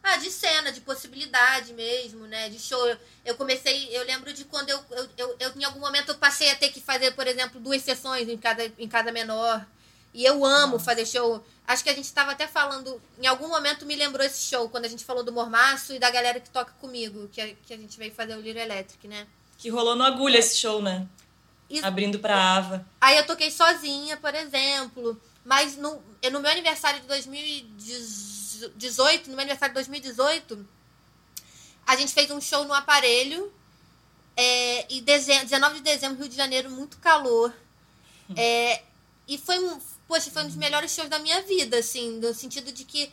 ah, 0.05 0.17
de 0.17 0.29
cena, 0.29 0.71
de 0.71 0.81
possibilidade 0.81 1.73
mesmo, 1.73 2.27
né? 2.27 2.47
De 2.47 2.59
show. 2.59 2.87
Eu, 2.87 2.95
eu 3.25 3.35
comecei, 3.35 3.89
eu 3.89 4.03
lembro 4.03 4.31
de 4.33 4.45
quando 4.45 4.69
eu, 4.69 4.79
eu, 4.91 5.09
eu, 5.17 5.35
eu, 5.39 5.53
em 5.59 5.63
algum 5.63 5.79
momento, 5.79 6.09
eu 6.09 6.15
passei 6.15 6.51
a 6.51 6.55
ter 6.55 6.69
que 6.69 6.79
fazer, 6.79 7.15
por 7.15 7.25
exemplo, 7.25 7.59
duas 7.59 7.81
sessões 7.81 8.29
em 8.29 8.37
cada, 8.37 8.71
em 8.77 8.87
cada 8.87 9.11
menor. 9.11 9.65
E 10.15 10.23
eu 10.23 10.45
amo 10.45 10.79
fazer 10.79 11.05
show. 11.05 11.43
Acho 11.67 11.83
que 11.83 11.89
a 11.89 11.93
gente 11.93 12.05
estava 12.05 12.31
até 12.31 12.47
falando, 12.47 13.01
em 13.21 13.27
algum 13.27 13.49
momento 13.49 13.85
me 13.85 13.97
lembrou 13.97 14.25
esse 14.25 14.47
show, 14.47 14.69
quando 14.69 14.85
a 14.85 14.87
gente 14.87 15.03
falou 15.03 15.23
do 15.23 15.33
Mormaço 15.33 15.93
e 15.93 15.99
da 15.99 16.09
galera 16.09 16.39
que 16.39 16.49
toca 16.49 16.71
comigo, 16.79 17.27
que 17.27 17.41
a, 17.41 17.53
que 17.53 17.73
a 17.73 17.77
gente 17.77 17.97
veio 17.97 18.13
fazer 18.13 18.33
o 18.37 18.39
Liro 18.39 18.57
Electric, 18.57 19.09
né? 19.09 19.27
Que 19.57 19.67
rolou 19.69 19.93
no 19.93 20.05
Agulha 20.05 20.39
esse 20.39 20.57
show, 20.57 20.81
né? 20.81 21.05
E- 21.69 21.83
Abrindo 21.83 22.17
pra 22.19 22.55
Ava. 22.55 22.87
Aí 23.01 23.17
eu 23.17 23.25
toquei 23.25 23.51
sozinha, 23.51 24.15
por 24.15 24.33
exemplo. 24.33 25.21
Mas 25.43 25.75
no, 25.75 26.01
no 26.31 26.39
meu 26.39 26.49
aniversário 26.49 27.01
de 27.01 27.07
2018, 27.07 29.29
no 29.29 29.35
meu 29.35 29.41
aniversário 29.41 29.73
de 29.73 29.79
2018, 29.81 30.65
a 31.85 31.97
gente 31.97 32.13
fez 32.13 32.31
um 32.31 32.39
show 32.39 32.63
no 32.63 32.73
aparelho. 32.73 33.51
É, 34.37 34.93
e 34.93 35.01
dezembro, 35.01 35.43
19 35.43 35.75
de 35.75 35.81
dezembro, 35.81 36.19
Rio 36.19 36.29
de 36.29 36.37
Janeiro, 36.37 36.71
muito 36.71 36.97
calor. 36.99 37.53
É, 38.35 38.81
e 39.27 39.37
foi 39.37 39.59
um, 39.59 39.79
poxa, 40.07 40.31
foi 40.31 40.43
um 40.43 40.47
dos 40.47 40.55
melhores 40.55 40.91
shows 40.91 41.09
da 41.09 41.19
minha 41.19 41.41
vida, 41.43 41.77
assim, 41.79 42.19
no 42.19 42.33
sentido 42.33 42.71
de 42.71 42.83
que 42.85 43.11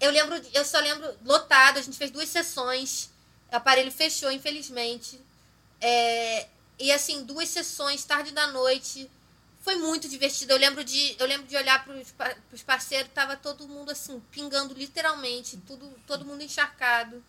eu 0.00 0.10
lembro, 0.10 0.40
eu 0.52 0.64
só 0.64 0.78
lembro 0.78 1.14
lotado, 1.24 1.78
a 1.78 1.82
gente 1.82 1.96
fez 1.96 2.10
duas 2.10 2.28
sessões, 2.28 3.10
o 3.50 3.56
aparelho 3.56 3.90
fechou, 3.90 4.30
infelizmente. 4.30 5.20
É, 5.80 6.48
e 6.78 6.92
assim, 6.92 7.24
duas 7.24 7.48
sessões, 7.48 8.04
tarde 8.04 8.32
da 8.32 8.46
noite. 8.48 9.10
Foi 9.62 9.76
muito 9.76 10.08
divertido. 10.08 10.52
Eu 10.52 10.58
lembro 10.58 10.84
de, 10.84 11.16
eu 11.18 11.26
lembro 11.26 11.46
de 11.46 11.56
olhar 11.56 11.84
pros, 11.84 12.10
pa- 12.12 12.36
pros 12.48 12.62
parceiros, 12.62 13.10
tava 13.14 13.36
todo 13.36 13.66
mundo 13.66 13.90
assim, 13.90 14.20
pingando 14.30 14.74
literalmente, 14.74 15.56
tudo, 15.66 15.90
todo 16.06 16.24
mundo 16.24 16.42
encharcado. 16.42 17.22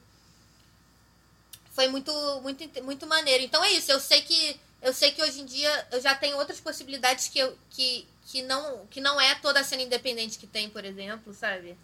Foi 1.72 1.88
muito, 1.88 2.12
muito, 2.42 2.84
muito 2.84 3.08
maneiro. 3.08 3.44
Então 3.44 3.64
é 3.64 3.72
isso, 3.72 3.92
eu 3.92 4.00
sei 4.00 4.22
que 4.22 4.60
eu 4.82 4.94
sei 4.94 5.12
que 5.12 5.22
hoje 5.22 5.42
em 5.42 5.46
dia 5.46 5.88
eu 5.92 6.02
já 6.02 6.14
tenho 6.16 6.38
outras 6.38 6.60
possibilidades 6.60 7.28
que, 7.28 7.40
eu, 7.40 7.58
que, 7.70 8.08
que, 8.28 8.42
não, 8.42 8.86
que 8.88 9.02
não 9.02 9.20
é 9.20 9.36
toda 9.36 9.60
a 9.60 9.64
cena 9.64 9.82
independente 9.84 10.38
que 10.38 10.48
tem, 10.48 10.70
por 10.70 10.84
exemplo, 10.86 11.34
sabe? 11.34 11.78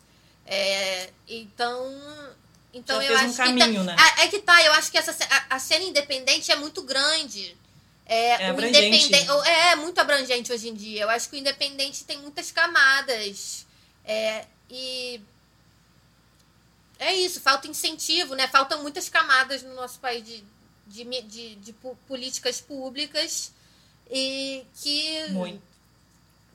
É, 0.46 1.10
então, 1.28 1.92
então 2.74 3.02
Já 3.02 3.08
eu 3.08 3.18
fez 3.18 3.22
um 3.22 3.26
acho 3.30 3.38
caminho, 3.38 3.82
que 3.82 3.86
né? 3.88 3.96
tá, 3.96 4.16
é, 4.22 4.26
é 4.26 4.28
que 4.28 4.40
tá, 4.40 4.64
eu 4.64 4.74
acho 4.74 4.92
que 4.92 4.98
essa 4.98 5.16
a, 5.30 5.56
a 5.56 5.60
cena 5.60 5.86
independente 5.86 6.52
é 6.52 6.56
muito 6.56 6.82
grande. 6.84 7.56
É, 8.06 8.44
É 8.44 8.48
o 8.48 8.50
abrangente, 8.52 8.86
independen- 9.08 9.26
né? 9.26 9.50
é, 9.50 9.72
é 9.72 9.76
muito 9.78 9.98
abrangente 10.00 10.52
hoje 10.52 10.68
em 10.68 10.74
dia. 10.74 11.04
Eu 11.04 11.10
acho 11.10 11.30
que 11.30 11.38
o 11.38 11.40
independente 11.40 12.04
tem 12.04 12.18
muitas 12.20 12.52
camadas. 12.52 13.66
É, 14.04 14.46
e 14.70 15.22
é 17.00 17.14
isso, 17.16 17.40
falta 17.42 17.68
incentivo, 17.68 18.36
né? 18.36 18.48
Faltam 18.48 18.82
muitas 18.82 19.08
camadas 19.10 19.64
no 19.64 19.74
nosso 19.74 20.00
país 20.00 20.24
de, 20.26 20.44
de, 20.94 21.22
de, 21.24 21.56
de 21.56 21.74
políticas 22.08 22.62
públicas 22.62 23.52
e 24.10 24.64
que 24.76 25.28
Muito. 25.30 25.62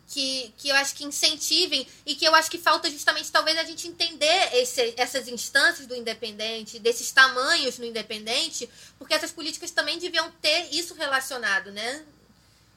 que, 0.07 0.55
que 0.57 0.69
eu 0.69 0.77
acho 0.77 0.95
que 0.95 1.05
incentivem 1.05 1.87
e 2.07 2.15
que 2.15 2.25
eu 2.25 2.35
acho 2.37 2.49
que 2.49 2.59
falta 2.59 2.89
justamente 2.89 3.33
talvez 3.33 3.59
a 3.59 3.65
gente 3.65 3.89
entender 3.89 4.55
esse, 4.55 4.95
essas 4.97 5.27
instâncias 5.27 5.89
do 5.89 5.95
independente, 5.97 6.79
desses 6.79 7.11
tamanhos 7.11 7.79
no 7.79 7.85
independente, 7.85 8.71
porque 8.97 9.13
essas 9.13 9.33
políticas 9.33 9.73
também 9.73 9.99
deviam 9.99 10.31
ter 10.41 10.73
isso 10.73 10.95
relacionado, 10.95 11.73
né? 11.73 12.05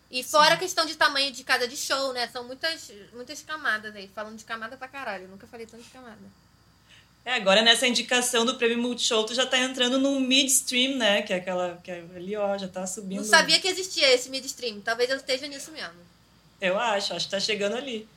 E 0.10 0.24
fora 0.24 0.56
a 0.56 0.58
questão 0.58 0.86
de 0.86 0.96
tamanho 0.96 1.32
de 1.32 1.44
casa 1.44 1.66
de 1.68 1.78
show, 1.78 2.12
né? 2.12 2.28
São 2.28 2.44
muitas, 2.44 2.92
muitas 3.14 3.42
camadas 3.42 3.96
aí. 3.96 4.10
Falando 4.10 4.38
de 4.38 4.44
camada 4.44 4.76
pra 4.76 4.90
caralho. 4.90 5.24
Eu 5.24 5.30
nunca 5.30 5.48
falei 5.48 5.66
tanto 5.66 5.84
de 5.84 5.90
camada. 5.90 6.20
É, 7.24 7.36
agora 7.36 7.62
nessa 7.62 7.88
indicação 7.88 8.46
do 8.46 8.56
prêmio 8.56 8.80
Multishow, 8.80 9.24
tu 9.26 9.36
já 9.36 9.46
tá 9.46 9.58
entrando 9.60 10.00
no 10.00 10.20
midstream, 10.20 10.98
né? 10.98 11.22
Que 11.22 11.34
é 11.34 11.36
aquela. 11.36 11.80
Que 11.84 11.92
é 11.92 12.04
ali, 12.16 12.36
ó, 12.36 12.58
já 12.58 12.68
tá 12.68 12.88
subindo. 12.88 13.20
Não 13.20 13.26
sabia 13.26 13.60
que 13.60 13.68
existia 13.68 14.12
esse 14.12 14.30
midstream. 14.30 14.82
Talvez 14.82 15.10
eu 15.10 15.18
esteja 15.18 15.48
nisso 15.48 15.72
mesmo. 15.72 16.00
Eu 16.60 16.80
acho, 16.80 17.14
acho 17.14 17.26
que 17.26 17.32
tá 17.32 17.40
chegando 17.40 17.76
ali. 17.76 18.08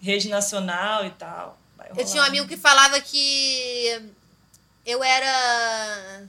Rede 0.00 0.28
nacional 0.28 1.04
e 1.04 1.10
tal. 1.10 1.58
Eu 1.96 2.04
tinha 2.04 2.22
um 2.22 2.26
amigo 2.26 2.48
que 2.48 2.56
falava 2.56 3.00
que 3.00 4.00
eu 4.86 5.04
era. 5.04 6.26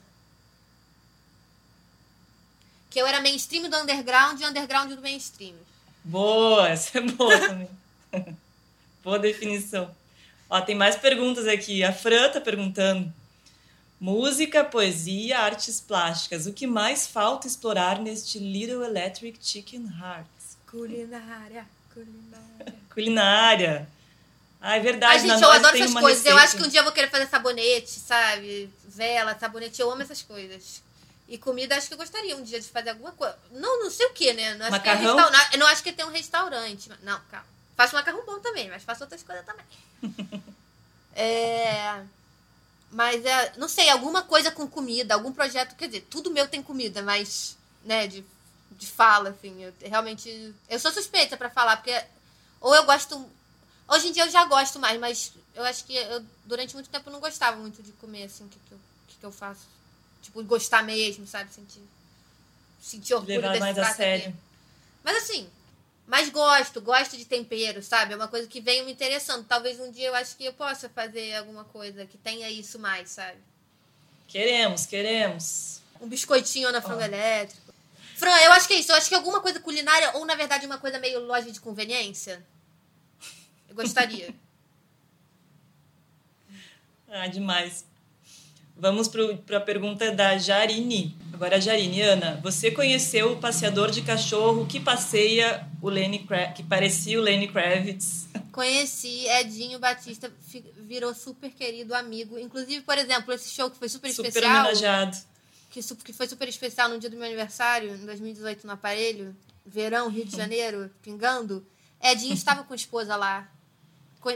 Que 2.89 3.00
eu 3.00 3.08
era 3.08 3.22
mainstream 3.22 3.70
do 3.70 3.78
underground 3.78 4.39
e 4.41 4.45
underground 4.45 4.91
do 4.91 5.02
mainstream. 5.02 5.56
Boa, 6.04 6.68
essa 6.68 6.97
é 6.97 7.02
boa 7.02 7.38
também. 7.39 7.70
boa 9.04 9.20
definição. 9.20 9.95
Ó, 10.50 10.60
tem 10.62 10.76
mais 10.76 10.95
perguntas 10.95 11.47
aqui. 11.47 11.84
A 11.84 11.93
Fran 11.93 12.30
tá 12.30 12.41
perguntando. 12.41 13.14
Música, 14.00 14.64
poesia, 14.64 15.39
artes 15.39 15.82
plásticas. 15.82 16.45
O 16.45 16.54
que 16.54 16.66
mais 16.66 17.06
falta 17.06 17.47
explorar 17.47 18.00
neste 18.00 18.39
Little 18.39 18.84
Electric 18.84 19.38
Chicken 19.41 19.88
Hearts? 20.02 20.58
Culinária, 20.66 21.68
culinária. 21.93 22.76
Culinária. 22.93 23.89
Ah, 24.62 24.78
é 24.78 24.80
verdade. 24.80 25.14
Ai, 25.14 25.20
gente, 25.20 25.41
eu 25.41 25.52
adoro 25.52 25.78
essas 25.78 25.93
coisas. 25.93 26.18
Receita. 26.18 26.30
Eu 26.30 26.38
acho 26.38 26.58
que 26.58 26.64
um 26.64 26.68
dia 26.68 26.80
eu 26.80 26.84
vou 26.84 26.93
querer 26.93 27.10
fazer 27.10 27.28
sabonete, 27.28 27.91
sabe? 27.91 28.70
Vela, 28.88 29.38
sabonete. 29.38 29.82
Eu 29.82 29.91
amo 29.91 30.02
essas 30.02 30.22
coisas. 30.22 30.82
E 31.28 31.38
comida, 31.38 31.76
acho 31.76 31.88
que 31.88 31.93
eu 31.93 31.97
gostaria 31.97 32.36
um 32.36 32.43
dia 32.43 32.60
de 32.60 32.68
fazer 32.68 32.89
alguma 32.89 33.12
coisa. 33.12 33.38
Não, 33.52 33.84
não 33.84 33.91
sei 33.91 34.08
o 34.08 34.14
que, 34.14 34.34
né? 34.34 34.56
Não 34.56 34.66
acho 34.66 34.72
macarrão? 34.72 35.16
Que 35.50 35.56
é 35.56 35.58
não 35.58 35.68
acho 35.68 35.84
que 35.84 35.93
tem 35.93 36.06
um 36.06 36.12
restaurante. 36.12 36.89
Não, 37.04 37.20
calma. 37.30 37.59
Faço 37.80 37.95
macarrão 37.95 38.25
bom 38.25 38.38
também, 38.39 38.69
mas 38.69 38.84
faço 38.84 39.05
outras 39.05 39.23
coisas 39.23 39.45
também. 39.45 39.65
é... 41.15 42.03
Mas, 42.91 43.23
é, 43.23 43.53
não 43.55 43.69
sei, 43.69 43.89
alguma 43.89 44.21
coisa 44.21 44.51
com 44.51 44.67
comida, 44.67 45.13
algum 45.13 45.32
projeto. 45.32 45.77
Quer 45.77 45.86
dizer, 45.86 46.01
tudo 46.09 46.30
meu 46.30 46.45
tem 46.45 46.61
comida, 46.61 47.01
mas, 47.01 47.55
né, 47.86 48.05
de, 48.05 48.25
de 48.71 48.86
fala, 48.86 49.30
assim. 49.30 49.63
Eu 49.63 49.73
realmente. 49.82 50.53
Eu 50.67 50.77
sou 50.77 50.91
suspeita 50.91 51.38
para 51.38 51.49
falar, 51.49 51.77
porque. 51.77 51.97
Ou 52.59 52.75
eu 52.75 52.84
gosto. 52.84 53.25
Hoje 53.88 54.09
em 54.09 54.11
dia 54.11 54.25
eu 54.25 54.30
já 54.30 54.43
gosto 54.43 54.77
mais, 54.77 54.99
mas 54.99 55.32
eu 55.55 55.63
acho 55.63 55.86
que 55.86 55.95
eu, 55.95 56.21
durante 56.43 56.73
muito 56.73 56.89
tempo 56.89 57.07
eu 57.07 57.13
não 57.13 57.21
gostava 57.21 57.55
muito 57.55 57.82
de 57.82 57.93
comer, 57.93 58.25
assim, 58.25 58.43
o 58.43 58.49
que, 58.49 58.59
que, 58.59 58.73
eu, 58.73 58.80
que, 59.07 59.15
que 59.21 59.25
eu 59.25 59.32
faço. 59.32 59.69
Tipo, 60.21 60.43
gostar 60.43 60.84
mesmo, 60.84 61.25
sabe? 61.25 61.53
Sentir, 61.53 61.82
sentir 62.82 63.13
orgulho 63.13 63.39
Levar 63.39 63.57
mais 63.57 63.77
a 63.77 63.93
sério. 63.93 64.27
Aqui. 64.27 64.38
Mas 65.01 65.23
assim, 65.23 65.49
mas 66.10 66.28
gosto, 66.30 66.82
gosto 66.82 67.16
de 67.16 67.24
tempero, 67.24 67.84
sabe? 67.84 68.14
É 68.14 68.16
uma 68.16 68.28
coisa 68.28 68.47
que 68.47 68.60
vem 68.60 68.84
me 68.84 68.91
interessando. 68.91 69.45
Talvez 69.45 69.80
um 69.80 69.91
dia 69.91 70.07
eu 70.07 70.16
acho 70.16 70.36
que 70.36 70.43
eu 70.43 70.53
possa 70.53 70.89
fazer 70.89 71.36
alguma 71.36 71.64
coisa 71.66 72.03
que 72.03 72.18
tenha 72.18 72.49
isso 72.49 72.80
mais, 72.80 73.12
sabe? 73.12 73.38
Queremos, 74.28 74.88
queremos. 74.88 75.82
Um 76.01 76.07
biscoitinho 76.07 76.72
na 76.72 76.82
frango 76.82 77.01
oh. 77.01 77.05
elétrico. 77.05 77.72
Fran, 78.16 78.36
eu 78.38 78.51
acho 78.53 78.68
que 78.68 78.74
é 78.74 78.80
isso. 78.80 78.91
Eu 78.91 78.95
acho 78.95 79.07
que 79.07 79.14
alguma 79.14 79.39
coisa 79.39 79.60
culinária, 79.60 80.14
ou 80.16 80.26
na 80.26 80.34
verdade 80.34 80.66
uma 80.66 80.80
coisa 80.80 80.97
meio 80.97 81.20
loja 81.20 81.51
de 81.51 81.60
conveniência. 81.60 82.43
Eu 83.68 83.76
gostaria. 83.76 84.34
ah, 87.07 87.28
demais. 87.28 87.86
Vamos 88.80 89.09
para 89.09 89.57
a 89.57 89.61
pergunta 89.61 90.09
da 90.11 90.38
Jarine. 90.38 91.13
Agora, 91.34 91.57
a 91.57 91.59
Jarine, 91.59 92.01
Ana, 92.01 92.39
você 92.41 92.71
conheceu 92.71 93.34
o 93.34 93.38
passeador 93.38 93.91
de 93.91 94.01
cachorro 94.01 94.65
que 94.65 94.80
passeia 94.80 95.67
o 95.82 95.89
Lenny 95.89 96.25
que 96.55 96.63
parecia 96.63 97.19
o 97.19 97.21
Lenny 97.21 97.49
Kravitz? 97.49 98.30
Conheci, 98.53 99.27
Edinho 99.27 99.80
Batista 99.80 100.32
virou 100.77 101.13
super 101.13 101.51
querido 101.51 101.93
amigo. 101.93 102.39
Inclusive, 102.39 102.82
por 102.82 102.97
exemplo, 102.97 103.34
esse 103.34 103.49
show 103.49 103.69
que 103.69 103.77
foi 103.77 103.89
super, 103.89 104.11
super 104.11 104.30
especial. 104.30 104.51
Super 104.51 104.67
homenageado. 104.67 105.17
Que, 105.69 105.82
que 105.82 106.13
foi 106.13 106.27
super 106.27 106.47
especial 106.47 106.89
no 106.89 106.99
dia 106.99 107.09
do 107.09 107.17
meu 107.17 107.25
aniversário, 107.25 107.93
em 107.93 108.05
2018, 108.05 108.65
no 108.65 108.73
aparelho. 108.73 109.36
Verão, 109.65 110.09
Rio 110.09 110.25
de 110.25 110.36
Janeiro, 110.36 110.89
pingando. 111.03 111.65
Edinho 112.01 112.34
estava 112.34 112.63
com 112.63 112.71
a 112.71 112.75
esposa 112.77 113.17
lá. 113.17 113.49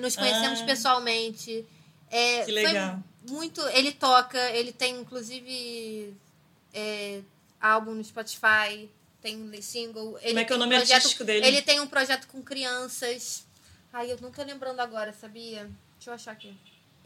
Nos 0.02 0.16
conhecemos 0.16 0.62
ah, 0.62 0.66
pessoalmente. 0.66 1.66
É, 2.10 2.44
que 2.44 2.52
legal. 2.52 2.92
Foi, 2.94 3.13
muito. 3.28 3.62
Ele 3.70 3.92
toca, 3.92 4.40
ele 4.52 4.72
tem 4.72 4.96
inclusive 4.96 6.14
é, 6.74 7.22
álbum 7.60 7.94
no 7.94 8.04
Spotify, 8.04 8.90
tem 9.22 9.62
single. 9.62 10.18
Ele 10.20 10.28
Como 10.28 10.40
é 10.40 10.46
que 10.46 10.54
é 10.54 10.56
o 10.56 10.60
nome 10.60 10.76
projeto, 10.76 10.96
artístico 10.96 11.24
dele? 11.24 11.46
Ele 11.46 11.62
tem 11.62 11.80
um 11.80 11.88
projeto 11.88 12.28
com 12.28 12.42
crianças. 12.42 13.46
Ai, 13.92 14.12
eu 14.12 14.20
não 14.20 14.32
tô 14.32 14.44
lembrando 14.44 14.80
agora, 14.80 15.14
sabia? 15.14 15.70
Deixa 15.96 16.10
eu 16.10 16.14
achar 16.14 16.32
aqui. 16.32 16.56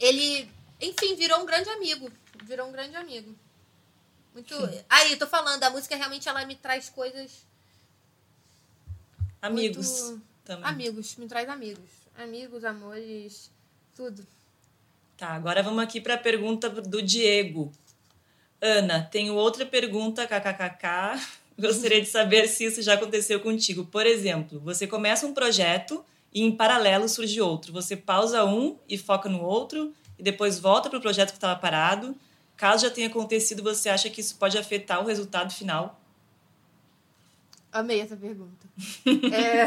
Ele, 0.00 0.50
enfim, 0.80 1.14
virou 1.14 1.40
um 1.40 1.46
grande 1.46 1.68
amigo. 1.70 2.10
Virou 2.44 2.68
um 2.68 2.72
grande 2.72 2.96
amigo. 2.96 3.34
Muito. 4.32 4.54
Aí, 4.88 5.12
eu 5.12 5.18
tô 5.18 5.26
falando, 5.26 5.62
a 5.62 5.70
música 5.70 5.96
realmente 5.96 6.28
ela 6.28 6.44
me 6.46 6.56
traz 6.56 6.88
coisas. 6.88 7.46
Amigos. 9.40 10.00
Muito... 10.00 10.28
Também. 10.44 10.64
Amigos, 10.64 11.16
me 11.16 11.28
traz 11.28 11.46
amigos. 11.48 11.90
Amigos, 12.16 12.64
amores, 12.64 13.50
tudo. 13.94 14.26
Tá, 15.18 15.30
agora 15.30 15.64
vamos 15.64 15.82
aqui 15.82 16.00
para 16.00 16.14
a 16.14 16.18
pergunta 16.18 16.70
do 16.70 17.02
Diego. 17.02 17.72
Ana, 18.60 19.02
tenho 19.02 19.34
outra 19.34 19.66
pergunta, 19.66 20.24
kkkk. 20.24 21.20
Gostaria 21.58 22.00
de 22.00 22.06
saber 22.06 22.46
se 22.46 22.66
isso 22.66 22.80
já 22.80 22.94
aconteceu 22.94 23.40
contigo. 23.40 23.84
Por 23.84 24.06
exemplo, 24.06 24.60
você 24.60 24.86
começa 24.86 25.26
um 25.26 25.34
projeto 25.34 26.04
e 26.32 26.44
em 26.44 26.54
paralelo 26.54 27.08
surge 27.08 27.40
outro. 27.40 27.72
Você 27.72 27.96
pausa 27.96 28.44
um 28.44 28.78
e 28.88 28.96
foca 28.96 29.28
no 29.28 29.42
outro 29.42 29.92
e 30.16 30.22
depois 30.22 30.60
volta 30.60 30.88
para 30.88 31.00
o 31.00 31.02
projeto 31.02 31.30
que 31.30 31.36
estava 31.36 31.58
parado. 31.58 32.14
Caso 32.56 32.86
já 32.86 32.90
tenha 32.90 33.08
acontecido, 33.08 33.60
você 33.60 33.88
acha 33.88 34.08
que 34.08 34.20
isso 34.20 34.36
pode 34.36 34.56
afetar 34.56 35.02
o 35.02 35.06
resultado 35.06 35.52
final? 35.52 36.00
Amei 37.72 38.00
essa 38.00 38.16
pergunta. 38.16 38.68
é... 39.34 39.66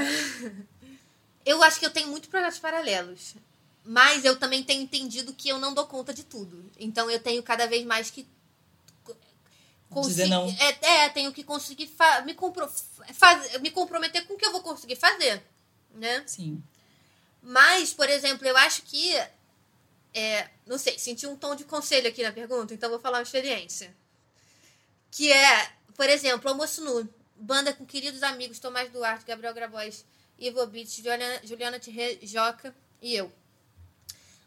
Eu 1.45 1.61
acho 1.61 1.77
que 1.77 1.85
eu 1.85 1.91
tenho 1.91 2.07
muitos 2.07 2.29
projetos 2.29 2.59
paralelos. 2.59 3.35
Mas 3.83 4.23
eu 4.23 4.37
também 4.37 4.63
tenho 4.63 4.83
entendido 4.83 5.33
que 5.33 5.49
eu 5.49 5.57
não 5.57 5.73
dou 5.73 5.87
conta 5.87 6.13
de 6.13 6.23
tudo. 6.23 6.69
Então 6.77 7.09
eu 7.09 7.19
tenho 7.19 7.41
cada 7.41 7.65
vez 7.65 7.85
mais 7.85 8.09
que. 8.11 8.27
Dizer 10.03 10.27
não. 10.27 10.47
É, 10.47 11.03
é, 11.03 11.09
tenho 11.09 11.33
que 11.33 11.43
conseguir 11.43 11.91
me, 12.23 12.33
compro 12.33 12.65
faz 13.13 13.59
me 13.59 13.69
comprometer 13.69 14.25
com 14.25 14.35
o 14.35 14.37
que 14.37 14.45
eu 14.45 14.51
vou 14.51 14.61
conseguir 14.61 14.95
fazer. 14.95 15.43
Né? 15.93 16.23
Sim. 16.25 16.63
Mas, 17.41 17.93
por 17.93 18.07
exemplo, 18.09 18.47
eu 18.47 18.55
acho 18.57 18.83
que. 18.83 19.13
É, 20.13 20.49
não 20.65 20.77
sei, 20.77 20.99
senti 20.99 21.25
um 21.25 21.35
tom 21.35 21.55
de 21.55 21.63
conselho 21.63 22.07
aqui 22.07 22.21
na 22.21 22.31
pergunta, 22.31 22.73
então 22.73 22.89
vou 22.89 22.99
falar 22.99 23.17
uma 23.17 23.23
experiência. 23.23 23.95
Que 25.09 25.31
é, 25.31 25.71
por 25.95 26.07
exemplo, 26.07 26.49
Almoço 26.49 26.83
Nu, 26.83 27.09
banda 27.35 27.73
com 27.73 27.85
queridos 27.85 28.21
amigos 28.21 28.59
Tomás 28.59 28.91
Duarte, 28.91 29.25
Gabriel 29.25 29.53
Grabois, 29.53 30.05
Ivo 30.37 30.65
Beats, 30.67 30.95
Juliana, 30.95 31.41
Juliana 31.43 31.79
Thierry, 31.79 32.19
Joca 32.27 32.75
e 33.01 33.15
eu. 33.15 33.31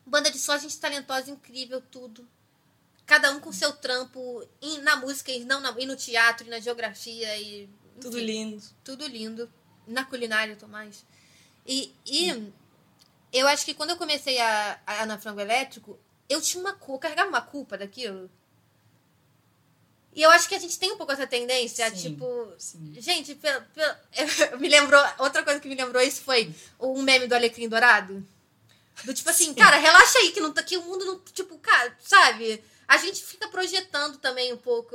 Banda 0.06 0.30
de 0.30 0.38
só 0.38 0.58
gente 0.58 0.78
talentosa, 0.78 1.30
incrível, 1.30 1.80
tudo. 1.80 2.28
Cada 3.06 3.30
um 3.32 3.40
com 3.40 3.52
seu 3.52 3.72
trampo 3.72 4.46
in, 4.60 4.78
na 4.78 4.96
música 4.96 5.30
e, 5.30 5.44
não 5.44 5.60
na, 5.60 5.74
e 5.78 5.86
no 5.86 5.96
teatro, 5.96 6.46
e 6.46 6.50
na 6.50 6.60
geografia. 6.60 7.36
E, 7.36 7.64
enfim, 7.64 8.00
tudo 8.00 8.18
lindo. 8.18 8.62
Tudo 8.82 9.06
lindo. 9.06 9.52
Na 9.86 10.04
culinária, 10.04 10.56
Tomás. 10.56 11.04
E, 11.66 11.94
e 12.06 12.52
eu 13.32 13.46
acho 13.48 13.64
que 13.64 13.74
quando 13.74 13.90
eu 13.90 13.96
comecei 13.96 14.38
a, 14.40 14.80
a, 14.86 15.06
na 15.06 15.18
Frango 15.18 15.40
Elétrico, 15.40 15.98
eu 16.28 16.40
tinha 16.40 16.60
uma 16.60 16.74
culpa, 16.74 17.02
carregava 17.02 17.28
uma 17.28 17.42
culpa 17.42 17.76
daquilo. 17.76 18.30
E 20.14 20.22
eu 20.22 20.30
acho 20.30 20.48
que 20.48 20.54
a 20.54 20.60
gente 20.60 20.78
tem 20.78 20.92
um 20.92 20.96
pouco 20.96 21.12
essa 21.12 21.26
tendência, 21.26 21.90
sim, 21.90 21.96
tipo. 21.96 22.52
Sim. 22.56 22.94
Gente, 22.98 23.34
pelo, 23.34 23.62
pelo, 23.62 23.96
me 24.60 24.68
lembrou. 24.68 25.02
Outra 25.18 25.42
coisa 25.42 25.58
que 25.58 25.68
me 25.68 25.74
lembrou 25.74 26.00
isso 26.00 26.22
foi 26.22 26.54
um 26.78 27.02
meme 27.02 27.26
do 27.26 27.34
Alecrim 27.34 27.68
Dourado. 27.68 28.24
Do 29.02 29.12
tipo 29.12 29.28
assim, 29.28 29.46
Sim. 29.46 29.54
cara, 29.54 29.76
relaxa 29.76 30.18
aí, 30.18 30.30
que, 30.30 30.40
não, 30.40 30.52
tá, 30.52 30.62
que 30.62 30.76
o 30.76 30.82
mundo 30.82 31.04
não. 31.04 31.18
Tipo, 31.32 31.58
cara, 31.58 31.96
sabe? 32.00 32.62
A 32.86 32.96
gente 32.98 33.22
fica 33.24 33.48
projetando 33.48 34.18
também 34.18 34.52
um 34.52 34.56
pouco 34.56 34.94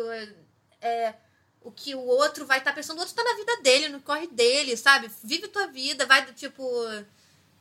é, 0.82 1.16
o 1.62 1.72
que 1.72 1.94
o 1.94 2.00
outro 2.00 2.46
vai 2.46 2.60
estar 2.60 2.72
tá 2.72 2.76
pensando. 2.76 2.98
O 2.98 3.02
outro 3.02 3.16
tá 3.16 3.24
na 3.24 3.36
vida 3.36 3.62
dele, 3.62 3.90
no 3.90 4.00
corre 4.02 4.28
dele, 4.28 4.78
sabe? 4.78 5.12
Vive 5.24 5.48
tua 5.48 5.68
vida, 5.68 6.06
vai 6.06 6.26
do 6.26 6.34
tipo. 6.34 6.64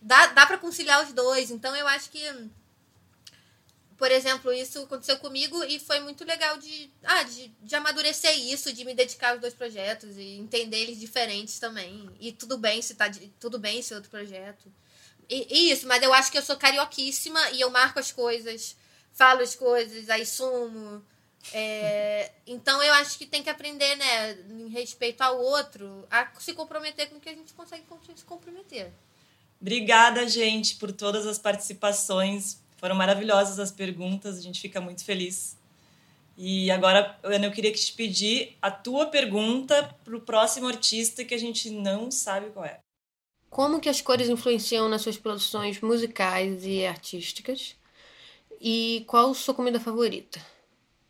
Dá, 0.00 0.28
dá 0.28 0.46
pra 0.46 0.58
conciliar 0.58 1.04
os 1.04 1.12
dois. 1.12 1.50
Então 1.50 1.74
eu 1.74 1.86
acho 1.88 2.10
que. 2.10 2.22
Por 3.96 4.12
exemplo, 4.12 4.52
isso 4.52 4.80
aconteceu 4.84 5.18
comigo 5.18 5.64
e 5.64 5.80
foi 5.80 5.98
muito 5.98 6.24
legal 6.24 6.56
de, 6.56 6.88
ah, 7.02 7.24
de, 7.24 7.48
de 7.48 7.74
amadurecer 7.74 8.32
isso, 8.38 8.72
de 8.72 8.84
me 8.84 8.94
dedicar 8.94 9.32
aos 9.32 9.40
dois 9.40 9.54
projetos 9.54 10.16
e 10.16 10.38
entender 10.38 10.76
eles 10.78 11.00
diferentes 11.00 11.58
também. 11.58 12.08
E 12.20 12.30
tudo 12.30 12.56
bem 12.56 12.80
se 12.80 12.94
tá 12.94 13.10
tudo 13.40 13.58
bem 13.58 13.80
esse 13.80 13.92
outro 13.92 14.08
projeto. 14.08 14.72
Isso, 15.28 15.86
mas 15.86 16.02
eu 16.02 16.12
acho 16.14 16.32
que 16.32 16.38
eu 16.38 16.42
sou 16.42 16.56
carioquíssima 16.56 17.50
e 17.50 17.60
eu 17.60 17.70
marco 17.70 17.98
as 17.98 18.10
coisas, 18.10 18.76
falo 19.12 19.42
as 19.42 19.54
coisas, 19.54 20.08
aí 20.08 20.24
sumo. 20.24 21.04
É, 21.52 22.32
então 22.46 22.82
eu 22.82 22.94
acho 22.94 23.18
que 23.18 23.26
tem 23.26 23.42
que 23.42 23.50
aprender, 23.50 23.94
né, 23.96 24.32
em 24.50 24.68
respeito 24.68 25.20
ao 25.20 25.38
outro, 25.38 26.06
a 26.10 26.28
se 26.38 26.54
comprometer 26.54 27.08
com 27.10 27.16
o 27.16 27.20
que 27.20 27.28
a 27.28 27.34
gente 27.34 27.52
consegue 27.52 27.84
se 28.16 28.24
comprometer. 28.24 28.90
Obrigada, 29.60 30.26
gente, 30.28 30.76
por 30.76 30.92
todas 30.92 31.26
as 31.26 31.38
participações. 31.38 32.58
Foram 32.78 32.94
maravilhosas 32.94 33.58
as 33.58 33.72
perguntas, 33.72 34.38
a 34.38 34.40
gente 34.40 34.60
fica 34.60 34.80
muito 34.80 35.04
feliz. 35.04 35.56
E 36.36 36.70
agora, 36.70 37.18
Ana, 37.24 37.46
eu 37.46 37.50
queria 37.50 37.72
te 37.72 37.92
pedir 37.92 38.56
a 38.62 38.70
tua 38.70 39.06
pergunta 39.06 39.92
para 40.04 40.16
o 40.16 40.20
próximo 40.20 40.68
artista 40.68 41.24
que 41.24 41.34
a 41.34 41.38
gente 41.38 41.68
não 41.68 42.12
sabe 42.12 42.50
qual 42.50 42.64
é. 42.64 42.78
Como 43.50 43.80
que 43.80 43.88
as 43.88 44.00
cores 44.00 44.28
influenciam 44.28 44.88
nas 44.88 45.02
suas 45.02 45.16
produções 45.16 45.80
musicais 45.80 46.64
e 46.64 46.84
artísticas? 46.86 47.74
E 48.60 49.04
qual 49.06 49.32
sua 49.34 49.54
comida 49.54 49.80
favorita? 49.80 50.40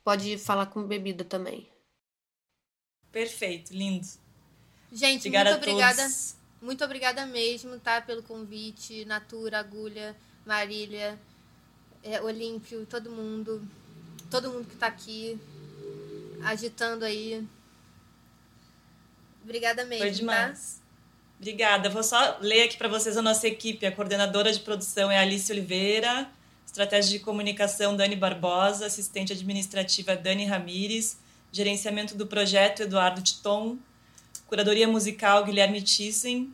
Pode 0.04 0.38
falar 0.38 0.66
com 0.66 0.82
bebida 0.82 1.24
também. 1.24 1.68
Perfeito, 3.10 3.72
lindo. 3.72 4.06
Gente, 4.92 5.28
Obrigada 5.28 5.50
muito 5.50 5.62
obrigada. 5.68 6.08
Muito 6.60 6.84
obrigada 6.84 7.26
mesmo, 7.26 7.78
tá? 7.78 8.00
Pelo 8.00 8.22
convite. 8.22 9.04
Natura, 9.04 9.58
Agulha, 9.58 10.16
Marília, 10.46 11.18
é, 12.02 12.20
Olímpio, 12.20 12.86
todo 12.86 13.10
mundo. 13.10 13.66
Todo 14.30 14.50
mundo 14.50 14.68
que 14.68 14.76
tá 14.76 14.86
aqui 14.86 15.38
agitando 16.44 17.04
aí. 17.04 17.46
Obrigada 19.42 19.84
mesmo, 19.84 20.26
Foi 20.26 20.26
tá? 20.26 20.54
Obrigada. 21.38 21.88
Vou 21.88 22.02
só 22.02 22.36
ler 22.40 22.62
aqui 22.62 22.76
para 22.76 22.88
vocês 22.88 23.16
a 23.16 23.22
nossa 23.22 23.46
equipe. 23.46 23.86
A 23.86 23.92
coordenadora 23.92 24.52
de 24.52 24.58
produção 24.58 25.08
é 25.08 25.18
Alice 25.18 25.50
Oliveira, 25.52 26.28
estratégia 26.66 27.16
de 27.16 27.24
comunicação 27.24 27.96
Dani 27.96 28.16
Barbosa, 28.16 28.86
assistente 28.86 29.32
administrativa 29.32 30.16
Dani 30.16 30.44
Ramires, 30.46 31.16
gerenciamento 31.52 32.16
do 32.16 32.26
projeto 32.26 32.82
Eduardo 32.82 33.22
Titon, 33.22 33.78
curadoria 34.48 34.88
musical 34.88 35.44
Guilherme 35.44 35.80
Thyssen, 35.80 36.52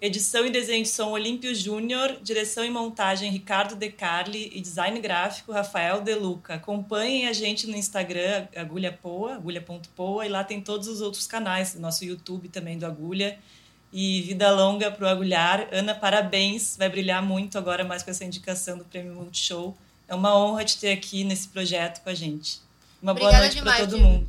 edição 0.00 0.46
e 0.46 0.50
desenho 0.50 0.84
de 0.84 0.88
som 0.88 1.10
Olímpio 1.10 1.52
Júnior, 1.52 2.16
direção 2.22 2.64
e 2.64 2.70
montagem 2.70 3.28
Ricardo 3.32 3.74
De 3.74 3.90
Carli 3.90 4.52
e 4.54 4.60
design 4.60 5.00
gráfico 5.00 5.50
Rafael 5.50 6.00
De 6.00 6.14
Luca. 6.14 6.54
Acompanhem 6.54 7.26
a 7.26 7.32
gente 7.32 7.66
no 7.66 7.76
Instagram 7.76 8.46
Agulha 8.54 8.92
Poa, 8.92 9.34
agulha.poa, 9.34 10.24
e 10.24 10.28
lá 10.28 10.44
tem 10.44 10.60
todos 10.60 10.86
os 10.86 11.00
outros 11.00 11.26
canais, 11.26 11.74
nosso 11.74 12.04
YouTube 12.04 12.48
também 12.48 12.78
do 12.78 12.86
Agulha. 12.86 13.36
E 13.98 14.20
vida 14.20 14.50
longa 14.50 14.90
para 14.90 15.06
o 15.06 15.08
Agulhar. 15.08 15.68
Ana, 15.72 15.94
parabéns. 15.94 16.76
Vai 16.76 16.86
brilhar 16.90 17.22
muito 17.22 17.56
agora 17.56 17.82
mais 17.82 18.02
com 18.02 18.10
essa 18.10 18.26
indicação 18.26 18.76
do 18.76 18.84
Prêmio 18.84 19.14
Multishow. 19.14 19.74
É 20.06 20.14
uma 20.14 20.36
honra 20.36 20.66
te 20.66 20.78
ter 20.78 20.92
aqui 20.92 21.24
nesse 21.24 21.48
projeto 21.48 22.02
com 22.02 22.10
a 22.10 22.14
gente. 22.14 22.60
Uma 23.00 23.14
boa 23.14 23.30
Obrigada 23.30 23.46
noite 23.46 23.62
para 23.62 23.86
todo 23.86 23.98
mundo. 23.98 24.26